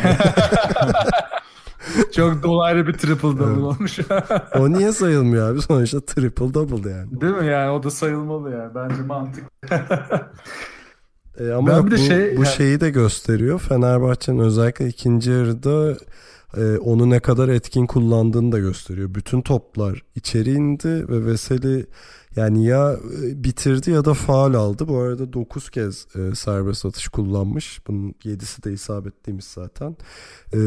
Çok 2.11 2.43
dolaylı 2.43 2.88
bir 2.88 2.93
triple 2.93 3.21
double 3.21 3.45
evet. 3.45 3.57
olmuş. 3.57 3.99
o 4.55 4.73
niye 4.73 4.91
sayılmıyor 4.91 5.51
abi? 5.51 5.61
Sonuçta 5.61 6.01
triple 6.01 6.53
double 6.53 6.89
yani. 6.89 7.21
Değil 7.21 7.33
mi 7.33 7.47
yani? 7.47 7.69
O 7.69 7.83
da 7.83 7.91
sayılmalı 7.91 8.51
yani. 8.51 8.75
Bence 8.75 9.01
mantıklı. 9.01 9.49
e 11.39 11.51
ama 11.51 11.67
ben 11.67 11.85
bir 11.85 11.91
bu, 11.91 11.91
de 11.91 11.97
şey, 11.97 12.38
bu 12.38 12.43
yani... 12.43 12.55
şeyi 12.55 12.81
de 12.81 12.89
gösteriyor. 12.89 13.59
Fenerbahçe'nin 13.59 14.39
özellikle 14.39 14.88
ikinci 14.88 15.31
yarıda 15.31 15.97
e, 16.57 16.77
onu 16.77 17.09
ne 17.09 17.19
kadar 17.19 17.49
etkin 17.49 17.85
kullandığını 17.85 18.51
da 18.51 18.59
gösteriyor. 18.59 19.15
Bütün 19.15 19.41
toplar 19.41 20.03
içeri 20.15 20.51
indi 20.51 21.09
ve 21.09 21.25
Veseli 21.25 21.85
yani 22.35 22.65
ya 22.65 22.93
e, 22.93 23.43
bitirdi 23.43 23.91
ya 23.91 24.05
da 24.05 24.13
faal 24.13 24.53
aldı. 24.53 24.87
Bu 24.87 24.97
arada 24.97 25.33
9 25.33 25.69
kez 25.69 26.07
e, 26.15 26.35
serbest 26.35 26.85
atış 26.85 27.07
kullanmış. 27.07 27.79
Bunun 27.87 28.11
7'si 28.11 28.63
de 28.63 28.73
isabetliymiş 28.73 29.45
zaten. 29.45 29.95
E, 30.53 30.59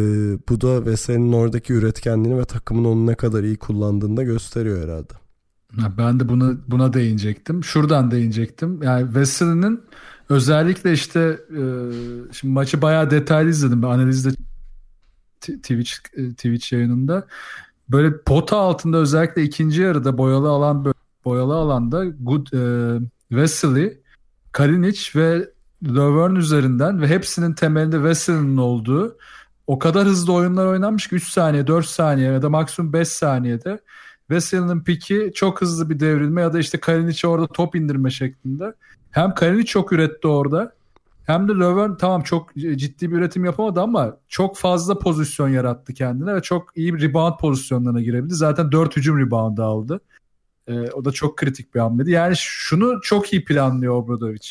bu 0.49 0.61
da 0.61 0.87
Veseli'nin 0.87 1.33
oradaki 1.33 1.73
üretkenliğini 1.73 2.39
ve 2.39 2.45
takımın 2.45 2.85
onu 2.85 3.07
ne 3.07 3.15
kadar 3.15 3.43
iyi 3.43 3.57
kullandığını 3.57 4.17
da 4.17 4.23
gösteriyor 4.23 4.85
herhalde. 4.85 5.13
Ben 5.99 6.21
de 6.21 6.29
buna 6.29 6.57
buna 6.69 6.93
değinecektim. 6.93 7.65
Şuradan 7.65 8.11
değinecektim. 8.11 8.83
Yani 8.83 9.15
Veseli'nin 9.15 9.83
özellikle 10.29 10.93
işte 10.93 11.21
e, 11.51 11.63
şimdi 12.33 12.55
maçı 12.55 12.83
bayağı 12.83 13.11
detaylı 13.11 13.51
izledim. 13.51 13.85
Analizde 13.85 14.31
Twitch 15.41 15.93
e, 16.17 16.29
Twitch 16.31 16.73
yayınında 16.73 17.27
böyle 17.89 18.23
pota 18.23 18.57
altında 18.57 18.97
özellikle 18.97 19.43
ikinci 19.43 19.83
yarıda 19.83 20.19
boyalı 20.19 20.49
alan 20.49 20.95
boyalı 21.25 21.55
alanda 21.55 22.05
Good 22.05 22.47
e, 22.53 23.01
Wesley, 23.29 24.01
Kalinic 24.53 25.01
ve 25.15 25.51
Lovern 25.87 26.35
üzerinden 26.35 27.03
ve 27.03 27.09
hepsinin 27.09 27.53
temelinde 27.53 27.97
Wesley'nin 27.97 28.57
olduğu 28.57 29.17
o 29.67 29.79
kadar 29.79 30.07
hızlı 30.07 30.33
oyunlar 30.33 30.67
oynanmış 30.67 31.09
ki 31.09 31.15
3 31.15 31.29
saniye, 31.29 31.67
4 31.67 31.87
saniye 31.87 32.33
ya 32.33 32.43
da 32.43 32.51
maksimum 32.51 32.93
5 32.93 33.09
saniyede 33.09 33.81
Wesley'nin 34.29 34.81
piki 34.85 35.33
çok 35.35 35.61
hızlı 35.61 35.91
bir 35.91 36.01
devrilme 36.01 36.41
ya 36.41 36.53
da 36.53 36.59
işte 36.59 36.81
Kalinic'e 36.81 37.29
orada 37.29 37.47
top 37.47 37.77
indirme 37.77 38.11
şeklinde. 38.11 38.75
Hem 39.11 39.35
Kalinic 39.35 39.67
çok 39.67 39.93
üretti 39.93 40.29
orada 40.29 40.73
hem 41.29 41.49
de 41.49 41.53
Löwen 41.53 41.97
tamam 41.97 42.23
çok 42.23 42.55
ciddi 42.57 43.11
bir 43.11 43.17
üretim 43.17 43.45
yapamadı 43.45 43.81
ama 43.81 44.17
çok 44.29 44.57
fazla 44.57 44.99
pozisyon 44.99 45.49
yarattı 45.49 45.95
kendine 45.95 46.35
ve 46.35 46.43
çok 46.43 46.77
iyi 46.77 46.95
bir 46.95 47.03
rebound 47.03 47.39
pozisyonlarına 47.41 48.01
girebildi. 48.01 48.35
Zaten 48.35 48.73
4 48.73 48.97
hücum 48.97 49.19
reboundu 49.19 49.63
aldı. 49.63 50.01
Ee, 50.67 50.81
o 50.81 51.05
da 51.05 51.13
çok 51.13 51.37
kritik 51.39 51.75
bir 51.75 51.81
hamleydi. 51.81 52.11
Yani 52.11 52.35
şunu 52.37 53.01
çok 53.03 53.33
iyi 53.33 53.45
planlıyor 53.45 53.95
Obradovic. 53.95 54.49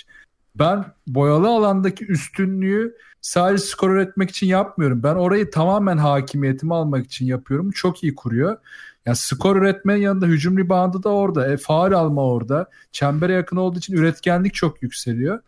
Ben 0.55 0.85
boyalı 1.07 1.47
alandaki 1.47 2.05
üstünlüğü 2.05 2.97
sadece 3.21 3.63
skor 3.63 3.89
üretmek 3.89 4.29
için 4.29 4.47
yapmıyorum. 4.47 5.03
Ben 5.03 5.15
orayı 5.15 5.51
tamamen 5.51 5.97
hakimiyetimi 5.97 6.75
almak 6.75 7.05
için 7.05 7.25
yapıyorum. 7.25 7.71
Çok 7.71 8.03
iyi 8.03 8.15
kuruyor. 8.15 8.57
Yani 9.05 9.17
skor 9.17 9.55
üretmenin 9.55 10.01
yanında 10.01 10.25
hücum 10.25 10.57
reboundu 10.57 11.03
da 11.03 11.09
orada. 11.09 11.51
E, 11.53 11.57
faal 11.57 11.91
alma 11.91 12.25
orada. 12.25 12.69
Çembere 12.91 13.33
yakın 13.33 13.57
olduğu 13.57 13.79
için 13.79 13.93
üretkenlik 13.93 14.53
çok 14.53 14.83
yükseliyor. 14.83 15.39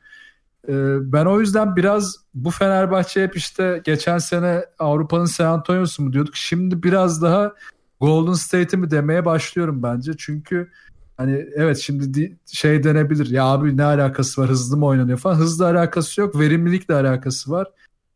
Ee, 0.67 1.11
ben 1.13 1.25
o 1.25 1.39
yüzden 1.39 1.75
biraz 1.75 2.15
bu 2.33 2.51
Fenerbahçe 2.51 3.23
hep 3.23 3.37
işte 3.37 3.81
geçen 3.85 4.17
sene 4.17 4.65
Avrupa'nın 4.79 5.25
San 5.25 5.45
Antonio'su 5.45 6.03
mu 6.03 6.13
diyorduk. 6.13 6.35
Şimdi 6.35 6.83
biraz 6.83 7.21
daha 7.21 7.53
Golden 8.01 8.33
State'i 8.33 8.79
mi 8.79 8.91
demeye 8.91 9.25
başlıyorum 9.25 9.83
bence. 9.83 10.11
Çünkü 10.17 10.71
hani 11.17 11.45
evet 11.55 11.77
şimdi 11.77 12.37
şey 12.45 12.83
denebilir. 12.83 13.29
Ya 13.29 13.45
abi 13.45 13.77
ne 13.77 13.83
alakası 13.83 14.41
var 14.41 14.49
hızlı 14.49 14.77
mı 14.77 14.85
oynanıyor 14.85 15.17
falan. 15.17 15.35
Hızla 15.35 15.65
alakası 15.65 16.21
yok. 16.21 16.39
Verimlilikle 16.39 16.93
alakası 16.93 17.51
var. 17.51 17.67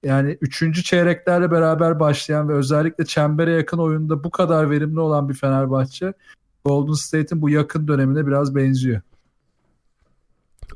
Yani 0.04 0.38
üçüncü 0.42 0.84
çeyreklerle 0.84 1.52
beraber 1.52 2.00
başlayan 2.00 2.50
ve 2.50 2.54
özellikle 2.54 3.06
çembere 3.06 3.52
yakın 3.52 3.78
oyunda 3.78 4.24
bu 4.24 4.32
kadar 4.32 4.70
verimli 4.70 5.00
olan 5.00 5.30
bir 5.30 5.34
Fenerbahçe 5.34 6.14
Golden 6.66 6.94
State'in 6.94 7.42
bu 7.42 7.50
yakın 7.50 7.88
dönemine 7.88 8.28
biraz 8.28 8.56
benziyor. 8.56 9.02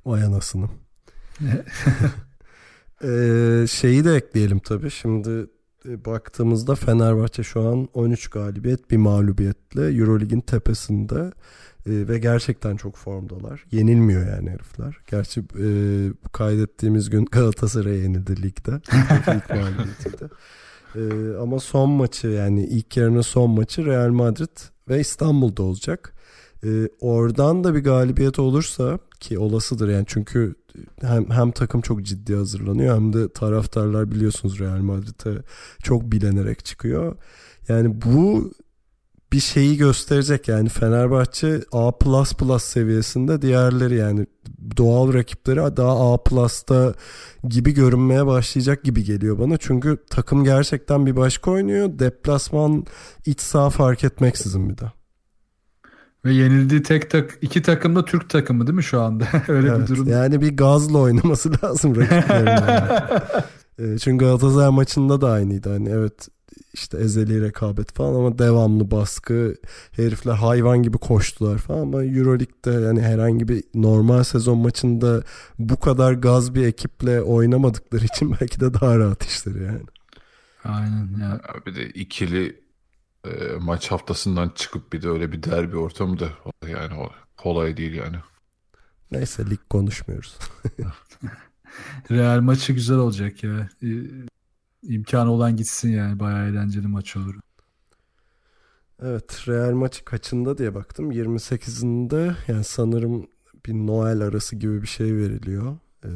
Vay 0.06 0.24
anasını. 0.24 0.70
ee, 3.04 3.66
şeyi 3.70 4.04
de 4.04 4.16
ekleyelim 4.16 4.60
tabii. 4.60 4.92
Şimdi 4.92 5.48
e, 5.90 6.06
baktığımızda 6.06 6.76
Fenerbahçe 6.76 7.44
şu 7.44 7.62
an 7.62 7.88
13 7.94 8.28
galibiyet 8.28 8.92
bir 8.92 8.98
mağlubiyetle 8.98 9.82
Eurolig'in 9.82 10.40
tepesinde 10.40 11.32
e, 11.86 12.08
ve 12.08 12.20
gerçekten 12.20 12.76
çok 12.76 12.96
formdalar. 12.96 13.66
Yenilmiyor 13.72 14.28
yani 14.28 14.50
herifler. 14.50 14.98
Gerçi 15.08 15.40
e, 15.42 15.68
kaydettiğimiz 16.34 17.10
gün 17.10 17.26
Galatasaray'a 17.32 17.98
yenildi 17.98 18.42
ligde. 18.44 18.72
İlk 19.36 19.50
mağlubiyetiydi. 19.50 20.30
Ee, 20.96 21.38
ama 21.42 21.60
son 21.60 21.90
maçı 21.90 22.28
yani 22.28 22.66
ilk 22.66 22.98
yarının 22.98 23.22
son 23.22 23.50
maçı 23.50 23.86
Real 23.86 24.10
Madrid 24.10 24.58
ve 24.90 25.00
İstanbul'da 25.00 25.64
olacak. 25.64 26.14
Ee, 26.64 26.90
oradan 27.00 27.64
da 27.64 27.76
bir 27.76 27.84
galibiyet 27.84 28.40
olursa 28.40 29.00
ki 29.20 29.40
olasıdır 29.40 29.90
yani 29.90 30.06
çünkü 30.08 30.56
hem, 31.02 31.30
hem 31.30 31.52
takım 31.52 31.82
çok 31.82 32.04
ciddi 32.04 32.36
hazırlanıyor 32.36 32.96
hem 32.96 33.14
de 33.14 33.32
taraftarlar 33.32 34.12
biliyorsunuz 34.12 34.60
Real 34.60 34.80
Madrid'e 34.80 35.42
çok 35.84 36.12
bilenerek 36.12 36.66
çıkıyor. 36.66 37.16
Yani 37.68 38.02
bu 38.02 38.52
bir 39.34 39.40
şeyi 39.40 39.78
gösterecek 39.78 40.48
yani 40.48 40.70
Fenerbahçe 40.70 41.62
A++ 41.72 42.60
seviyesinde 42.60 43.42
diğerleri 43.42 43.96
yani 43.96 44.28
doğal 44.78 45.14
rakipleri 45.14 45.78
daha 45.78 46.14
A 46.14 46.24
Plus'ta 46.24 46.94
gibi 47.44 47.74
görünmeye 47.74 48.26
başlayacak 48.26 48.84
gibi 48.84 49.04
geliyor 49.04 49.40
bana. 49.40 49.58
Çünkü 49.58 49.98
takım 50.10 50.44
gerçekten 50.44 51.06
bir 51.06 51.16
başka 51.16 51.52
oynuyor. 51.52 52.00
Deplasman 52.00 52.86
iç 53.26 53.42
saha 53.42 53.70
fark 53.70 54.04
etmeksizin 54.04 54.70
bir 54.70 54.78
de. 54.78 54.97
Ve 56.26 56.34
yenildiği 56.34 56.84
tek 56.84 57.10
tak 57.10 57.38
iki 57.42 57.62
takım 57.62 57.96
da 57.96 58.06
Türk 58.06 58.30
takımı 58.30 58.68
değil 58.68 58.76
mi 58.76 58.84
şu 58.84 59.02
anda? 59.02 59.26
Öyle 59.48 59.68
evet, 59.68 59.80
bir 59.80 59.88
durum. 59.88 60.08
Yani 60.08 60.42
bir 60.42 60.58
gazla 60.58 60.98
oynaması 60.98 61.52
lazım 61.64 61.96
rakiplerinin. 61.96 62.62
Ee, 63.80 63.98
çünkü 63.98 64.26
Galatasaray 64.26 64.70
maçında 64.70 65.22
da 65.22 65.32
aynıydı. 65.32 65.70
Hani 65.70 65.90
evet 65.90 66.28
işte 66.74 66.98
ezeli 66.98 67.42
rekabet 67.42 67.94
falan 67.96 68.16
ama 68.16 68.40
devamlı 68.40 68.92
baskı 68.92 69.56
herifler 69.92 70.34
hayvan 70.34 70.84
gibi 70.84 70.98
koştular 70.98 71.58
falan 71.58 71.82
ama 71.82 72.04
Euroleague'de 72.04 72.72
yani 72.72 73.02
herhangi 73.02 73.48
bir 73.48 73.64
normal 73.76 74.24
sezon 74.24 74.58
maçında 74.58 75.24
bu 75.60 75.80
kadar 75.80 76.14
gaz 76.14 76.56
bir 76.56 76.68
ekiple 76.68 77.22
oynamadıkları 77.22 78.06
için 78.06 78.36
belki 78.42 78.60
de 78.60 78.74
daha 78.74 79.00
rahat 79.00 79.24
işleri 79.24 79.64
yani. 79.64 79.86
Aynen 80.64 81.20
ya. 81.22 81.42
Bir 81.66 81.76
de 81.76 81.90
ikili 81.90 82.67
e, 83.30 83.58
maç 83.60 83.92
haftasından 83.92 84.50
çıkıp 84.50 84.94
bir 84.94 85.02
de 85.02 85.10
öyle 85.10 85.32
bir 85.32 85.44
derbi 85.44 85.78
ortamı 85.78 86.20
da 86.20 86.30
yani 86.68 87.10
kolay 87.38 87.78
değil 87.78 87.94
yani. 87.94 88.18
Neyse 89.12 89.50
lig 89.50 89.60
konuşmuyoruz. 89.70 90.38
Real 92.12 92.42
maçı 92.42 92.74
güzel 92.74 92.98
olacak 92.98 93.44
ya 93.44 93.70
imkanı 94.84 95.32
olan 95.32 95.56
gitsin 95.56 95.90
yani. 95.90 96.20
Bayağı 96.20 96.48
eğlenceli 96.50 96.88
maç 96.88 97.18
olur. 97.18 97.36
Evet 99.02 99.48
Real 99.48 99.74
maçı 99.74 100.06
kaçında 100.06 100.58
diye 100.58 100.76
baktım. 100.76 101.12
28'inde 101.12 102.36
yani 102.48 102.64
sanırım 102.64 103.28
bir 103.66 103.74
Noel 103.74 104.22
arası 104.22 104.56
gibi 104.56 104.82
bir 104.82 104.88
şey 104.88 105.16
veriliyor. 105.16 105.78
Ee, 106.06 106.10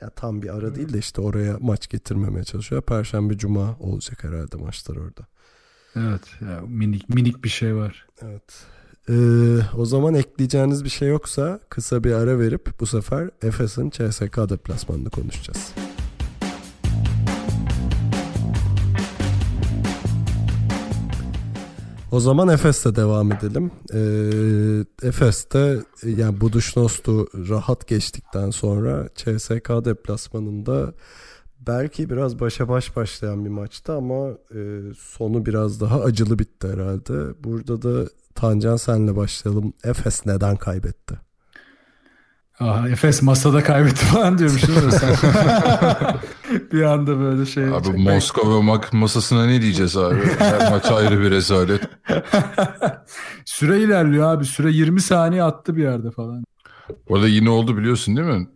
ya 0.00 0.10
tam 0.10 0.42
bir 0.42 0.56
ara 0.56 0.74
değil 0.74 0.92
de 0.92 0.98
işte 0.98 1.20
oraya 1.20 1.56
maç 1.60 1.88
getirmemeye 1.88 2.44
çalışıyor. 2.44 2.82
Perşembe 2.82 3.38
cuma 3.38 3.76
olacak 3.78 4.24
herhalde 4.24 4.56
maçlar 4.56 4.96
orada. 4.96 5.26
Evet 5.98 6.22
ya 6.40 6.60
minik 6.68 7.08
minik 7.08 7.44
bir 7.44 7.48
şey 7.48 7.74
var. 7.74 8.06
Evet. 8.22 8.66
Ee, 9.10 9.14
o 9.76 9.84
zaman 9.84 10.14
ekleyeceğiniz 10.14 10.84
bir 10.84 10.88
şey 10.88 11.08
yoksa 11.08 11.60
kısa 11.68 12.04
bir 12.04 12.12
ara 12.12 12.38
verip 12.38 12.80
bu 12.80 12.86
sefer 12.86 13.30
Efes'in 13.42 13.90
CSK 13.90 14.36
deplasmanını 14.48 15.10
konuşacağız. 15.10 15.72
O 22.12 22.20
zaman 22.20 22.48
Efes'te 22.48 22.96
devam 22.96 23.32
edelim. 23.32 23.70
Ee, 23.94 25.08
Efes'te 25.08 25.78
yani 26.04 26.40
Buduşnos'tu 26.40 27.26
rahat 27.48 27.88
geçtikten 27.88 28.50
sonra 28.50 29.08
CSK 29.14 29.68
deplasmanında 29.84 30.92
belki 31.66 32.10
biraz 32.10 32.40
başa 32.40 32.68
baş 32.68 32.96
başlayan 32.96 33.44
bir 33.44 33.50
maçtı 33.50 33.92
ama 33.92 34.28
e, 34.30 34.58
sonu 34.98 35.46
biraz 35.46 35.80
daha 35.80 36.00
acılı 36.00 36.38
bitti 36.38 36.68
herhalde. 36.68 37.44
Burada 37.44 37.82
da 37.82 38.08
Tancan 38.34 38.76
senle 38.76 39.16
başlayalım. 39.16 39.72
Efes 39.84 40.26
neden 40.26 40.56
kaybetti? 40.56 41.14
Aa, 42.60 42.88
Efes 42.88 43.22
masada 43.22 43.62
kaybetti 43.62 44.04
falan 44.04 44.38
diyormuşsun 44.38 44.90
sen. 44.90 45.16
bir 46.72 46.82
anda 46.82 47.18
böyle 47.18 47.46
şey. 47.46 47.64
Abi 47.64 47.84
çekmek... 47.84 48.14
Moskova 48.14 48.80
masasına 48.92 49.46
ne 49.46 49.62
diyeceğiz 49.62 49.96
abi? 49.96 50.20
Her 50.38 50.70
maç 50.70 50.90
ayrı 50.90 51.20
bir 51.20 51.30
rezalet. 51.30 51.88
süre 53.44 53.80
ilerliyor 53.80 54.34
abi. 54.34 54.44
Süre 54.44 54.70
20 54.70 55.00
saniye 55.00 55.42
attı 55.42 55.76
bir 55.76 55.82
yerde 55.82 56.10
falan. 56.10 56.44
Orada 57.08 57.28
yine 57.28 57.50
oldu 57.50 57.76
biliyorsun 57.76 58.16
değil 58.16 58.28
mi? 58.28 58.48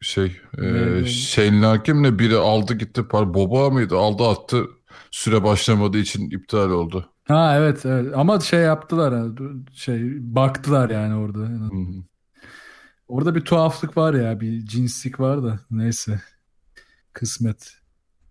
Şey, 0.00 0.40
e, 0.58 1.04
Shane 1.04 1.60
Larkin'le 1.60 2.18
biri 2.18 2.36
aldı 2.36 2.74
gitti. 2.74 3.08
Par 3.08 3.34
Boba 3.34 3.70
mıydı? 3.70 3.96
Aldı 3.96 4.28
attı. 4.28 4.66
Süre 5.10 5.44
başlamadığı 5.44 5.98
için 5.98 6.30
iptal 6.30 6.70
oldu. 6.70 7.08
Ha 7.24 7.56
evet, 7.58 7.86
evet. 7.86 8.12
ama 8.16 8.40
şey 8.40 8.60
yaptılar 8.60 9.26
şey 9.72 10.00
baktılar 10.34 10.90
yani 10.90 11.14
orada. 11.14 11.38
Hı-hı. 11.38 12.04
Orada 13.08 13.34
bir 13.34 13.40
tuhaflık 13.40 13.96
var 13.96 14.14
ya 14.14 14.40
bir 14.40 14.66
cinslik 14.66 15.20
var 15.20 15.42
da 15.42 15.60
neyse 15.70 16.20
kısmet. 17.12 17.79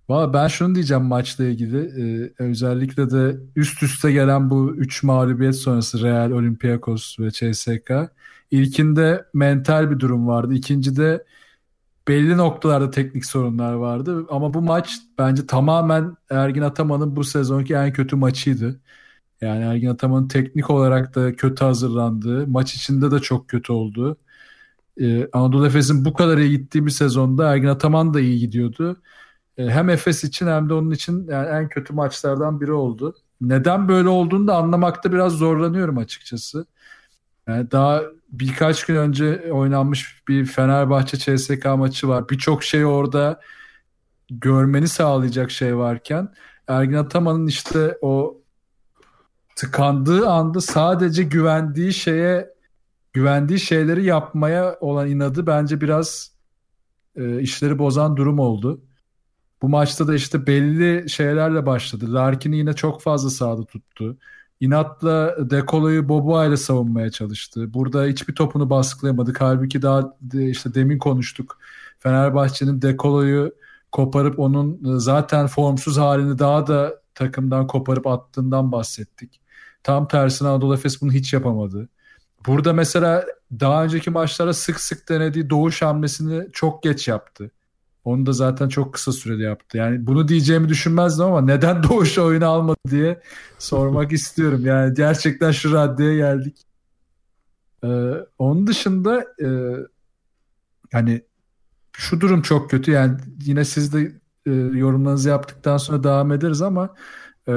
Valla 0.10 0.34
ben 0.34 0.48
şunu 0.48 0.76
diyeceğim 0.76 1.04
maçla 1.04 1.46
ilgili 1.46 1.78
ee, 1.78 2.34
özellikle 2.44 3.12
de 3.12 3.38
üst 3.56 3.84
üste 3.84 4.12
gelen 4.12 4.50
bu 4.50 4.76
3 4.76 5.04
mağlubiyet 5.04 5.56
sonrası 5.56 6.04
Real, 6.04 6.32
Olympiakos 6.32 7.20
ve 7.20 7.32
CSK. 7.32 7.92
İlkinde 8.52 9.26
mental 9.34 9.92
bir 9.92 10.00
durum 10.00 10.28
vardı. 10.28 10.54
İkincide 10.54 11.26
belli 12.08 12.38
noktalarda 12.38 12.92
teknik 12.92 13.26
sorunlar 13.26 13.74
vardı. 13.74 14.26
Ama 14.30 14.54
bu 14.54 14.62
maç 14.62 14.92
bence 15.18 15.48
tamamen 15.48 16.18
Ergin 16.30 16.62
Ataman'ın 16.62 17.16
bu 17.16 17.24
sezonki 17.24 17.74
en 17.76 17.94
kötü 17.94 18.16
maçıydı. 18.16 18.80
Yani 19.42 19.64
Ergin 19.64 19.88
Ataman'ın 19.90 20.28
teknik 20.28 20.70
olarak 20.70 21.16
da 21.16 21.36
kötü 21.36 21.66
hazırlandığı, 21.66 22.48
maç 22.48 22.76
içinde 22.76 23.12
de 23.12 23.20
çok 23.20 23.48
kötü 23.48 23.74
olduğu 23.74 24.18
ee, 25.02 25.30
Anadolu 25.34 25.68
Efes'in 25.68 26.06
bu 26.06 26.14
kadar 26.14 26.38
iyi 26.38 26.50
gittiği 26.58 26.86
bir 26.86 26.92
sezonda 26.92 27.54
Ergin 27.54 27.68
Ataman 27.68 28.14
da 28.14 28.20
iyi 28.20 28.40
gidiyordu. 28.40 29.02
Ee, 29.60 29.70
hem 29.70 29.90
Efes 29.90 30.24
için 30.24 30.48
hem 30.48 30.70
de 30.70 30.74
onun 30.74 30.92
için 30.92 31.28
yani 31.28 31.48
en 31.48 31.70
kötü 31.70 31.94
maçlardan 31.94 32.62
biri 32.62 32.74
oldu. 32.74 33.16
Neden 33.42 33.88
böyle 33.88 34.10
olduğunu 34.10 34.48
da 34.48 34.56
anlamakta 34.56 35.14
biraz 35.14 35.34
zorlanıyorum 35.34 35.98
açıkçası. 35.98 36.66
Yani 37.48 37.72
daha 37.72 38.02
birkaç 38.32 38.86
gün 38.86 38.96
önce 38.96 39.52
oynanmış 39.52 40.24
bir 40.28 40.46
Fenerbahçe 40.46 41.18
CSK 41.18 41.66
maçı 41.66 42.08
var. 42.08 42.30
Birçok 42.30 42.64
şey 42.64 42.86
orada 42.86 43.42
görmeni 44.32 44.88
sağlayacak 44.88 45.52
şey 45.52 45.78
varken 45.78 46.34
Ergin 46.68 46.94
Ataman'ın 46.94 47.48
işte 47.48 47.98
o 48.02 48.42
tıkandığı 49.56 50.30
anda 50.30 50.62
sadece 50.62 51.24
güvendiği 51.24 51.94
şeye 51.94 52.54
güvendiği 53.14 53.60
şeyleri 53.60 54.06
yapmaya 54.06 54.78
olan 54.80 55.10
inadı 55.10 55.48
bence 55.48 55.82
biraz 55.82 56.32
e, 57.16 57.42
işleri 57.42 57.80
bozan 57.80 58.18
durum 58.18 58.40
oldu. 58.40 58.82
Bu 59.62 59.70
maçta 59.70 60.08
da 60.08 60.16
işte 60.16 60.48
belli 60.48 61.10
şeylerle 61.10 61.66
başladı. 61.66 62.14
Larkin'i 62.14 62.58
yine 62.58 62.74
çok 62.74 63.02
fazla 63.02 63.30
sağda 63.30 63.66
tuttu. 63.66 64.18
İnatla 64.60 65.36
Dekolo'yu 65.50 66.10
Boboa 66.10 66.46
ile 66.46 66.58
savunmaya 66.58 67.12
çalıştı. 67.12 67.74
Burada 67.74 68.06
hiçbir 68.06 68.36
topunu 68.36 68.70
baskılayamadık. 68.70 69.42
Halbuki 69.42 69.82
daha 69.82 70.14
işte 70.34 70.74
demin 70.74 70.98
konuştuk. 70.98 71.58
Fenerbahçe'nin 72.00 72.82
Dekolo'yu 72.82 73.54
koparıp 73.92 74.40
onun 74.40 74.96
e, 74.96 75.00
zaten 75.00 75.48
formsuz 75.48 75.98
halini 75.98 76.40
daha 76.40 76.68
da 76.68 77.02
takımdan 77.16 77.68
koparıp 77.68 78.08
attığından 78.08 78.72
bahsettik. 78.72 79.42
Tam 79.84 80.08
tersine 80.08 80.48
Anadolu 80.48 80.74
Efes 80.74 81.02
bunu 81.02 81.12
hiç 81.12 81.34
yapamadı. 81.34 81.90
Burada 82.48 82.74
mesela 82.74 83.26
daha 83.60 83.84
önceki 83.84 84.10
maçlara 84.10 84.54
sık 84.54 84.80
sık 84.80 85.10
denediği 85.10 85.50
doğuş 85.50 85.82
hamlesini 85.82 86.48
çok 86.54 86.84
geç 86.84 87.08
yaptı. 87.08 87.52
Onu 88.04 88.26
da 88.26 88.34
zaten 88.34 88.70
çok 88.70 88.94
kısa 88.94 89.12
sürede 89.12 89.44
yaptı. 89.44 89.78
Yani 89.78 90.08
bunu 90.08 90.28
diyeceğimi 90.28 90.70
düşünmezdim 90.70 91.26
ama 91.26 91.42
neden 91.42 91.84
doğuş 91.90 92.18
oyunu 92.18 92.46
almadı 92.46 92.80
diye 92.90 93.22
sormak 93.60 94.12
istiyorum. 94.12 94.66
Yani 94.66 94.94
gerçekten 94.94 95.52
şu 95.52 95.74
raddeye 95.74 96.16
geldik. 96.16 96.58
Ee, 97.84 98.14
onun 98.38 98.68
dışında 98.68 99.26
e, 99.42 99.48
hani 100.92 101.22
şu 101.94 102.22
durum 102.22 102.42
çok 102.42 102.70
kötü. 102.70 102.92
Yani 102.92 103.18
yine 103.46 103.66
siz 103.66 103.94
de 103.94 104.12
e, 104.46 104.52
yorumlarınızı 104.54 105.30
yaptıktan 105.30 105.78
sonra 105.78 106.04
devam 106.04 106.32
ederiz 106.32 106.62
ama 106.62 106.96
e, 107.48 107.54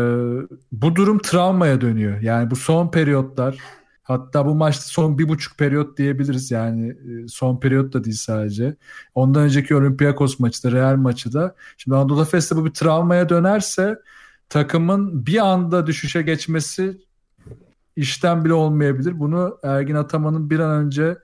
bu 0.72 0.96
durum 0.96 1.18
travmaya 1.18 1.80
dönüyor. 1.80 2.20
Yani 2.20 2.50
bu 2.50 2.56
son 2.56 2.90
periyotlar 2.90 3.58
Hatta 4.12 4.46
bu 4.46 4.54
maçta 4.54 4.84
son 4.84 5.18
bir 5.18 5.28
buçuk 5.28 5.58
periyot 5.58 5.98
diyebiliriz 5.98 6.50
yani 6.50 6.88
e, 6.88 7.28
son 7.28 7.60
periyot 7.60 7.92
da 7.92 8.04
değil 8.04 8.16
sadece. 8.16 8.76
Ondan 9.14 9.42
önceki 9.42 9.76
Olympiakos 9.76 10.38
maçı 10.38 10.64
da 10.64 10.72
Real 10.72 10.96
maçı 10.96 11.32
da. 11.32 11.54
Şimdi 11.76 11.96
Anadolu 11.96 12.22
Efes'te 12.22 12.56
bu 12.56 12.64
bir 12.64 12.70
travmaya 12.70 13.28
dönerse 13.28 13.98
takımın 14.48 15.26
bir 15.26 15.46
anda 15.46 15.86
düşüşe 15.86 16.22
geçmesi 16.22 16.98
işten 17.96 18.44
bile 18.44 18.54
olmayabilir. 18.54 19.20
Bunu 19.20 19.58
Ergin 19.62 19.94
Ataman'ın 19.94 20.50
bir 20.50 20.58
an 20.58 20.84
önce 20.84 21.18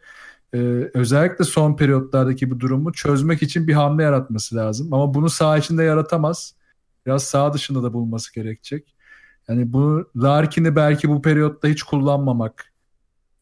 e, 0.55 0.59
özellikle 0.95 1.45
son 1.45 1.77
periyotlardaki 1.77 2.51
bu 2.51 2.61
durumu 2.61 2.93
çözmek 2.93 3.43
için 3.43 3.69
bir 3.69 3.75
hamle 3.75 4.03
yaratması 4.03 4.57
lazım. 4.57 4.93
Ama 4.93 5.15
bunu 5.15 5.31
saha 5.31 5.59
içinde 5.59 5.85
yaratamaz. 5.85 6.55
biraz 7.07 7.25
sağ 7.25 7.55
dışında 7.55 7.83
da 7.83 7.93
bulması 7.93 8.35
gerekecek. 8.35 8.95
Yani 9.49 9.73
bu 9.73 10.11
Larkin'i 10.17 10.77
belki 10.77 11.09
bu 11.09 11.23
periyotta 11.23 11.69
hiç 11.69 11.83
kullanmamak 11.83 12.68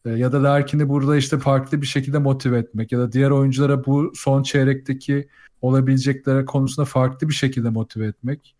ya 0.05 0.31
da 0.31 0.43
Larkin'i 0.43 0.89
burada 0.89 1.17
işte 1.17 1.39
farklı 1.39 1.81
bir 1.81 1.87
şekilde 1.87 2.17
motive 2.17 2.57
etmek 2.57 2.91
ya 2.91 2.99
da 2.99 3.11
diğer 3.11 3.29
oyunculara 3.29 3.85
bu 3.85 4.11
son 4.15 4.43
çeyrekteki 4.43 5.27
olabileceklere 5.61 6.45
konusunda 6.45 6.85
farklı 6.85 7.29
bir 7.29 7.33
şekilde 7.33 7.69
motive 7.69 8.07
etmek. 8.07 8.55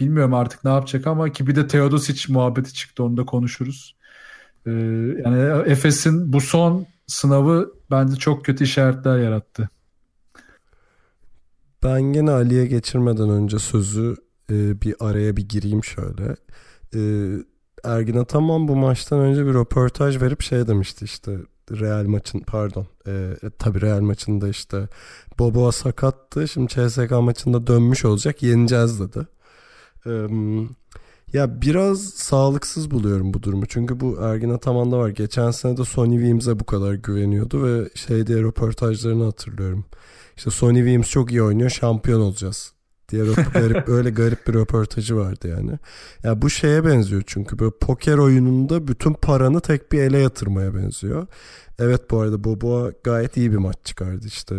Bilmiyorum 0.00 0.34
artık 0.34 0.64
ne 0.64 0.70
yapacak 0.70 1.06
ama 1.06 1.32
ki 1.32 1.46
bir 1.46 1.56
de 1.56 1.66
Teodosic 1.66 2.32
muhabbeti 2.32 2.74
çıktı 2.74 3.04
onu 3.04 3.16
da 3.16 3.24
konuşuruz. 3.24 3.96
Ee, 4.66 4.70
yani 5.24 5.62
Efes'in 5.66 6.32
bu 6.32 6.40
son 6.40 6.86
sınavı 7.06 7.72
bence 7.90 8.16
çok 8.16 8.44
kötü 8.44 8.64
işaretler 8.64 9.18
yarattı. 9.18 9.68
Ben 11.82 12.02
gene 12.02 12.30
Ali'ye 12.30 12.66
geçirmeden 12.66 13.30
önce 13.30 13.58
sözü 13.58 14.16
e, 14.50 14.80
bir 14.80 14.94
araya 15.00 15.36
bir 15.36 15.48
gireyim 15.48 15.84
şöyle. 15.84 16.36
E, 16.94 17.00
Ergin 17.84 18.16
Ataman 18.16 18.68
bu 18.68 18.76
maçtan 18.76 19.20
önce 19.20 19.46
bir 19.46 19.54
röportaj 19.54 20.22
verip 20.22 20.42
şey 20.42 20.66
demişti 20.66 21.04
işte 21.04 21.38
Real 21.70 22.04
maçın 22.04 22.40
pardon 22.40 22.86
e, 23.06 23.10
e, 23.42 23.50
tabii 23.58 23.80
Real 23.80 24.00
maçında 24.00 24.48
işte 24.48 24.88
Boboa 25.38 25.72
sakattı 25.72 26.48
şimdi 26.48 26.68
CSK 26.68 27.10
maçında 27.10 27.66
dönmüş 27.66 28.04
olacak 28.04 28.42
yeneceğiz 28.42 29.00
dedi. 29.00 29.26
E, 30.06 30.12
ya 31.32 31.62
biraz 31.62 32.00
sağlıksız 32.04 32.90
buluyorum 32.90 33.34
bu 33.34 33.42
durumu 33.42 33.66
çünkü 33.66 34.00
bu 34.00 34.18
Ergin 34.20 34.50
Ataman'da 34.50 34.98
var 34.98 35.08
geçen 35.08 35.50
sene 35.50 35.76
de 35.76 35.84
Sony 35.84 36.16
Weems'e 36.16 36.60
bu 36.60 36.64
kadar 36.64 36.94
güveniyordu 36.94 37.64
ve 37.64 37.88
şey 37.94 38.26
diye 38.26 38.38
röportajlarını 38.38 39.24
hatırlıyorum. 39.24 39.84
İşte 40.36 40.50
Sony 40.50 40.78
Weems 40.78 41.10
çok 41.10 41.30
iyi 41.30 41.42
oynuyor 41.42 41.70
şampiyon 41.70 42.20
olacağız 42.20 42.73
diye 43.08 43.24
garip 43.54 43.88
öyle 43.88 44.10
garip 44.10 44.46
bir 44.46 44.54
röportajı 44.54 45.16
vardı 45.16 45.48
yani. 45.48 45.70
Ya 45.70 45.78
yani 46.24 46.42
bu 46.42 46.50
şeye 46.50 46.84
benziyor 46.84 47.22
çünkü 47.26 47.58
böyle 47.58 47.72
poker 47.80 48.18
oyununda 48.18 48.88
bütün 48.88 49.12
paranı 49.12 49.60
tek 49.60 49.92
bir 49.92 50.00
ele 50.00 50.18
yatırmaya 50.18 50.74
benziyor. 50.74 51.26
Evet 51.78 52.10
bu 52.10 52.20
arada 52.20 52.44
Boboa 52.44 52.92
gayet 53.04 53.36
iyi 53.36 53.52
bir 53.52 53.56
maç 53.56 53.76
çıkardı 53.84 54.26
işte. 54.26 54.56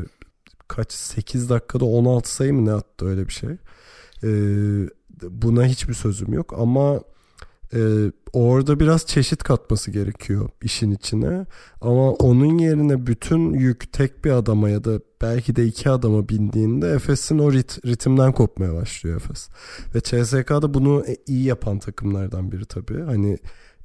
Kaç 0.67 0.93
8 0.93 1.49
dakikada 1.49 1.85
16 1.85 2.33
sayı 2.35 2.53
mı 2.53 2.65
ne 2.65 2.73
attı 2.73 3.07
öyle 3.07 3.27
bir 3.27 3.33
şey. 3.33 3.49
Ee, 4.23 4.89
buna 5.21 5.65
hiçbir 5.65 5.93
sözüm 5.93 6.33
yok 6.33 6.53
ama 6.57 7.01
ee, 7.73 8.11
orada 8.33 8.79
biraz 8.79 9.05
çeşit 9.05 9.43
katması 9.43 9.91
gerekiyor 9.91 10.49
işin 10.61 10.91
içine. 10.91 11.45
Ama 11.81 12.11
onun 12.11 12.57
yerine 12.57 13.07
bütün 13.07 13.53
yük 13.53 13.93
tek 13.93 14.25
bir 14.25 14.31
adama 14.31 14.69
ya 14.69 14.83
da 14.83 14.99
belki 15.21 15.55
de 15.55 15.65
iki 15.65 15.89
adama 15.89 16.29
bindiğinde 16.29 16.89
Efes'in 16.89 17.39
o 17.39 17.53
rit, 17.53 17.85
ritimden 17.85 18.31
kopmaya 18.31 18.73
başlıyor 18.73 19.15
Efes. 19.17 19.49
Ve 19.95 20.01
CSK'da 20.01 20.73
bunu 20.73 21.03
iyi 21.27 21.43
yapan 21.43 21.79
takımlardan 21.79 22.51
biri 22.51 22.65
tabii. 22.65 23.01
Hani 23.01 23.37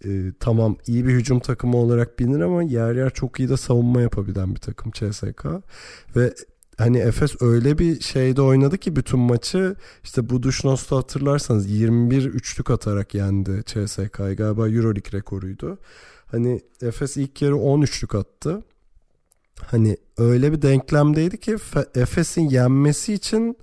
e, 0.05 0.33
tamam 0.41 0.77
iyi 0.87 1.07
bir 1.07 1.13
hücum 1.13 1.41
takımı 1.41 1.77
olarak 1.77 2.19
bilinir 2.19 2.41
ama 2.41 2.63
yer 2.63 2.95
yer 2.95 3.11
çok 3.11 3.41
iyi 3.41 3.49
de 3.49 3.57
savunma 3.57 4.01
yapabilen 4.01 4.55
bir 4.55 4.61
takım 4.61 4.93
CSK. 4.93 5.47
Ve 6.17 6.35
hani 6.81 6.99
Efes 6.99 7.43
öyle 7.43 7.79
bir 7.79 8.01
şeyde 8.01 8.43
oynadı 8.43 8.79
ki 8.79 8.97
bütün 8.97 9.21
maçı 9.21 9.77
işte 10.05 10.31
bu 10.31 10.43
Duşnos'ta 10.43 10.97
hatırlarsanız 10.97 11.71
21 11.71 12.25
üçlük 12.25 12.71
atarak 12.71 13.15
yendi 13.15 13.63
CSK'yı 13.67 14.37
galiba 14.37 14.69
Euroleague 14.69 15.13
rekoruydu. 15.13 15.79
Hani 16.27 16.61
Efes 16.83 17.17
ilk 17.17 17.43
yarı 17.43 17.57
10 17.57 17.83
üçlük 17.83 18.15
attı. 18.15 18.63
Hani 19.67 19.97
öyle 20.19 20.53
bir 20.53 20.63
denklemdeydi 20.63 21.41
ki 21.41 21.57
Efes'in 21.95 22.49
yenmesi 22.49 23.13
için 23.15 23.57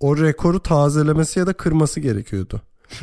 o 0.00 0.16
rekoru 0.16 0.60
tazelemesi 0.60 1.38
ya 1.38 1.46
da 1.46 1.52
kırması 1.52 2.00
gerekiyordu. 2.00 2.62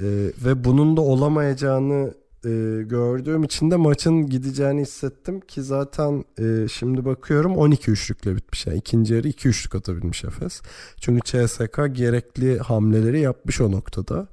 ee, 0.00 0.32
ve 0.44 0.64
bunun 0.64 0.96
da 0.96 1.00
olamayacağını 1.00 2.14
e, 2.44 2.82
gördüğüm 2.82 3.44
için 3.44 3.70
de 3.70 3.76
maçın 3.76 4.26
gideceğini 4.26 4.80
hissettim 4.80 5.40
ki 5.40 5.62
zaten 5.62 6.24
e, 6.38 6.68
şimdi 6.68 7.04
bakıyorum 7.04 7.56
12 7.56 7.90
üçlükle 7.90 8.36
bitmiş. 8.36 8.66
Yani 8.66 8.78
ikinci 8.78 9.14
yarı 9.14 9.28
2 9.28 9.48
üçlük 9.48 9.74
atabilmiş 9.74 10.24
Efes. 10.24 10.62
Çünkü 11.00 11.20
CSK 11.24 11.80
gerekli 11.92 12.58
hamleleri 12.58 13.20
yapmış 13.20 13.60
o 13.60 13.72
noktada. 13.72 14.28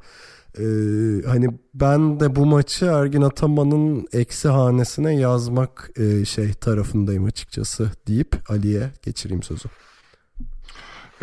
Ee, 0.57 0.63
hani 1.27 1.47
ben 1.73 2.19
de 2.19 2.35
bu 2.35 2.45
maçı 2.45 2.85
Ergin 2.85 3.21
Ataman'ın 3.21 4.07
eksi 4.13 4.47
hanesine 4.47 5.15
yazmak 5.15 5.91
e, 5.95 6.25
şey 6.25 6.53
tarafındayım 6.53 7.25
açıkçası 7.25 7.91
deyip 8.07 8.35
Ali'ye 8.49 8.91
geçireyim 9.03 9.43
sözü. 9.43 9.69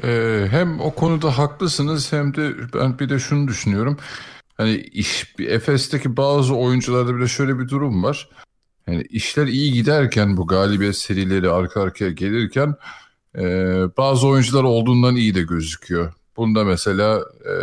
Ee, 0.02 0.46
hem 0.50 0.80
o 0.80 0.94
konuda 0.94 1.38
haklısınız 1.38 2.12
hem 2.12 2.34
de 2.34 2.52
ben 2.74 2.98
bir 2.98 3.08
de 3.08 3.18
şunu 3.18 3.48
düşünüyorum. 3.48 3.96
Hani 4.56 4.76
iş 4.76 5.34
Efes'teki 5.38 6.16
bazı 6.16 6.54
oyuncularda 6.54 7.16
bile 7.16 7.28
şöyle 7.28 7.58
bir 7.58 7.68
durum 7.68 8.02
var. 8.02 8.28
Yani 8.86 9.02
işler 9.02 9.46
iyi 9.46 9.72
giderken 9.72 10.36
bu 10.36 10.46
galibiyet 10.46 10.96
serileri 10.96 11.50
arka 11.50 11.82
arkaya 11.82 12.10
gelirken 12.10 12.74
e, 13.38 13.42
bazı 13.96 14.26
oyuncular 14.26 14.62
olduğundan 14.62 15.16
iyi 15.16 15.34
de 15.34 15.42
gözüküyor. 15.42 16.12
Bunda 16.36 16.64
mesela 16.64 17.20
e, 17.20 17.54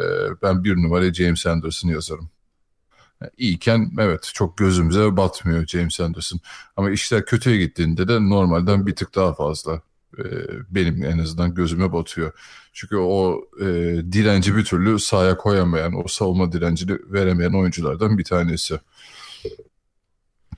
ben 0.41 0.63
bir 0.63 0.75
numara 0.75 1.13
James 1.13 1.47
Anderson 1.47 1.89
yazarım. 1.89 2.29
Yani 3.21 3.31
iyiyken 3.37 3.91
evet 3.99 4.31
çok 4.33 4.57
gözümüze 4.57 5.17
batmıyor 5.17 5.67
James 5.67 5.99
Anderson. 5.99 6.39
Ama 6.77 6.91
işler 6.91 7.25
kötüye 7.25 7.57
gittiğinde 7.57 8.07
de 8.07 8.29
normalden 8.29 8.87
bir 8.87 8.95
tık 8.95 9.15
daha 9.15 9.33
fazla 9.33 9.81
e, 10.17 10.25
benim 10.69 11.03
en 11.03 11.19
azından 11.19 11.53
gözüme 11.53 11.93
batıyor. 11.93 12.31
Çünkü 12.73 12.95
o 12.95 13.41
e, 13.59 13.65
direnci 14.11 14.55
bir 14.55 14.65
türlü 14.65 14.99
sahaya 14.99 15.37
koyamayan, 15.37 16.05
o 16.05 16.07
savunma 16.07 16.51
direncini 16.51 16.97
veremeyen 17.05 17.53
oyunculardan 17.53 18.17
bir 18.17 18.23
tanesi. 18.23 18.79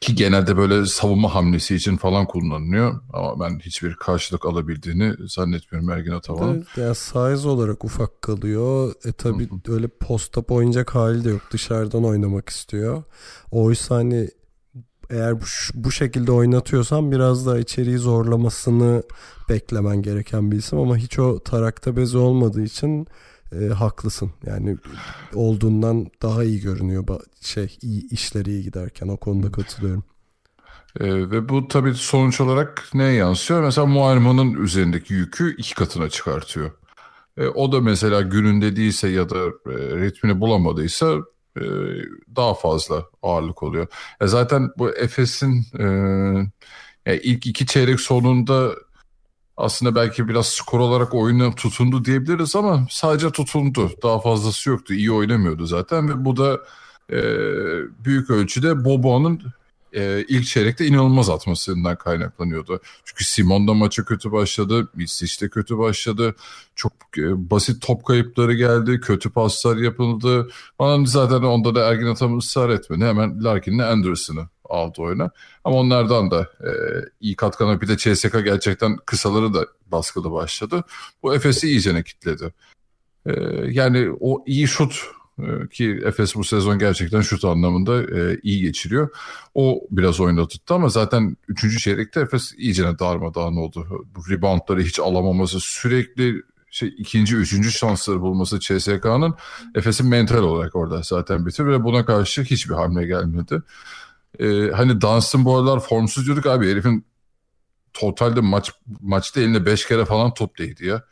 Ki 0.02 0.16
genelde 0.16 0.58
böyle 0.58 0.86
savunma 0.86 1.36
hamlesi 1.36 1.76
için 1.76 1.98
falan 1.98 2.26
kullanılıyor. 2.26 3.00
Ama 3.14 3.40
ben 3.40 3.60
hiçbir 3.60 3.96
karşılık 3.96 4.46
alabildiğini 4.46 5.14
zannetmiyorum 5.28 5.90
Ergin 5.90 6.12
Ataman'ın. 6.12 6.56
Evet, 6.56 6.78
yani 6.78 6.96
size 6.96 7.48
olarak 7.48 7.86
ufak 7.86 8.22
kalıyor. 8.22 8.94
E 9.06 9.12
tabi 9.12 9.50
öyle 9.68 9.88
post-up 9.88 10.52
oynayacak 10.52 10.96
hali 10.96 11.26
de 11.26 11.30
yok. 11.30 11.42
Dışarıdan 11.52 12.04
oynamak 12.06 12.50
istiyor. 12.50 13.04
Oysa 13.52 13.96
hani 13.96 14.30
eğer 15.10 15.42
bu, 15.42 15.46
bu 15.74 15.92
şekilde 15.92 16.32
oynatıyorsan 16.32 17.12
biraz 17.12 17.46
daha 17.46 17.58
içeriği 17.58 17.98
zorlamasını 17.98 19.04
beklemen 19.50 20.02
gereken 20.02 20.52
bir 20.52 20.58
isim 20.58 20.80
ama 20.80 20.98
hiç 20.98 21.20
o 21.20 21.40
tarakta 21.40 21.98
bezi 21.98 22.18
olmadığı 22.18 22.64
için 22.64 23.08
e, 23.62 23.68
haklısın. 23.68 24.32
Yani 24.46 24.78
olduğundan 25.34 26.08
daha 26.22 26.44
iyi 26.44 26.62
görünüyor 26.62 27.08
şey 27.42 27.78
iyi 27.82 28.10
işleri 28.10 28.50
iyi 28.50 28.64
giderken 28.64 29.08
o 29.08 29.18
konuda 29.18 29.52
katılıyorum. 29.52 30.04
Ee, 31.00 31.32
ve 31.32 31.50
bu 31.50 31.68
tabii 31.68 31.94
sonuç 31.94 32.42
olarak 32.42 32.84
neye 32.94 33.14
yansıyor? 33.14 33.64
Mesela 33.64 33.88
Muayman'ın 33.88 34.54
üzerindeki 34.54 35.14
yükü 35.14 35.56
iki 35.58 35.76
katına 35.76 36.10
çıkartıyor. 36.10 36.72
E, 37.38 37.48
o 37.48 37.72
da 37.72 37.82
mesela 37.82 38.22
gününde 38.22 38.76
değilse 38.76 39.08
ya 39.08 39.30
da 39.30 39.38
e, 39.46 39.76
ritmini 39.76 40.40
bulamadıysa 40.40 41.18
e, 41.58 41.64
daha 42.36 42.54
fazla 42.54 43.06
ağırlık 43.22 43.64
oluyor. 43.64 43.88
E, 44.22 44.28
zaten 44.28 44.72
bu 44.78 44.90
Efes'in 44.90 45.66
e, 45.80 45.84
yani 47.06 47.20
ilk 47.24 47.48
iki 47.48 47.66
çeyrek 47.66 48.00
sonunda 48.00 48.76
aslında 49.58 49.96
belki 49.96 50.28
biraz 50.28 50.48
skor 50.48 50.80
olarak 50.80 51.14
oyuna 51.14 51.56
tutundu 51.56 52.06
diyebiliriz 52.06 52.56
ama 52.56 52.88
sadece 52.90 53.32
tutundu. 53.32 53.92
Daha 54.04 54.20
fazlası 54.20 54.70
yoktu. 54.70 54.94
İyi 54.94 55.12
oynamıyordu 55.12 55.66
zaten 55.66 56.10
ve 56.10 56.26
bu 56.26 56.38
da 56.38 56.60
e, 57.10 57.20
büyük 58.06 58.30
ölçüde 58.30 58.86
Bobo'nun 58.86 59.42
e, 59.96 60.26
ilk 60.28 60.46
çeyrekte 60.46 60.86
inanılmaz 60.86 61.30
atmasından 61.30 61.96
kaynaklanıyordu. 61.96 62.80
Çünkü 63.04 63.24
Simon 63.24 63.68
da 63.68 63.74
maça 63.74 64.06
kötü 64.06 64.32
başladı. 64.32 64.90
Misic 64.96 65.46
de 65.46 65.50
kötü 65.50 65.78
başladı. 65.78 66.36
Çok 66.76 66.94
e, 67.18 67.50
basit 67.50 67.82
top 67.82 68.06
kayıpları 68.06 68.54
geldi. 68.54 69.00
Kötü 69.00 69.30
paslar 69.30 69.78
yapıldı. 69.78 70.50
Falan 70.78 71.06
zaten 71.06 71.42
onda 71.42 71.76
da 71.76 71.90
Ergin 71.90 72.08
Atam 72.08 72.38
ısrar 72.38 72.70
etmedi. 72.70 73.06
Hemen 73.06 73.44
Larkin'le 73.44 73.80
Anderson'ı 73.80 74.50
aldı 74.70 75.02
oyuna. 75.02 75.32
Ama 75.64 75.76
onlardan 75.76 76.32
da 76.32 76.42
e, 76.42 76.72
iyi 77.22 77.36
katkana 77.36 77.82
bir 77.82 77.88
de 77.88 77.98
CSK 77.98 78.34
gerçekten 78.44 78.98
kısaları 79.06 79.54
da 79.54 79.68
baskılı 79.88 80.32
başladı. 80.32 80.84
Bu 81.24 81.36
Efes'i 81.36 81.68
iyicene 81.68 82.04
kitledi. 82.04 82.54
E, 83.26 83.34
yani 83.70 84.12
o 84.20 84.44
iyi 84.46 84.68
şut 84.68 85.06
ki 85.72 86.02
Efes 86.06 86.36
bu 86.36 86.44
sezon 86.44 86.80
gerçekten 86.80 87.22
şut 87.22 87.46
anlamında 87.46 88.04
e, 88.04 88.40
iyi 88.44 88.62
geçiriyor. 88.62 89.10
O 89.56 89.82
biraz 89.92 90.20
tuttu 90.48 90.74
ama 90.74 90.90
zaten 90.90 91.38
3. 91.48 91.84
çeyrekte 91.84 92.20
Efes 92.20 92.54
iyicene 92.58 93.00
darmadağın 93.00 93.56
oldu. 93.56 94.06
Bu 94.16 94.30
reboundları 94.30 94.82
hiç 94.82 95.00
alamaması 95.00 95.60
sürekli 95.60 96.42
şey 96.72 96.96
ikinci, 96.98 97.36
üçüncü 97.36 97.72
şansları 97.72 98.22
bulması 98.22 98.60
CSK'nın 98.60 99.36
Efes'in 99.76 100.08
mental 100.08 100.44
olarak 100.44 100.76
orada 100.76 101.02
zaten 101.02 101.46
bitir 101.46 101.66
ve 101.66 101.84
buna 101.84 102.06
karşı 102.06 102.44
hiçbir 102.44 102.76
hamle 102.76 103.06
gelmedi. 103.06 103.62
Ee, 104.40 104.72
hani 104.72 105.02
Dunstan 105.02 105.46
bu 105.46 105.58
aralar 105.58 105.80
formsuz 105.80 106.26
diyorduk 106.26 106.46
abi 106.46 106.72
herifin 106.72 107.06
totalde 107.94 108.42
maç 108.42 108.72
maçta 109.02 109.42
eline 109.42 109.66
5 109.66 109.88
kere 109.88 110.06
falan 110.06 110.34
top 110.34 110.58
değdi 110.58 110.86
ya. 110.86 111.04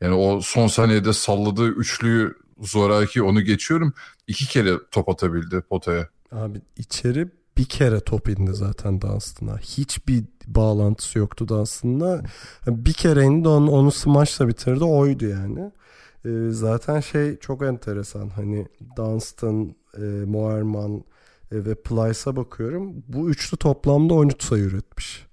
Yani 0.00 0.14
o 0.14 0.40
son 0.40 0.66
saniyede 0.66 1.12
salladığı 1.12 1.68
üçlüyü 1.68 2.34
zoraki 2.66 3.22
onu 3.22 3.42
geçiyorum. 3.42 3.94
iki 4.26 4.48
kere 4.48 4.78
top 4.90 5.08
atabildi 5.08 5.60
potaya. 5.60 6.08
Abi 6.32 6.60
içeri 6.76 7.28
bir 7.58 7.64
kere 7.64 8.00
top 8.00 8.28
indi 8.28 8.54
zaten 8.54 9.00
Dunstan'a. 9.00 9.58
Hiçbir 9.58 10.24
bağlantısı 10.46 11.18
yoktu 11.18 11.48
Dunstan'la. 11.48 12.22
Bir 12.66 12.92
kere 12.92 13.24
indi 13.24 13.48
onu, 13.48 13.70
onu 13.70 13.90
smashla 13.90 14.48
bitirdi 14.48 14.84
oydu 14.84 15.26
yani. 15.26 15.72
Ee, 16.24 16.50
zaten 16.50 17.00
şey 17.00 17.38
çok 17.38 17.62
enteresan. 17.62 18.28
Hani 18.28 18.68
Dunstan, 18.96 19.74
e, 19.96 20.00
Moerman 20.26 21.04
e, 21.52 21.64
ve 21.64 21.74
Plyce'a 21.74 22.36
bakıyorum. 22.36 23.04
Bu 23.08 23.30
üçlü 23.30 23.56
toplamda 23.56 24.14
13 24.14 24.42
sayı 24.42 24.64
üretmiş. 24.64 25.26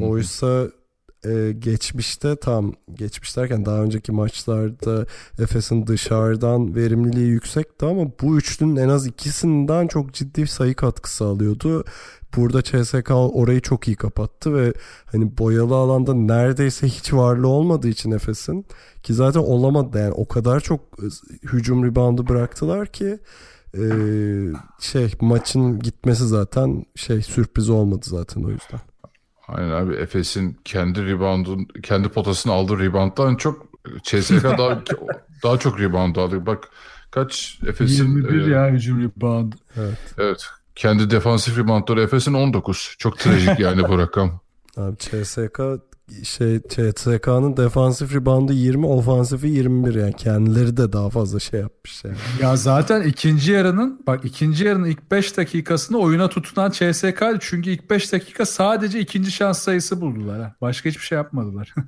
Oysa 0.00 0.68
e, 1.26 1.52
geçmişte 1.58 2.36
tam 2.36 2.72
geçmiş 2.94 3.36
derken 3.36 3.66
daha 3.66 3.82
önceki 3.82 4.12
maçlarda 4.12 5.06
Efes'in 5.38 5.86
dışarıdan 5.86 6.74
verimliliği 6.74 7.28
yüksekti 7.28 7.86
ama 7.86 8.10
bu 8.22 8.38
üçlünün 8.38 8.76
en 8.76 8.88
az 8.88 9.06
ikisinden 9.06 9.86
çok 9.86 10.14
ciddi 10.14 10.46
sayı 10.46 10.74
katkısı 10.74 11.24
alıyordu. 11.24 11.84
Burada 12.36 12.62
CSK 12.62 13.10
orayı 13.10 13.60
çok 13.60 13.88
iyi 13.88 13.96
kapattı 13.96 14.54
ve 14.54 14.72
hani 15.06 15.38
boyalı 15.38 15.74
alanda 15.74 16.14
neredeyse 16.14 16.86
hiç 16.86 17.12
varlığı 17.12 17.48
olmadığı 17.48 17.88
için 17.88 18.10
Efes'in 18.10 18.66
ki 19.02 19.14
zaten 19.14 19.40
olamadı 19.40 19.98
yani 19.98 20.12
o 20.12 20.28
kadar 20.28 20.60
çok 20.60 20.80
hücum 21.42 21.84
reboundu 21.84 22.28
bıraktılar 22.28 22.86
ki 22.86 23.18
e, 23.74 23.82
şey 24.80 25.12
maçın 25.20 25.78
gitmesi 25.78 26.26
zaten 26.28 26.86
şey 26.94 27.22
sürpriz 27.22 27.70
olmadı 27.70 28.06
zaten 28.08 28.42
o 28.42 28.50
yüzden. 28.50 28.80
Aynen 29.56 29.70
abi 29.70 29.94
Efes'in 29.94 30.56
kendi 30.64 31.06
reboundun 31.06 31.68
kendi 31.82 32.08
potasını 32.08 32.52
aldığı 32.52 32.78
rebounddan 32.78 33.36
çok 33.36 33.66
CSK 34.02 34.44
daha 34.44 34.82
daha 35.42 35.58
çok 35.58 35.80
rebound 35.80 36.16
aldı. 36.16 36.46
Bak 36.46 36.68
kaç 37.10 37.58
Efes'in 37.66 38.16
21 38.16 38.46
e, 38.46 38.50
ya 38.50 38.70
hücum 38.70 39.02
rebound. 39.02 39.52
Evet. 39.76 39.98
Evet. 40.18 40.46
Kendi 40.74 41.10
defansif 41.10 41.58
reboundları 41.58 42.02
Efes'in 42.02 42.34
19. 42.34 42.94
Çok 42.98 43.18
trajik 43.18 43.60
yani 43.60 43.88
bu 43.88 43.98
rakam. 43.98 44.40
Abi 44.76 44.96
CSK 44.96 45.60
şey 46.24 46.60
CSK'nın 46.68 47.56
defansif 47.56 48.14
reboundu 48.14 48.52
20, 48.52 48.86
ofansifi 48.86 49.48
21 49.48 49.94
yani 49.94 50.16
kendileri 50.16 50.76
de 50.76 50.92
daha 50.92 51.10
fazla 51.10 51.40
şey 51.40 51.60
yapmış 51.60 52.04
yani. 52.04 52.16
Ya 52.40 52.56
zaten 52.56 53.02
ikinci 53.02 53.52
yarının 53.52 54.02
bak 54.06 54.24
ikinci 54.24 54.64
yarının 54.64 54.86
ilk 54.86 55.10
5 55.10 55.36
dakikasını 55.36 55.98
oyuna 55.98 56.28
tutunan 56.28 56.70
CSK 56.70 57.22
çünkü 57.40 57.70
ilk 57.70 57.90
5 57.90 58.12
dakika 58.12 58.46
sadece 58.46 59.00
ikinci 59.00 59.30
şans 59.30 59.58
sayısı 59.58 60.00
buldular. 60.00 60.40
Ha. 60.40 60.54
Başka 60.60 60.88
hiçbir 60.88 61.04
şey 61.04 61.16
yapmadılar. 61.16 61.74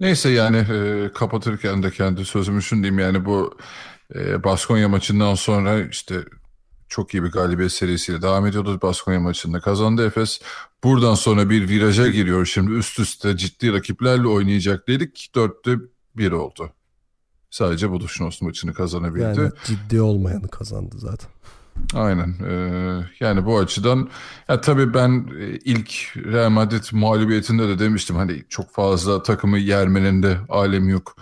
Neyse 0.00 0.28
yani 0.28 0.56
e, 0.56 1.10
kapatırken 1.14 1.82
de 1.82 1.90
kendi 1.90 2.24
sözümü 2.24 2.62
şunu 2.62 3.00
yani 3.00 3.24
bu 3.24 3.58
e, 4.14 4.44
Baskonya 4.44 4.88
maçından 4.88 5.34
sonra 5.34 5.80
işte 5.80 6.24
çok 6.88 7.14
iyi 7.14 7.22
bir 7.22 7.30
galibiyet 7.30 7.72
serisiyle 7.72 8.22
devam 8.22 8.46
ediyordu 8.46 8.78
Baskonya 8.82 9.20
maçında. 9.20 9.60
Kazandı 9.60 10.06
Efes. 10.06 10.40
Buradan 10.84 11.14
sonra 11.14 11.50
bir 11.50 11.68
viraja 11.68 12.08
giriyor. 12.08 12.46
Şimdi 12.46 12.72
üst 12.72 12.98
üste 12.98 13.36
ciddi 13.36 13.72
rakiplerle 13.72 14.28
oynayacak 14.28 14.88
dedik. 14.88 15.30
Dörtte 15.34 15.76
bir 16.16 16.32
oldu. 16.32 16.72
Sadece 17.50 17.90
bu 17.90 18.00
Duşnos 18.00 18.42
maçını 18.42 18.74
kazanabildi. 18.74 19.40
Yani 19.40 19.50
ciddi 19.64 20.00
olmayanı 20.00 20.48
kazandı 20.48 20.94
zaten. 20.98 21.30
Aynen. 21.94 22.34
Ee, 22.48 23.06
yani 23.20 23.46
bu 23.46 23.58
açıdan 23.58 24.08
ya 24.48 24.60
tabii 24.60 24.94
ben 24.94 25.28
e, 25.40 25.46
ilk 25.64 26.16
Real 26.16 26.50
Madrid 26.50 26.84
mağlubiyetinde 26.92 27.68
de 27.68 27.78
demiştim 27.78 28.16
hani 28.16 28.44
çok 28.48 28.70
fazla 28.72 29.22
takımı 29.22 29.58
yermenin 29.58 30.22
de 30.22 30.38
alemi 30.48 30.92
yok. 30.92 31.16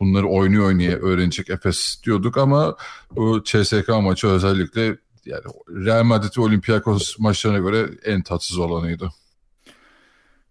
Bunları 0.00 0.26
oynuyor 0.26 0.66
oynaya 0.66 0.96
öğrenecek 0.96 1.50
Efes 1.50 2.02
diyorduk 2.04 2.36
ama 2.36 2.76
bu 3.10 3.42
CSK 3.44 3.88
maçı 3.88 4.26
özellikle 4.26 4.96
yani 5.26 5.44
Real 5.68 6.04
Madrid 6.04 6.36
Olympiakos 6.36 7.18
maçlarına 7.18 7.58
göre 7.58 7.90
en 8.04 8.22
tatsız 8.22 8.58
olanıydı. 8.58 9.10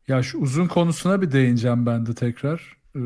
Ya 0.08 0.24
şu 0.24 0.38
uzun 0.38 0.68
konusuna 0.68 1.22
bir 1.22 1.32
değineceğim 1.32 1.86
ben 1.86 2.06
de 2.06 2.16
tekrar. 2.16 2.78
Ee, 2.96 3.00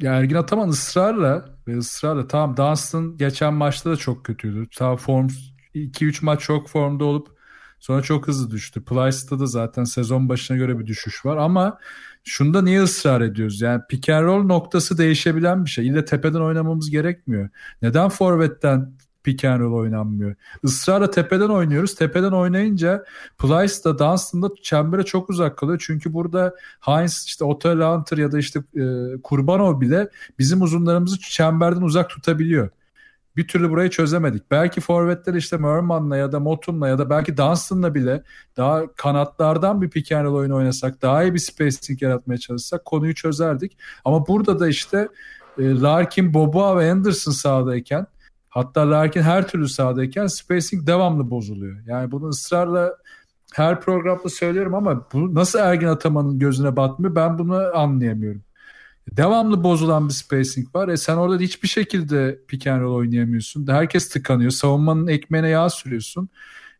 ya 0.00 0.12
Ergin 0.14 0.34
Ataman 0.34 0.68
ısrarla 0.68 1.48
ve 1.68 1.78
ısrarla 1.78 2.28
tamam 2.28 2.56
Dunstan 2.56 3.16
geçen 3.16 3.54
maçta 3.54 3.90
da 3.90 3.96
çok 3.96 4.24
kötüydü. 4.24 4.66
Tamam 4.76 4.96
form 4.96 5.28
2-3 5.74 6.24
maç 6.24 6.40
çok 6.40 6.68
formda 6.68 7.04
olup 7.04 7.28
sonra 7.80 8.02
çok 8.02 8.28
hızlı 8.28 8.50
düştü. 8.50 8.84
Plyce'da 8.84 9.38
da 9.38 9.46
zaten 9.46 9.84
sezon 9.84 10.28
başına 10.28 10.56
göre 10.56 10.78
bir 10.78 10.86
düşüş 10.86 11.26
var 11.26 11.36
ama 11.36 11.78
şunda 12.24 12.62
niye 12.62 12.82
ısrar 12.82 13.20
ediyoruz? 13.20 13.60
Yani 13.60 13.82
pick 13.88 14.08
and 14.08 14.24
roll 14.24 14.44
noktası 14.44 14.98
değişebilen 14.98 15.64
bir 15.64 15.70
şey. 15.70 15.86
İlle 15.86 16.04
tepeden 16.04 16.40
oynamamız 16.40 16.90
gerekmiyor. 16.90 17.48
Neden 17.82 18.08
forvetten 18.08 18.92
pick 19.24 19.44
and 19.44 19.60
roll 19.60 19.72
oynanmıyor. 19.72 20.34
Israrla 20.62 21.10
tepeden 21.10 21.48
oynuyoruz. 21.48 21.94
Tepeden 21.94 22.32
oynayınca 22.32 23.04
Plyce 23.38 23.84
da 23.84 23.98
Dunstan'da 23.98 24.48
çembere 24.62 25.02
çok 25.02 25.30
uzak 25.30 25.58
kalıyor. 25.58 25.82
Çünkü 25.86 26.12
burada 26.12 26.54
Heinz 26.80 27.24
işte 27.26 27.44
Otto 27.44 27.68
Lanter 27.68 28.18
ya 28.18 28.32
da 28.32 28.38
işte 28.38 28.60
e, 28.76 28.84
Kurbanov 29.22 29.80
bile 29.80 30.08
bizim 30.38 30.62
uzunlarımızı 30.62 31.18
çemberden 31.20 31.82
uzak 31.82 32.10
tutabiliyor. 32.10 32.70
Bir 33.36 33.48
türlü 33.48 33.70
burayı 33.70 33.90
çözemedik. 33.90 34.50
Belki 34.50 34.80
forvetler 34.80 35.34
işte 35.34 35.56
Merman'la 35.56 36.16
ya 36.16 36.32
da 36.32 36.40
Motum'la 36.40 36.88
ya 36.88 36.98
da 36.98 37.10
belki 37.10 37.36
Dunstan'la 37.36 37.94
bile 37.94 38.22
daha 38.56 38.94
kanatlardan 38.94 39.82
bir 39.82 39.90
pick 39.90 40.12
and 40.12 40.24
roll 40.24 40.34
oyunu 40.34 40.56
oynasak, 40.56 41.02
daha 41.02 41.22
iyi 41.22 41.34
bir 41.34 41.38
spacing 41.38 42.02
yaratmaya 42.02 42.38
çalışsak 42.38 42.84
konuyu 42.84 43.14
çözerdik. 43.14 43.78
Ama 44.04 44.26
burada 44.26 44.60
da 44.60 44.68
işte 44.68 45.08
e, 45.58 45.80
Larkin, 45.80 46.34
Boboa 46.34 46.78
ve 46.78 46.90
Anderson 46.90 47.32
sahadayken 47.32 48.06
Hatta 48.50 48.90
Larkin 48.90 49.22
her 49.22 49.48
türlü 49.48 49.68
sahadayken 49.68 50.26
spacing 50.26 50.86
devamlı 50.86 51.30
bozuluyor. 51.30 51.76
Yani 51.86 52.10
bunu 52.10 52.28
ısrarla 52.28 52.96
her 53.54 53.80
programda 53.80 54.28
söylüyorum 54.28 54.74
ama 54.74 55.06
bu 55.12 55.34
nasıl 55.34 55.58
Ergin 55.58 55.86
Ataman'ın 55.86 56.38
gözüne 56.38 56.76
batmıyor 56.76 57.14
ben 57.14 57.38
bunu 57.38 57.70
anlayamıyorum. 57.74 58.42
Devamlı 59.10 59.64
bozulan 59.64 60.08
bir 60.08 60.14
spacing 60.14 60.74
var. 60.74 60.88
E 60.88 60.96
sen 60.96 61.16
orada 61.16 61.38
hiçbir 61.38 61.68
şekilde 61.68 62.40
pick 62.48 62.66
and 62.66 62.82
roll 62.82 62.94
oynayamıyorsun. 62.94 63.66
Herkes 63.66 64.08
tıkanıyor. 64.08 64.50
Savunmanın 64.50 65.06
ekmeğine 65.06 65.48
yağ 65.48 65.70
sürüyorsun. 65.70 66.28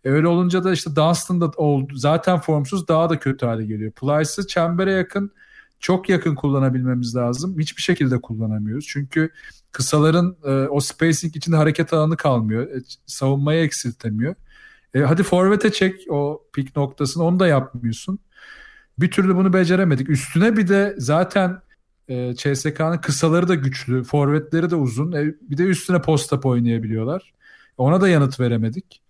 E 0.05 0.11
öyle 0.11 0.29
olunca 0.29 0.65
da 0.65 0.73
işte 0.73 0.97
Dunstan 0.97 1.41
da 1.41 1.47
oldu. 1.47 1.95
Zaten 1.97 2.41
formsuz 2.41 2.89
daha 2.89 3.11
da 3.11 3.19
kötü 3.19 3.47
hale 3.47 3.67
geliyor. 3.67 3.93
Plyce'ı 3.93 4.47
çembere 4.47 4.93
yakın 4.93 5.33
çok 5.81 6.09
yakın 6.09 6.35
kullanabilmemiz 6.35 7.17
lazım. 7.17 7.59
Hiçbir 7.59 7.83
şekilde 7.83 8.21
kullanamıyoruz. 8.21 8.87
Çünkü 8.89 9.31
kısaların 9.73 10.37
e, 10.45 10.51
o 10.51 10.81
spacing 10.81 11.37
içinde 11.37 11.57
hareket 11.57 11.93
alanı 11.93 12.17
kalmıyor. 12.17 12.71
E, 12.71 12.83
savunmayı 13.07 13.65
eksiltemiyor. 13.65 14.35
E, 14.95 15.01
hadi 15.01 15.23
forvete 15.23 15.73
çek 15.73 16.07
o 16.11 16.45
pik 16.53 16.77
noktasını 16.77 17.25
onu 17.25 17.41
da 17.41 17.47
yapmıyorsun. 17.47 18.19
Bir 18.99 19.11
türlü 19.11 19.37
bunu 19.37 19.53
beceremedik. 19.53 20.11
Üstüne 20.11 20.57
bir 20.57 20.69
de 20.69 20.95
zaten 20.99 21.63
e, 22.09 22.35
CSK'nın 22.37 22.99
kısaları 22.99 23.49
da 23.49 23.55
güçlü, 23.55 24.05
forvetleri 24.05 24.71
de 24.71 24.77
uzun. 24.77 25.13
E, 25.13 25.35
bir 25.41 25.59
de 25.59 25.63
üstüne 25.63 25.97
post-up 25.97 26.49
oynayabiliyorlar. 26.49 27.33
Ona 27.79 28.01
da 28.01 28.09
yanıt 28.09 28.41
veremedik. 28.41 29.03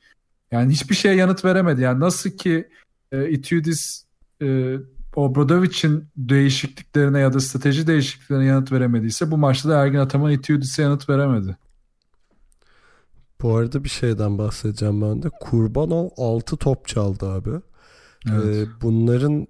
Yani 0.50 0.72
hiçbir 0.72 0.94
şeye 0.94 1.14
yanıt 1.14 1.44
veremedi. 1.44 1.80
Yani 1.80 2.00
nasıl 2.00 2.30
ki 2.30 2.68
e, 3.12 3.30
Itudis 3.30 4.04
e, 4.42 4.76
Obradovic'in 5.16 6.04
değişikliklerine 6.16 7.20
ya 7.20 7.32
da 7.32 7.40
strateji 7.40 7.86
değişikliklerine 7.86 8.44
yanıt 8.44 8.72
veremediyse 8.72 9.30
bu 9.30 9.36
maçta 9.36 9.68
da 9.68 9.82
Ergin 9.82 9.98
Ataman 9.98 10.32
Itiudis'e 10.32 10.82
yanıt 10.82 11.08
veremedi. 11.08 11.56
Bu 13.42 13.56
arada 13.56 13.84
bir 13.84 13.88
şeyden 13.88 14.38
bahsedeceğim 14.38 15.02
ben 15.02 15.22
de. 15.22 15.30
Kurbanov 15.40 16.08
6 16.16 16.56
top 16.56 16.88
çaldı 16.88 17.26
abi. 17.26 17.50
Evet. 18.30 18.56
Ee, 18.56 18.66
bunların 18.82 19.46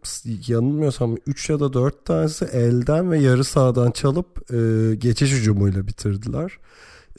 yanılmıyorsam 0.47 1.17
3 1.27 1.51
ya 1.51 1.61
da 1.61 1.73
4 1.73 2.07
tanesi 2.07 2.45
elden 2.45 3.11
ve 3.11 3.19
yarı 3.19 3.45
sahadan 3.45 3.91
çalıp 3.91 4.53
e, 4.53 4.95
geçiş 4.95 5.33
hücumuyla 5.33 5.87
bitirdiler. 5.87 6.59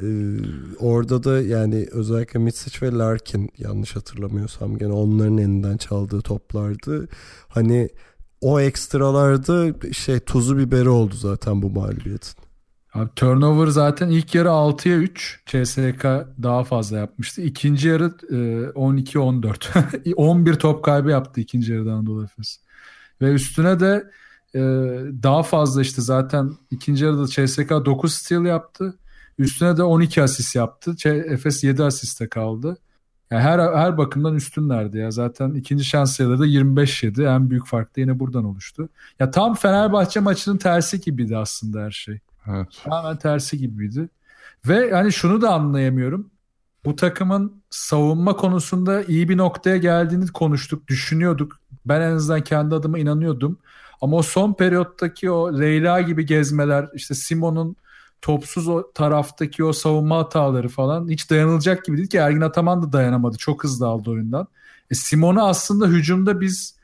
Ee, 0.02 0.38
orada 0.80 1.24
da 1.24 1.42
yani 1.42 1.88
özellikle 1.92 2.40
Mitsic 2.40 2.86
ve 2.86 2.92
Larkin 2.92 3.50
yanlış 3.58 3.96
hatırlamıyorsam 3.96 4.78
gene 4.78 4.94
onların 4.94 5.38
elinden 5.38 5.78
çaldığı 5.78 6.22
toplardı. 6.22 7.08
Hani 7.48 7.90
o 8.42 8.60
ekstralarda 8.60 9.74
şey 9.94 10.20
tuzu 10.20 10.58
biberi 10.58 10.90
oldu 10.90 11.16
zaten 11.16 11.62
bu 11.62 11.70
mağlubiyetin. 11.70 12.34
Abi 12.94 13.10
turnover 13.16 13.68
zaten 13.68 14.10
ilk 14.10 14.36
yarı 14.36 14.48
6'ya 14.48 14.98
3. 14.98 15.40
CSK 15.46 16.04
daha 16.44 16.64
fazla 16.64 16.98
yapmıştı. 16.98 17.42
İkinci 17.42 17.88
yarı 17.88 18.06
12-14. 18.06 20.14
11 20.16 20.54
top 20.54 20.86
kaybı 20.86 21.10
yaptı 21.10 21.42
ikinci 21.42 21.74
yarıdan 21.74 21.92
Anadolu 21.92 22.24
Efes. 22.24 22.60
Ve 23.22 23.34
üstüne 23.34 23.80
de 23.80 24.12
e, 24.56 24.60
daha 25.24 25.44
fazla 25.44 25.82
işte 25.82 26.02
zaten 26.02 26.52
ikinci 26.72 27.06
yarıda 27.06 27.28
CSK 27.28 27.70
9 27.70 28.14
steal 28.14 28.46
yaptı. 28.46 28.98
Üstüne 29.38 29.78
de 29.78 29.84
12 29.84 30.24
asist 30.24 30.56
yaptı. 30.56 30.96
Efes 31.06 31.64
7 31.64 31.84
asiste 31.84 32.30
kaldı. 32.30 32.78
Yani 33.32 33.42
her 33.42 33.60
her 33.60 33.98
bakımdan 33.98 34.36
üstünlerdi 34.36 34.98
ya. 34.98 35.12
Zaten 35.12 35.54
ikinci 35.54 35.86
şans 35.86 36.16
sayıları 36.16 36.40
da 36.40 36.46
25 36.46 37.04
En 37.04 37.50
büyük 37.50 37.68
fark 37.68 37.96
da 37.96 38.02
yine 38.02 38.20
buradan 38.20 38.46
oluştu. 38.46 38.90
Ya 39.20 39.32
tam 39.32 39.56
Fenerbahçe 39.56 40.20
maçının 40.20 40.58
tersi 40.58 41.02
gibiydi 41.02 41.38
aslında 41.38 41.82
her 41.82 41.92
şey. 41.92 42.20
Evet. 42.48 42.68
Tamamen 42.84 43.18
tersi 43.18 43.58
gibiydi. 43.58 44.10
Ve 44.68 44.88
yani 44.88 45.12
şunu 45.12 45.42
da 45.42 45.54
anlayamıyorum. 45.54 46.30
Bu 46.86 46.96
takımın 46.96 47.62
savunma 47.70 48.36
konusunda 48.36 49.04
iyi 49.04 49.30
bir 49.30 49.38
noktaya 49.38 49.78
geldiğini 49.78 50.28
konuştuk, 50.28 50.88
düşünüyorduk. 50.88 51.60
Ben 51.86 52.02
en 52.02 52.12
azından 52.12 52.42
kendi 52.42 52.76
adıma 52.76 53.00
inanıyordum. 53.00 53.58
Ama 54.02 54.18
o 54.18 54.22
son 54.22 54.54
periyottaki 54.54 55.32
o 55.32 55.60
Leyla 55.60 56.02
gibi 56.02 56.26
gezmeler, 56.26 56.90
işte 56.94 57.16
Simon'un 57.16 57.76
topsuz 58.22 58.68
o 58.68 58.92
taraftaki 58.94 59.64
o 59.64 59.74
savunma 59.74 60.18
hataları 60.18 60.70
falan 60.70 61.10
hiç 61.10 61.30
dayanılacak 61.30 61.86
gibi 61.86 61.98
değil 61.98 62.10
ki 62.10 62.18
Ergin 62.18 62.42
Ataman 62.42 62.82
da 62.84 62.94
dayanamadı. 62.94 63.38
Çok 63.38 63.64
hızlı 63.64 63.88
aldı 63.88 64.10
oyundan. 64.10 64.48
E 64.92 64.96
Simon'u 64.96 65.44
aslında 65.44 65.88
hücumda 65.88 66.42
biz 66.42 66.76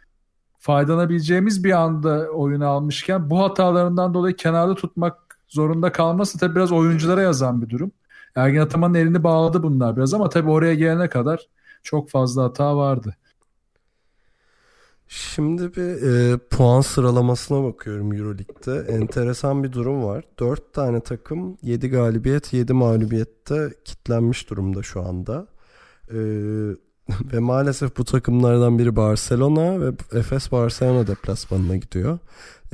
faydalanabileceğimiz 0.60 1.64
bir 1.64 1.72
anda 1.72 2.28
oyunu 2.30 2.68
almışken 2.68 3.30
bu 3.30 3.40
hatalarından 3.40 4.14
dolayı 4.14 4.36
kenarda 4.36 4.76
tutmak 4.76 5.40
zorunda 5.48 5.92
kalması 5.92 6.40
tabii 6.40 6.56
biraz 6.56 6.72
oyunculara 6.72 7.22
yazan 7.22 7.62
bir 7.62 7.70
durum. 7.70 7.92
Ergin 8.36 8.60
Ataman'ın 8.60 8.94
elini 8.94 9.24
bağladı 9.24 9.64
bunlar 9.64 9.98
biraz 9.98 10.14
ama 10.14 10.30
tabii 10.30 10.50
oraya 10.50 10.74
gelene 10.74 11.10
kadar 11.10 11.48
çok 11.84 12.10
fazla 12.10 12.44
hata 12.44 12.78
vardı. 12.78 13.16
Şimdi 15.08 15.76
bir 15.76 16.02
e, 16.02 16.38
puan 16.38 16.82
sıralamasına 16.82 17.64
bakıyorum 17.64 18.14
Euroleague'de. 18.14 18.94
Enteresan 18.94 19.64
bir 19.64 19.72
durum 19.72 20.04
var. 20.04 20.24
4 20.40 20.74
tane 20.74 21.00
takım 21.00 21.58
7 21.64 21.90
galibiyet 21.90 22.54
7 22.54 22.74
mağlubiyette 22.74 23.74
kitlenmiş 23.86 24.50
durumda 24.50 24.84
şu 24.84 25.02
anda. 25.02 25.48
E, 26.10 26.18
ve 27.34 27.40
maalesef 27.40 27.98
bu 27.98 28.06
takımlardan 28.06 28.80
biri 28.80 28.96
Barcelona 28.96 29.82
ve 29.82 29.92
Efes 30.20 30.52
Barcelona 30.52 31.08
deplasmanına 31.08 31.76
gidiyor. 31.76 32.20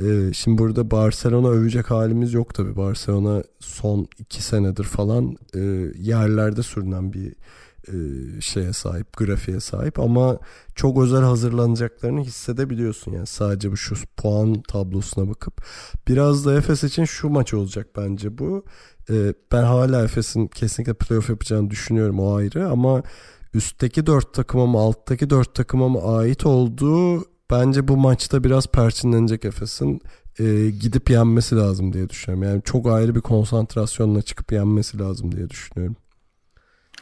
E, 0.02 0.32
şimdi 0.32 0.58
burada 0.58 0.90
Barcelona 0.90 1.48
övecek 1.48 1.90
halimiz 1.90 2.34
yok 2.34 2.54
tabi. 2.54 2.76
Barcelona 2.76 3.42
son 3.60 4.08
2 4.18 4.42
senedir 4.42 4.84
falan 4.84 5.36
e, 5.54 5.60
yerlerde 5.98 6.62
sürünen 6.62 7.12
bir 7.12 7.34
şeye 8.40 8.72
sahip, 8.72 9.16
grafiğe 9.16 9.60
sahip 9.60 9.98
ama 9.98 10.38
çok 10.74 11.02
özel 11.02 11.22
hazırlanacaklarını 11.22 12.20
hissedebiliyorsun 12.20 13.12
yani 13.12 13.26
sadece 13.26 13.72
bu 13.72 13.76
şu 13.76 13.94
puan 14.16 14.62
tablosuna 14.62 15.28
bakıp 15.28 15.64
biraz 16.08 16.46
da 16.46 16.54
Efes 16.54 16.84
için 16.84 17.04
şu 17.04 17.28
maç 17.28 17.54
olacak 17.54 17.86
bence 17.96 18.38
bu. 18.38 18.64
E, 19.10 19.34
ben 19.52 19.62
hala 19.62 20.04
Efes'in 20.04 20.46
kesinlikle 20.46 20.94
playoff 20.94 21.28
yapacağını 21.28 21.70
düşünüyorum 21.70 22.20
o 22.20 22.34
ayrı 22.34 22.68
ama 22.68 23.02
üstteki 23.54 24.06
dört 24.06 24.34
takıma 24.34 24.66
mı 24.66 24.78
alttaki 24.78 25.30
dört 25.30 25.54
takıma 25.54 25.88
mı 25.88 26.16
ait 26.16 26.46
olduğu 26.46 27.24
bence 27.50 27.88
bu 27.88 27.96
maçta 27.96 28.44
biraz 28.44 28.66
perçinlenecek 28.66 29.44
Efes'in 29.44 30.00
e, 30.38 30.70
gidip 30.70 31.10
yenmesi 31.10 31.56
lazım 31.56 31.92
diye 31.92 32.08
düşünüyorum. 32.08 32.48
Yani 32.48 32.62
çok 32.62 32.86
ayrı 32.86 33.14
bir 33.14 33.20
konsantrasyonla 33.20 34.22
çıkıp 34.22 34.52
yenmesi 34.52 34.98
lazım 34.98 35.36
diye 35.36 35.50
düşünüyorum. 35.50 35.96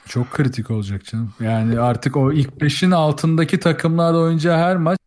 Çok 0.08 0.30
kritik 0.30 0.70
olacak 0.70 1.04
canım. 1.04 1.32
Yani 1.40 1.80
artık 1.80 2.16
o 2.16 2.32
ilk 2.32 2.60
beşin 2.60 2.90
altındaki 2.90 3.60
takımlarla 3.60 4.18
oynayacağı 4.18 4.58
her 4.58 4.76
maç 4.76 4.98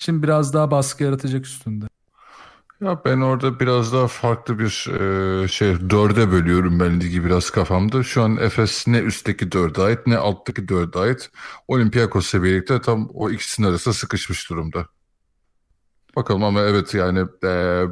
için 0.00 0.22
biraz 0.22 0.54
daha 0.54 0.70
baskı 0.70 1.04
yaratacak 1.04 1.46
üstünde. 1.46 1.84
Ya 2.80 3.00
ben 3.04 3.20
orada 3.20 3.60
biraz 3.60 3.92
daha 3.92 4.08
farklı 4.08 4.58
bir 4.58 4.86
e, 5.44 5.48
şey 5.48 5.90
dörde 5.90 6.30
bölüyorum 6.30 6.80
ben 6.80 7.00
ligi 7.00 7.24
biraz 7.24 7.50
kafamda. 7.50 8.02
Şu 8.02 8.22
an 8.22 8.36
Efes 8.36 8.86
ne 8.86 8.98
üstteki 8.98 9.52
dörde 9.52 9.82
ait 9.82 10.06
ne 10.06 10.16
alttaki 10.16 10.68
dörde 10.68 10.98
ait. 10.98 11.30
Olympiakos'la 11.68 12.42
birlikte 12.42 12.80
tam 12.80 13.08
o 13.14 13.30
ikisinin 13.30 13.66
arasında 13.66 13.94
sıkışmış 13.94 14.50
durumda. 14.50 14.86
Bakalım 16.16 16.44
ama 16.44 16.60
evet 16.60 16.94
yani 16.94 17.18
e, 17.44 17.46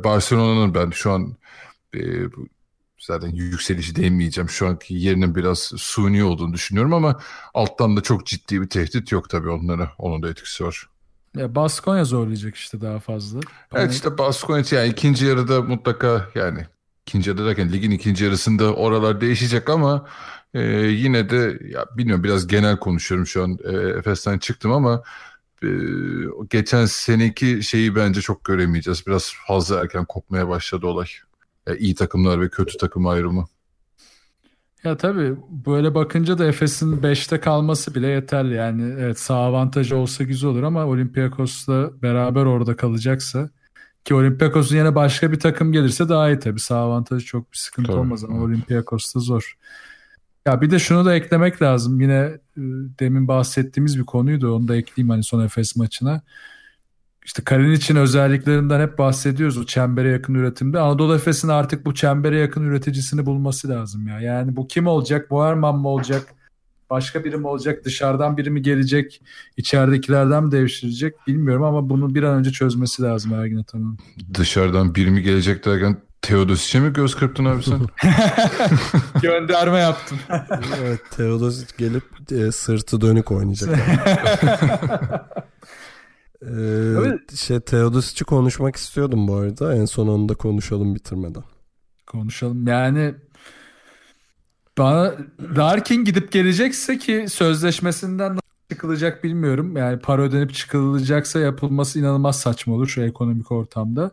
Barcelona'nın 0.05 0.75
ben 0.75 0.91
şu 0.91 1.13
an 1.13 1.37
e, 1.95 2.01
zaten 3.07 3.29
yükselişi 3.29 3.97
değinmeyeceğim. 3.97 4.49
Şu 4.49 4.69
anki 4.69 4.95
yerinin 4.95 5.35
biraz 5.35 5.59
suni 5.77 6.25
olduğunu 6.25 6.53
düşünüyorum 6.53 6.95
ama 6.95 7.21
alttan 7.55 7.97
da 7.97 8.01
çok 8.01 8.27
ciddi 8.27 8.61
bir 8.61 8.69
tehdit 8.69 9.13
yok 9.13 9.31
tabii 9.31 9.51
onlara. 9.51 9.93
Onun 9.99 10.23
da 10.23 10.29
etkisi 10.29 10.65
var. 10.65 10.89
Ya 11.37 11.55
Baskonya 11.55 12.05
zorlayacak 12.05 12.55
işte 12.55 12.81
daha 12.81 12.99
fazla. 12.99 13.41
Evet 13.75 13.93
işte 13.93 14.19
Baskonya 14.19 14.65
yani 14.71 14.89
ikinci 14.89 15.27
yarıda 15.27 15.63
mutlaka 15.63 16.29
yani 16.35 16.67
ikinci 17.07 17.31
yarıda 17.31 17.47
derken 17.47 17.73
ligin 17.73 17.91
ikinci 17.91 18.25
yarısında 18.25 18.75
oralar 18.75 19.21
değişecek 19.21 19.69
ama 19.69 20.07
e, 20.55 20.61
yine 20.77 21.31
de 21.31 21.59
ya 21.69 21.87
bilmiyorum 21.97 22.25
biraz 22.25 22.47
genel 22.47 22.77
konuşuyorum 22.77 23.27
şu 23.27 23.43
an 23.43 23.59
e, 23.65 23.77
Efes'ten 23.99 24.39
çıktım 24.39 24.73
ama 24.73 25.03
e, 25.63 25.69
geçen 26.51 26.87
seneki 26.87 27.63
şeyi 27.63 27.97
bence 27.97 28.21
çok 28.21 28.45
göremeyeceğiz. 28.45 29.07
Biraz 29.07 29.33
fazla 29.47 29.81
erken 29.81 30.05
kopmaya 30.05 30.49
başladı 30.49 30.87
olay. 30.87 31.07
Yani 31.67 31.79
iyi 31.79 31.95
takımlar 31.95 32.41
ve 32.41 32.49
kötü 32.49 32.77
takım 32.77 33.07
ayrımı. 33.07 33.47
Ya 34.85 34.97
tabii 34.97 35.37
böyle 35.67 35.95
bakınca 35.95 36.39
da 36.39 36.47
Efes'in 36.47 37.03
5'te 37.03 37.41
kalması 37.41 37.95
bile 37.95 38.07
yeterli. 38.07 38.55
Yani 38.55 38.95
evet 38.99 39.19
sağ 39.19 39.37
avantajı 39.37 39.97
olsa 39.97 40.25
güzel 40.25 40.51
olur 40.51 40.63
ama 40.63 40.87
Olympiakos'la 40.87 42.03
beraber 42.03 42.45
orada 42.45 42.77
kalacaksa 42.77 43.51
ki 44.05 44.15
Olympiakos'un 44.15 44.77
yine 44.77 44.95
başka 44.95 45.33
bir 45.33 45.41
takım 45.41 45.73
gelirse 45.73 46.09
daha 46.09 46.31
iyi 46.31 46.39
tabii. 46.39 46.61
Sağ 46.61 46.77
avantajı 46.77 47.27
çok 47.27 47.53
bir 47.53 47.57
sıkıntı 47.59 47.89
Tabii, 47.89 47.99
olmaz 47.99 48.25
ama 48.25 48.35
evet. 48.35 48.45
Olympiakos'ta 48.45 49.21
zor. 49.21 49.57
Ya 50.47 50.61
bir 50.61 50.71
de 50.71 50.79
şunu 50.79 51.05
da 51.05 51.15
eklemek 51.15 51.63
lazım. 51.63 52.01
Yine 52.01 52.15
e, 52.57 52.63
demin 53.01 53.29
bahsettiğimiz 53.29 53.99
bir 53.99 54.05
konuydu. 54.05 54.55
Onu 54.55 54.69
da 54.69 54.77
ekleyeyim 54.77 55.11
hani 55.11 55.23
son 55.23 55.45
Efes 55.45 55.77
maçına. 55.77 56.23
İşte 57.27 57.45
Kalinic'in 57.45 57.97
özelliklerinden 57.97 58.81
hep 58.81 58.99
bahsediyoruz 58.99 59.59
o 59.59 59.65
çembere 59.65 60.09
yakın 60.09 60.35
üretimde. 60.35 60.81
Anadolu 60.81 61.15
Efes'in 61.15 61.49
artık 61.49 61.87
bu 61.87 61.95
çembere 61.95 62.39
yakın 62.39 62.65
üreticisini 62.65 63.27
bulması 63.27 63.69
lazım 63.69 64.09
ya. 64.09 64.21
Yani 64.21 64.57
bu 64.57 64.69
kim 64.69 64.87
olacak? 64.87 65.31
Boerman 65.31 65.79
mı 65.79 65.89
olacak? 65.89 66.27
Başka 66.91 67.25
biri 67.25 67.37
mi 67.37 67.47
olacak? 67.47 67.85
Dışarıdan 67.85 68.37
biri 68.37 68.51
mi 68.51 68.63
gelecek? 68.63 69.23
İçeridekilerden 69.57 70.45
mi 70.45 70.53
devşirecek? 70.53 71.15
Bilmiyorum 71.27 71.63
ama 71.63 71.89
bunu 71.89 72.15
bir 72.15 72.23
an 72.23 72.39
önce 72.39 72.53
çözmesi 72.53 73.03
lazım 73.03 73.35
Ergin 73.35 73.57
Ataman'ın. 73.57 73.99
Dışarıdan 74.35 74.95
biri 74.95 75.11
mi 75.11 75.23
gelecek 75.23 75.65
derken 75.65 75.97
Teodosic'e 76.23 76.81
mi 76.81 76.93
göz 76.93 77.15
kırptın 77.15 77.45
abi 77.45 77.63
sen? 77.63 77.81
Gönderme 79.23 79.79
yaptım. 79.79 80.19
evet 80.83 81.01
Teodosic 81.17 81.67
gelip 81.79 82.05
e, 82.33 82.53
sırtı 82.53 83.01
dönük 83.01 83.33
oynayacak. 83.33 83.79
Ee, 86.43 86.47
Evet. 86.99 87.37
şey 87.37 87.61
Teodosic'i 87.61 88.25
konuşmak 88.25 88.77
istiyordum 88.77 89.29
bu 89.29 89.35
arada. 89.35 89.75
En 89.77 89.85
son 89.85 90.09
onu 90.09 90.29
da 90.29 90.35
konuşalım 90.35 90.95
bitirmeden. 90.95 91.45
Konuşalım. 92.07 92.67
Yani 92.67 93.15
bana 94.79 95.15
Larkin 95.57 96.05
gidip 96.05 96.33
gelecekse 96.33 96.99
ki 96.99 97.27
sözleşmesinden 97.29 98.31
nasıl 98.31 98.41
çıkılacak 98.71 99.25
bilmiyorum. 99.25 99.77
Yani 99.77 99.99
para 99.99 100.23
ödenip 100.23 100.55
çıkılacaksa 100.55 101.39
yapılması 101.39 101.99
inanılmaz 101.99 102.41
saçma 102.41 102.75
olur 102.75 102.87
şu 102.89 103.03
ekonomik 103.03 103.53
ortamda. 103.53 104.11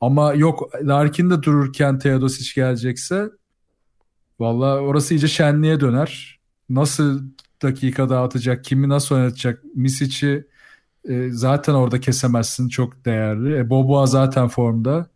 Ama 0.00 0.34
yok 0.34 0.70
Larkin 0.82 1.30
de 1.30 1.42
dururken 1.42 1.98
Teodosic 1.98 2.54
gelecekse 2.54 3.30
valla 4.40 4.80
orası 4.80 5.14
iyice 5.14 5.28
şenliğe 5.28 5.80
döner. 5.80 6.38
Nasıl 6.70 7.22
dakika 7.62 8.08
dağıtacak, 8.08 8.64
kimi 8.64 8.88
nasıl 8.88 9.14
oynatacak, 9.14 9.62
Misic'i 9.74 10.46
e, 11.08 11.30
zaten 11.30 11.74
orada 11.74 12.00
kesemezsin 12.00 12.68
çok 12.68 13.04
değerli. 13.04 13.56
E, 13.56 13.70
Boboa 13.70 14.06
zaten 14.06 14.48
formda. 14.48 15.06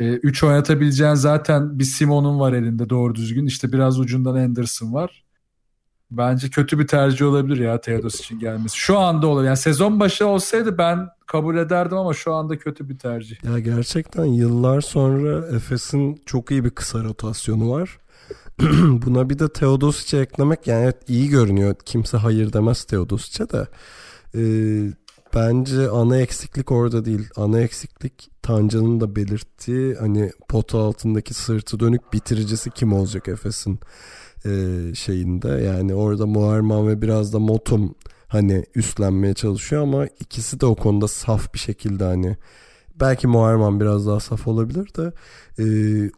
3 0.00 0.44
oynatabileceğin 0.44 1.14
zaten 1.14 1.78
bir 1.78 1.84
Simon'un 1.84 2.40
var 2.40 2.52
elinde 2.52 2.90
doğru 2.90 3.14
düzgün. 3.14 3.46
İşte 3.46 3.72
biraz 3.72 4.00
ucundan 4.00 4.34
Anderson 4.34 4.92
var. 4.92 5.24
Bence 6.10 6.50
kötü 6.50 6.78
bir 6.78 6.86
tercih 6.86 7.26
olabilir 7.26 7.58
ya 7.58 7.80
Teodosic'in 7.80 8.38
gelmesi. 8.38 8.76
Şu 8.76 8.98
anda 8.98 9.26
olur. 9.26 9.44
Yani 9.44 9.56
sezon 9.56 10.00
başı 10.00 10.26
olsaydı 10.26 10.78
ben 10.78 11.08
kabul 11.26 11.56
ederdim 11.56 11.96
ama 11.96 12.14
şu 12.14 12.34
anda 12.34 12.58
kötü 12.58 12.88
bir 12.88 12.98
tercih. 12.98 13.44
Ya 13.44 13.58
gerçekten 13.58 14.24
yıllar 14.24 14.80
sonra 14.80 15.56
Efes'in 15.56 16.22
çok 16.26 16.50
iyi 16.50 16.64
bir 16.64 16.70
kısa 16.70 17.04
rotasyonu 17.04 17.70
var. 17.70 17.98
Buna 19.06 19.30
bir 19.30 19.38
de 19.38 19.52
Teodosic'e 19.52 20.20
eklemek 20.20 20.66
yani 20.66 20.82
evet 20.82 20.96
iyi 21.08 21.28
görünüyor. 21.28 21.74
Kimse 21.84 22.16
hayır 22.16 22.52
demez 22.52 22.84
Teodosic'e 22.84 23.50
de. 23.50 23.66
Ee, 24.34 24.92
bence 25.34 25.88
ana 25.88 26.16
eksiklik 26.16 26.72
orada 26.72 27.04
değil. 27.04 27.28
Ana 27.36 27.60
eksiklik 27.60 28.30
Tancan'ın 28.42 29.00
da 29.00 29.16
belirttiği 29.16 29.94
hani 29.94 30.30
pota 30.48 30.78
altındaki 30.78 31.34
sırtı 31.34 31.80
dönük 31.80 32.12
bitiricisi 32.12 32.70
kim 32.70 32.92
olacak 32.92 33.28
Efes'in 33.28 33.80
e, 34.44 34.50
şeyinde. 34.94 35.48
Yani 35.48 35.94
orada 35.94 36.26
Muharman 36.26 36.88
ve 36.88 37.02
biraz 37.02 37.32
da 37.32 37.38
Motum 37.38 37.94
hani 38.28 38.64
üstlenmeye 38.74 39.34
çalışıyor 39.34 39.82
ama 39.82 40.06
ikisi 40.06 40.60
de 40.60 40.66
o 40.66 40.74
konuda 40.74 41.08
saf 41.08 41.54
bir 41.54 41.58
şekilde 41.58 42.04
hani 42.04 42.36
belki 43.00 43.26
Muharman 43.26 43.80
biraz 43.80 44.06
daha 44.06 44.20
saf 44.20 44.48
olabilir 44.48 44.88
de 44.96 45.12
e, 45.58 45.64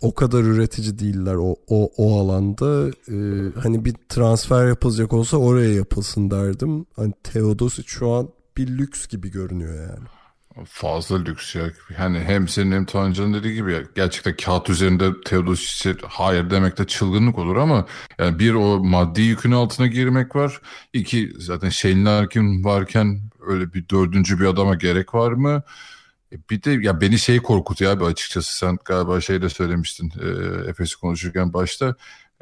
o 0.00 0.14
kadar 0.14 0.42
üretici 0.42 0.98
değiller 0.98 1.34
o 1.34 1.56
o, 1.68 1.90
o 1.96 2.20
alanda 2.20 2.88
E, 3.08 3.16
hani 3.60 3.84
bir 3.84 3.94
transfer 4.08 4.66
yapılacak 4.66 5.12
olsa 5.12 5.36
oraya 5.36 5.74
yapılsın 5.74 6.30
derdim 6.30 6.86
hani 6.96 7.12
Teodosic 7.22 7.84
şu 7.86 8.10
an 8.10 8.28
bir 8.56 8.68
lüks 8.68 9.06
gibi 9.06 9.30
görünüyor 9.30 9.90
yani. 9.90 10.08
Fazla 10.66 11.18
lüks 11.18 11.54
ya. 11.54 11.70
Yani 11.98 12.20
hem 12.20 12.48
senin 12.48 12.72
hem 12.72 12.84
Tancan'ın 12.84 13.34
dediği 13.34 13.54
gibi 13.54 13.86
gerçekten 13.94 14.36
kağıt 14.36 14.70
üzerinde 14.70 15.20
Teodosic'e 15.24 15.96
hayır 16.08 16.50
demek 16.50 16.78
de 16.78 16.86
çılgınlık 16.86 17.38
olur 17.38 17.56
ama 17.56 17.86
yani 18.18 18.38
bir 18.38 18.54
o 18.54 18.84
maddi 18.84 19.22
yükün 19.22 19.52
altına 19.52 19.86
girmek 19.86 20.36
var. 20.36 20.60
İki 20.92 21.32
zaten 21.38 21.68
Shane 21.68 22.04
Larkin 22.04 22.64
varken 22.64 23.20
öyle 23.46 23.72
bir 23.72 23.88
dördüncü 23.88 24.40
bir 24.40 24.46
adama 24.46 24.74
gerek 24.74 25.14
var 25.14 25.32
mı? 25.32 25.62
E, 26.32 26.36
bir 26.50 26.62
de 26.62 26.70
ya 26.70 27.00
beni 27.00 27.18
şey 27.18 27.38
korkutuyor 27.38 27.92
abi 27.92 28.04
açıkçası 28.04 28.58
sen 28.58 28.78
galiba 28.84 29.20
şey 29.20 29.42
de 29.42 29.48
söylemiştin 29.48 30.12
e, 30.20 30.28
Efes'i 30.70 30.96
konuşurken 30.96 31.52
başta 31.52 31.94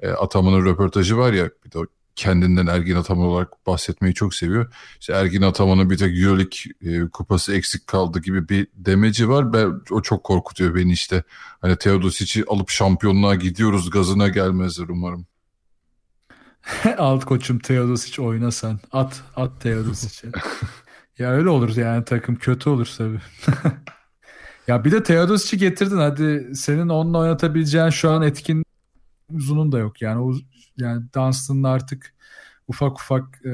e, 0.02 0.08
Ataman'ın 0.08 0.66
röportajı 0.66 1.16
var 1.18 1.32
ya 1.32 1.50
bir 1.64 1.72
de 1.72 1.78
kendinden 2.20 2.66
Ergin 2.66 2.96
Ataman 2.96 3.26
olarak 3.26 3.66
bahsetmeyi 3.66 4.14
çok 4.14 4.34
seviyor. 4.34 4.72
İşte 5.00 5.12
Ergin 5.12 5.42
Ataman'ın 5.42 5.90
bir 5.90 5.98
tek 5.98 6.18
Euroleague 6.18 6.72
e, 6.82 7.08
kupası 7.08 7.54
eksik 7.54 7.86
kaldı 7.86 8.20
gibi 8.20 8.48
bir 8.48 8.66
demeci 8.74 9.28
var. 9.28 9.52
Ben, 9.52 9.80
o 9.90 10.02
çok 10.02 10.24
korkutuyor 10.24 10.74
beni 10.74 10.92
işte. 10.92 11.22
Hani 11.60 11.76
Teodosic'i 11.76 12.44
alıp 12.48 12.70
şampiyonluğa 12.70 13.34
gidiyoruz 13.34 13.90
gazına 13.90 14.28
gelmezler 14.28 14.88
umarım. 14.88 15.26
Alt 16.98 17.24
koçum 17.24 17.58
Teodosic 17.58 18.22
oyna 18.22 18.50
sen. 18.50 18.78
At, 18.92 19.22
at 19.36 19.60
Teodosic'e. 19.60 20.32
ya 21.18 21.30
öyle 21.30 21.48
olur 21.48 21.76
yani 21.76 22.04
takım 22.04 22.36
kötü 22.36 22.70
olur 22.70 22.94
tabii. 22.98 23.20
ya 24.66 24.84
bir 24.84 24.92
de 24.92 25.02
Teodosic'i 25.02 25.58
getirdin 25.58 25.98
hadi 25.98 26.50
senin 26.54 26.88
onunla 26.88 27.18
oynatabileceğin 27.18 27.90
şu 27.90 28.10
an 28.10 28.22
etkin 28.22 28.64
uzunun 29.32 29.72
da 29.72 29.78
yok. 29.78 30.02
Yani 30.02 30.20
o 30.20 30.32
yani 30.76 31.02
Dunstan'ın 31.14 31.62
artık 31.62 32.14
ufak 32.68 33.00
ufak 33.00 33.40
e, 33.46 33.50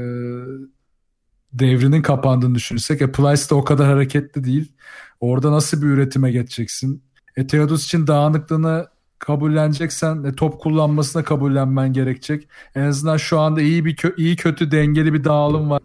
devrinin 1.53 2.03
kapandığını 2.03 2.55
düşünürsek 2.55 3.03
e, 3.03 3.13
Plyce 3.13 3.51
de 3.51 3.55
o 3.55 3.65
kadar 3.65 3.87
hareketli 3.87 4.45
değil. 4.45 4.73
Orada 5.21 5.53
nasıl 5.53 5.83
bir 5.83 5.87
üretime 5.87 6.31
geçeceksin? 6.33 7.03
E, 7.37 7.47
Teodos 7.47 7.85
için 7.85 8.07
dağınıklığını 8.07 8.89
kabulleneceksen 9.19 10.25
e, 10.25 10.35
top 10.35 10.61
kullanmasına 10.61 11.25
kabullenmen 11.25 11.93
gerekecek. 11.93 12.49
En 12.75 12.83
azından 12.83 13.17
şu 13.17 13.41
anda 13.41 13.61
iyi 13.61 13.85
bir 13.85 13.97
kö- 13.97 14.15
iyi 14.17 14.37
kötü 14.37 14.71
dengeli 14.71 15.13
bir 15.13 15.25
dağılım 15.25 15.71
var. 15.71 15.83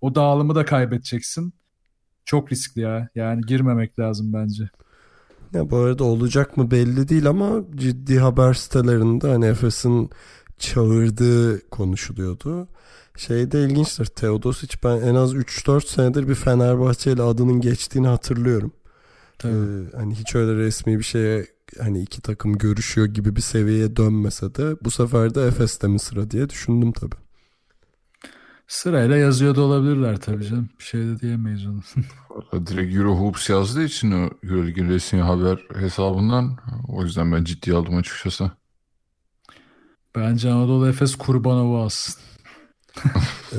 O 0.00 0.14
dağılımı 0.14 0.54
da 0.54 0.64
kaybedeceksin. 0.64 1.52
Çok 2.24 2.52
riskli 2.52 2.80
ya. 2.80 3.08
Yani 3.14 3.40
girmemek 3.42 3.98
lazım 3.98 4.32
bence. 4.32 4.70
Ya 5.54 5.70
bu 5.70 5.76
arada 5.76 6.04
olacak 6.04 6.56
mı 6.56 6.70
belli 6.70 7.08
değil 7.08 7.28
ama 7.28 7.62
ciddi 7.76 8.18
haber 8.18 8.54
sitelerinde 8.54 9.28
hani 9.28 9.46
Efes'in 9.46 10.10
çağırdığı 10.58 11.68
konuşuluyordu. 11.70 12.68
Şey 13.16 13.50
de 13.52 13.64
ilginçtir. 13.64 14.06
Teodosic 14.06 14.76
ben 14.84 14.96
en 15.00 15.14
az 15.14 15.34
3-4 15.34 15.86
senedir 15.88 16.28
bir 16.28 16.34
Fenerbahçe 16.34 17.12
ile 17.12 17.22
adının 17.22 17.60
geçtiğini 17.60 18.06
hatırlıyorum. 18.06 18.72
Ee, 19.44 19.48
hani 19.96 20.14
hiç 20.14 20.34
öyle 20.34 20.54
resmi 20.54 20.98
bir 20.98 21.04
şeye 21.04 21.46
hani 21.80 22.02
iki 22.02 22.20
takım 22.20 22.58
görüşüyor 22.58 23.06
gibi 23.06 23.36
bir 23.36 23.40
seviyeye 23.40 23.96
dönmese 23.96 24.54
de 24.54 24.76
bu 24.84 24.90
sefer 24.90 25.34
de 25.34 25.46
Efes'te 25.46 25.88
mi 25.88 25.98
sıra 25.98 26.30
diye 26.30 26.48
düşündüm 26.50 26.92
tabii. 26.92 27.27
Sırayla 28.68 29.16
yazıyor 29.16 29.54
da 29.56 29.60
olabilirler 29.62 30.16
tabii 30.16 30.44
canım. 30.44 30.68
Bir 30.78 30.84
şey 30.84 31.00
de 31.00 31.20
diyemeyiz 31.20 31.66
onu. 31.66 31.80
Direkt 32.66 32.96
Eurohoops 32.96 33.50
yazdığı 33.50 33.84
için 33.84 34.10
o 34.12 34.30
Euroleague'in 34.42 34.88
resmi 34.88 35.20
haber 35.20 35.58
hesabından 35.74 36.56
o 36.88 37.02
yüzden 37.02 37.32
ben 37.32 37.44
ciddiye 37.44 37.76
aldım 37.76 37.96
açıkçası. 37.96 38.50
Bence 40.16 40.50
Anadolu 40.50 40.88
Efes 40.88 41.14
Kurbanova 41.14 41.84
alsın. 41.84 42.14
ee, 43.52 43.58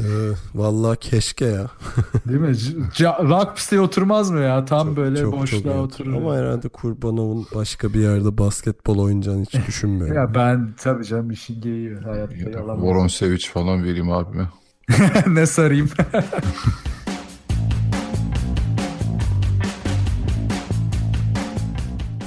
vallahi 0.55 0.99
keşke 0.99 1.45
ya. 1.45 1.68
Değil 2.26 2.39
mi? 2.39 2.57
C- 2.93 3.05
rock 3.05 3.55
piste 3.55 3.80
oturmaz 3.80 4.32
mı 4.32 4.39
ya? 4.39 4.66
Tam 4.66 4.88
çok, 4.88 4.97
böyle 4.97 5.22
çok, 5.22 5.34
boşluğa 5.34 5.62
çok 5.74 5.86
oturur. 5.86 6.14
Ama 6.14 6.36
herhalde 6.36 6.70
Kurbanov'un 6.70 7.47
başka 7.55 7.93
bir 7.93 7.99
yerde 7.99 8.38
basketbol 8.38 8.99
oynayacağını 8.99 9.41
hiç 9.41 9.68
düşünmüyorum. 9.68 10.16
ya 10.16 10.36
ben 10.36 10.74
tabii 10.78 11.05
canım 11.05 11.32
işin 11.32 11.62
geyiği 11.62 11.95
hayatta 11.95 12.49
yalan. 12.49 12.82
Voronsevic 12.82 13.47
falan 13.53 13.84
vereyim 13.84 14.12
abime. 14.12 14.49
ne 15.27 15.45
sarayım? 15.45 15.89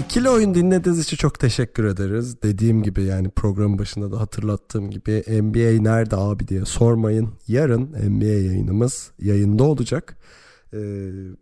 İkili 0.05 0.29
oyun 0.31 0.55
dinlediğiniz 0.55 1.01
için 1.05 1.17
çok 1.17 1.39
teşekkür 1.41 1.85
ederiz. 1.85 2.43
Dediğim 2.43 2.83
gibi 2.83 3.03
yani 3.03 3.31
programın 3.31 3.79
başında 3.79 4.13
da 4.13 4.21
hatırlattığım 4.21 4.91
gibi 4.91 5.23
NBA 5.43 5.83
nerede 5.83 6.17
abi 6.17 6.49
diye 6.49 6.65
sormayın. 6.65 7.29
Yarın 7.49 7.83
NBA 8.11 8.25
yayınımız 8.25 9.11
yayında 9.19 9.65
olacak. 9.65 10.17
Ee, 10.75 10.79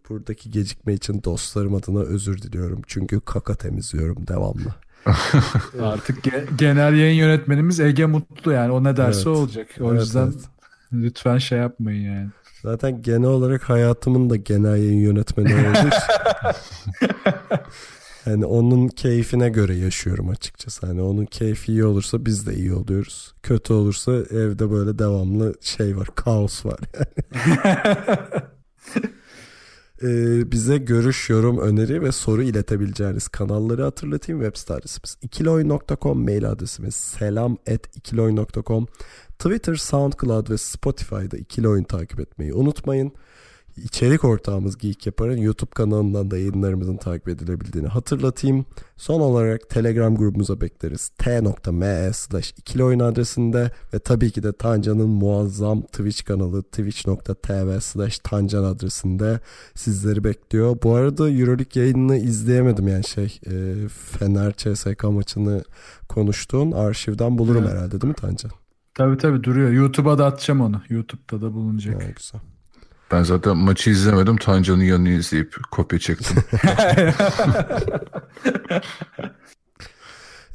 buradaki 0.09 0.51
gecikme 0.51 0.95
için 0.95 1.23
dostlarım 1.25 1.75
adına 1.75 2.01
özür 2.01 2.43
diliyorum. 2.43 2.83
Çünkü 2.87 3.21
kaka 3.21 3.55
temizliyorum 3.55 4.27
devamlı. 4.27 4.75
Artık 5.81 6.27
ge- 6.27 6.57
genel 6.59 6.95
yayın 6.95 7.19
yönetmenimiz 7.19 7.81
Ege 7.81 8.07
Mutlu 8.07 8.53
yani 8.53 8.73
o 8.73 8.85
ne 8.85 8.97
derse 8.97 9.19
Evet. 9.31 9.39
olacak. 9.39 9.69
O 9.81 9.91
Evet, 9.93 10.03
yüzden 10.03 10.25
evet. 10.27 10.35
Lütfen 10.93 11.39
şey 11.39 11.59
yapmayın 11.59 12.15
yani. 12.15 12.29
Zaten 12.63 13.03
genel 13.03 13.29
olarak 13.29 13.69
hayatımın 13.69 14.31
da 14.31 14.37
genel 14.37 14.77
yayın 14.77 15.01
yönetmeni 15.01 15.49
için. 15.49 15.91
Yani 18.27 18.47
onun 18.47 18.89
keyfine 18.89 19.49
göre 19.49 19.75
yaşıyorum 19.75 20.29
açıkçası. 20.29 20.87
Hani 20.87 21.03
onun 21.03 21.25
keyfi 21.25 21.73
iyi 21.73 21.85
olursa 21.85 22.27
biz 22.27 22.47
de 22.47 22.55
iyi 22.55 22.75
oluyoruz. 22.75 23.35
Kötü 23.43 23.73
olursa 23.73 24.13
evde 24.13 24.71
böyle 24.71 24.99
devamlı 24.99 25.55
şey 25.61 25.97
var, 25.97 26.09
kaos 26.15 26.67
var 26.67 26.79
Ee, 30.03 30.53
bize 30.53 30.79
görüş, 30.79 31.31
yorum, 31.31 31.59
öneri 31.59 32.03
ve 32.03 32.13
soru 32.13 32.43
iletebileceğiniz 32.43 33.29
kanalları 33.29 33.83
hatırlatayım. 33.83 34.41
Web 34.41 34.57
site 34.57 34.75
adresimiz 34.75 35.17
ikiloyun.com, 35.23 36.25
mail 36.25 36.51
adresimiz 36.51 36.95
selam 36.95 37.59
at 37.73 37.97
ikiloyun.com. 37.97 38.87
Twitter, 39.39 39.75
SoundCloud 39.75 40.51
ve 40.51 40.59
Spotify'da 40.59 41.37
ikili 41.37 41.69
oyun 41.69 41.85
takip 41.85 42.21
etmeyi 42.21 42.55
unutmayın. 42.55 43.13
İçerik 43.85 44.25
ortağımız 44.25 44.79
Geek 44.79 45.07
Yapar'ın 45.07 45.37
YouTube 45.37 45.71
kanalından 45.71 46.31
da 46.31 46.39
yayınlarımızın 46.39 46.97
takip 46.97 47.29
edilebildiğini 47.29 47.89
hatırlatayım. 47.89 48.65
Son 48.97 49.21
olarak 49.21 49.69
Telegram 49.69 50.17
grubumuza 50.17 50.61
bekleriz. 50.61 51.09
t.me 51.09 52.11
slash 52.13 52.51
ikili 52.51 52.85
oyun 52.85 53.01
adresinde 53.01 53.71
ve 53.95 53.99
tabii 53.99 54.31
ki 54.31 54.43
de 54.43 54.53
Tancan'ın 54.53 55.09
muazzam 55.09 55.83
Twitch 55.83 56.25
kanalı 56.25 56.63
twitch.tv 56.63 57.81
slash 57.81 58.19
Tancan 58.19 58.65
adresinde 58.65 59.41
sizleri 59.75 60.25
bekliyor. 60.25 60.77
Bu 60.83 60.95
arada 60.95 61.31
Euroleague 61.31 61.83
yayınını 61.83 62.17
izleyemedim 62.17 62.89
yani 62.89 63.05
şey 63.05 63.41
e, 63.47 63.89
Fener 63.89 64.53
CSK 64.57 65.05
maçını 65.05 65.65
konuştuğun 66.09 66.73
arşivden 66.73 67.39
bulurum 67.39 67.63
Evet. 67.63 67.73
herhalde 67.73 68.01
değil 68.01 68.09
mi 68.09 68.15
Tancan? 68.15 68.51
Tabii 68.95 69.17
tabii 69.19 69.45
duruyor. 69.45 69.71
YouTube'a 69.71 70.19
da 70.19 70.27
atacağım 70.27 70.61
onu. 70.61 70.83
YouTube'da 70.89 71.43
da 71.43 71.55
bulunacak. 71.55 72.03
Ha, 72.03 72.09
güzel. 72.17 72.41
Ben 73.13 73.23
zaten 73.23 73.57
maçı 73.57 73.91
izlemedim. 73.91 74.37
Tancan'ın 74.37 74.85
yanını 74.85 75.09
izleyip 75.09 75.55
kopya 75.71 75.99
çektim. 75.99 76.37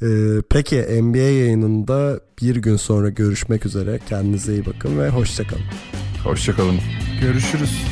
Ee, 0.02 0.06
peki 0.50 0.76
NBA 1.02 1.18
yayınında 1.18 2.20
bir 2.42 2.56
gün 2.56 2.76
sonra 2.76 3.08
görüşmek 3.08 3.66
üzere. 3.66 4.00
Kendinize 4.08 4.52
iyi 4.52 4.66
bakın 4.66 4.98
ve 4.98 5.08
hoşçakalın. 5.08 5.62
Hoşçakalın. 6.24 6.80
Görüşürüz. 7.20 7.82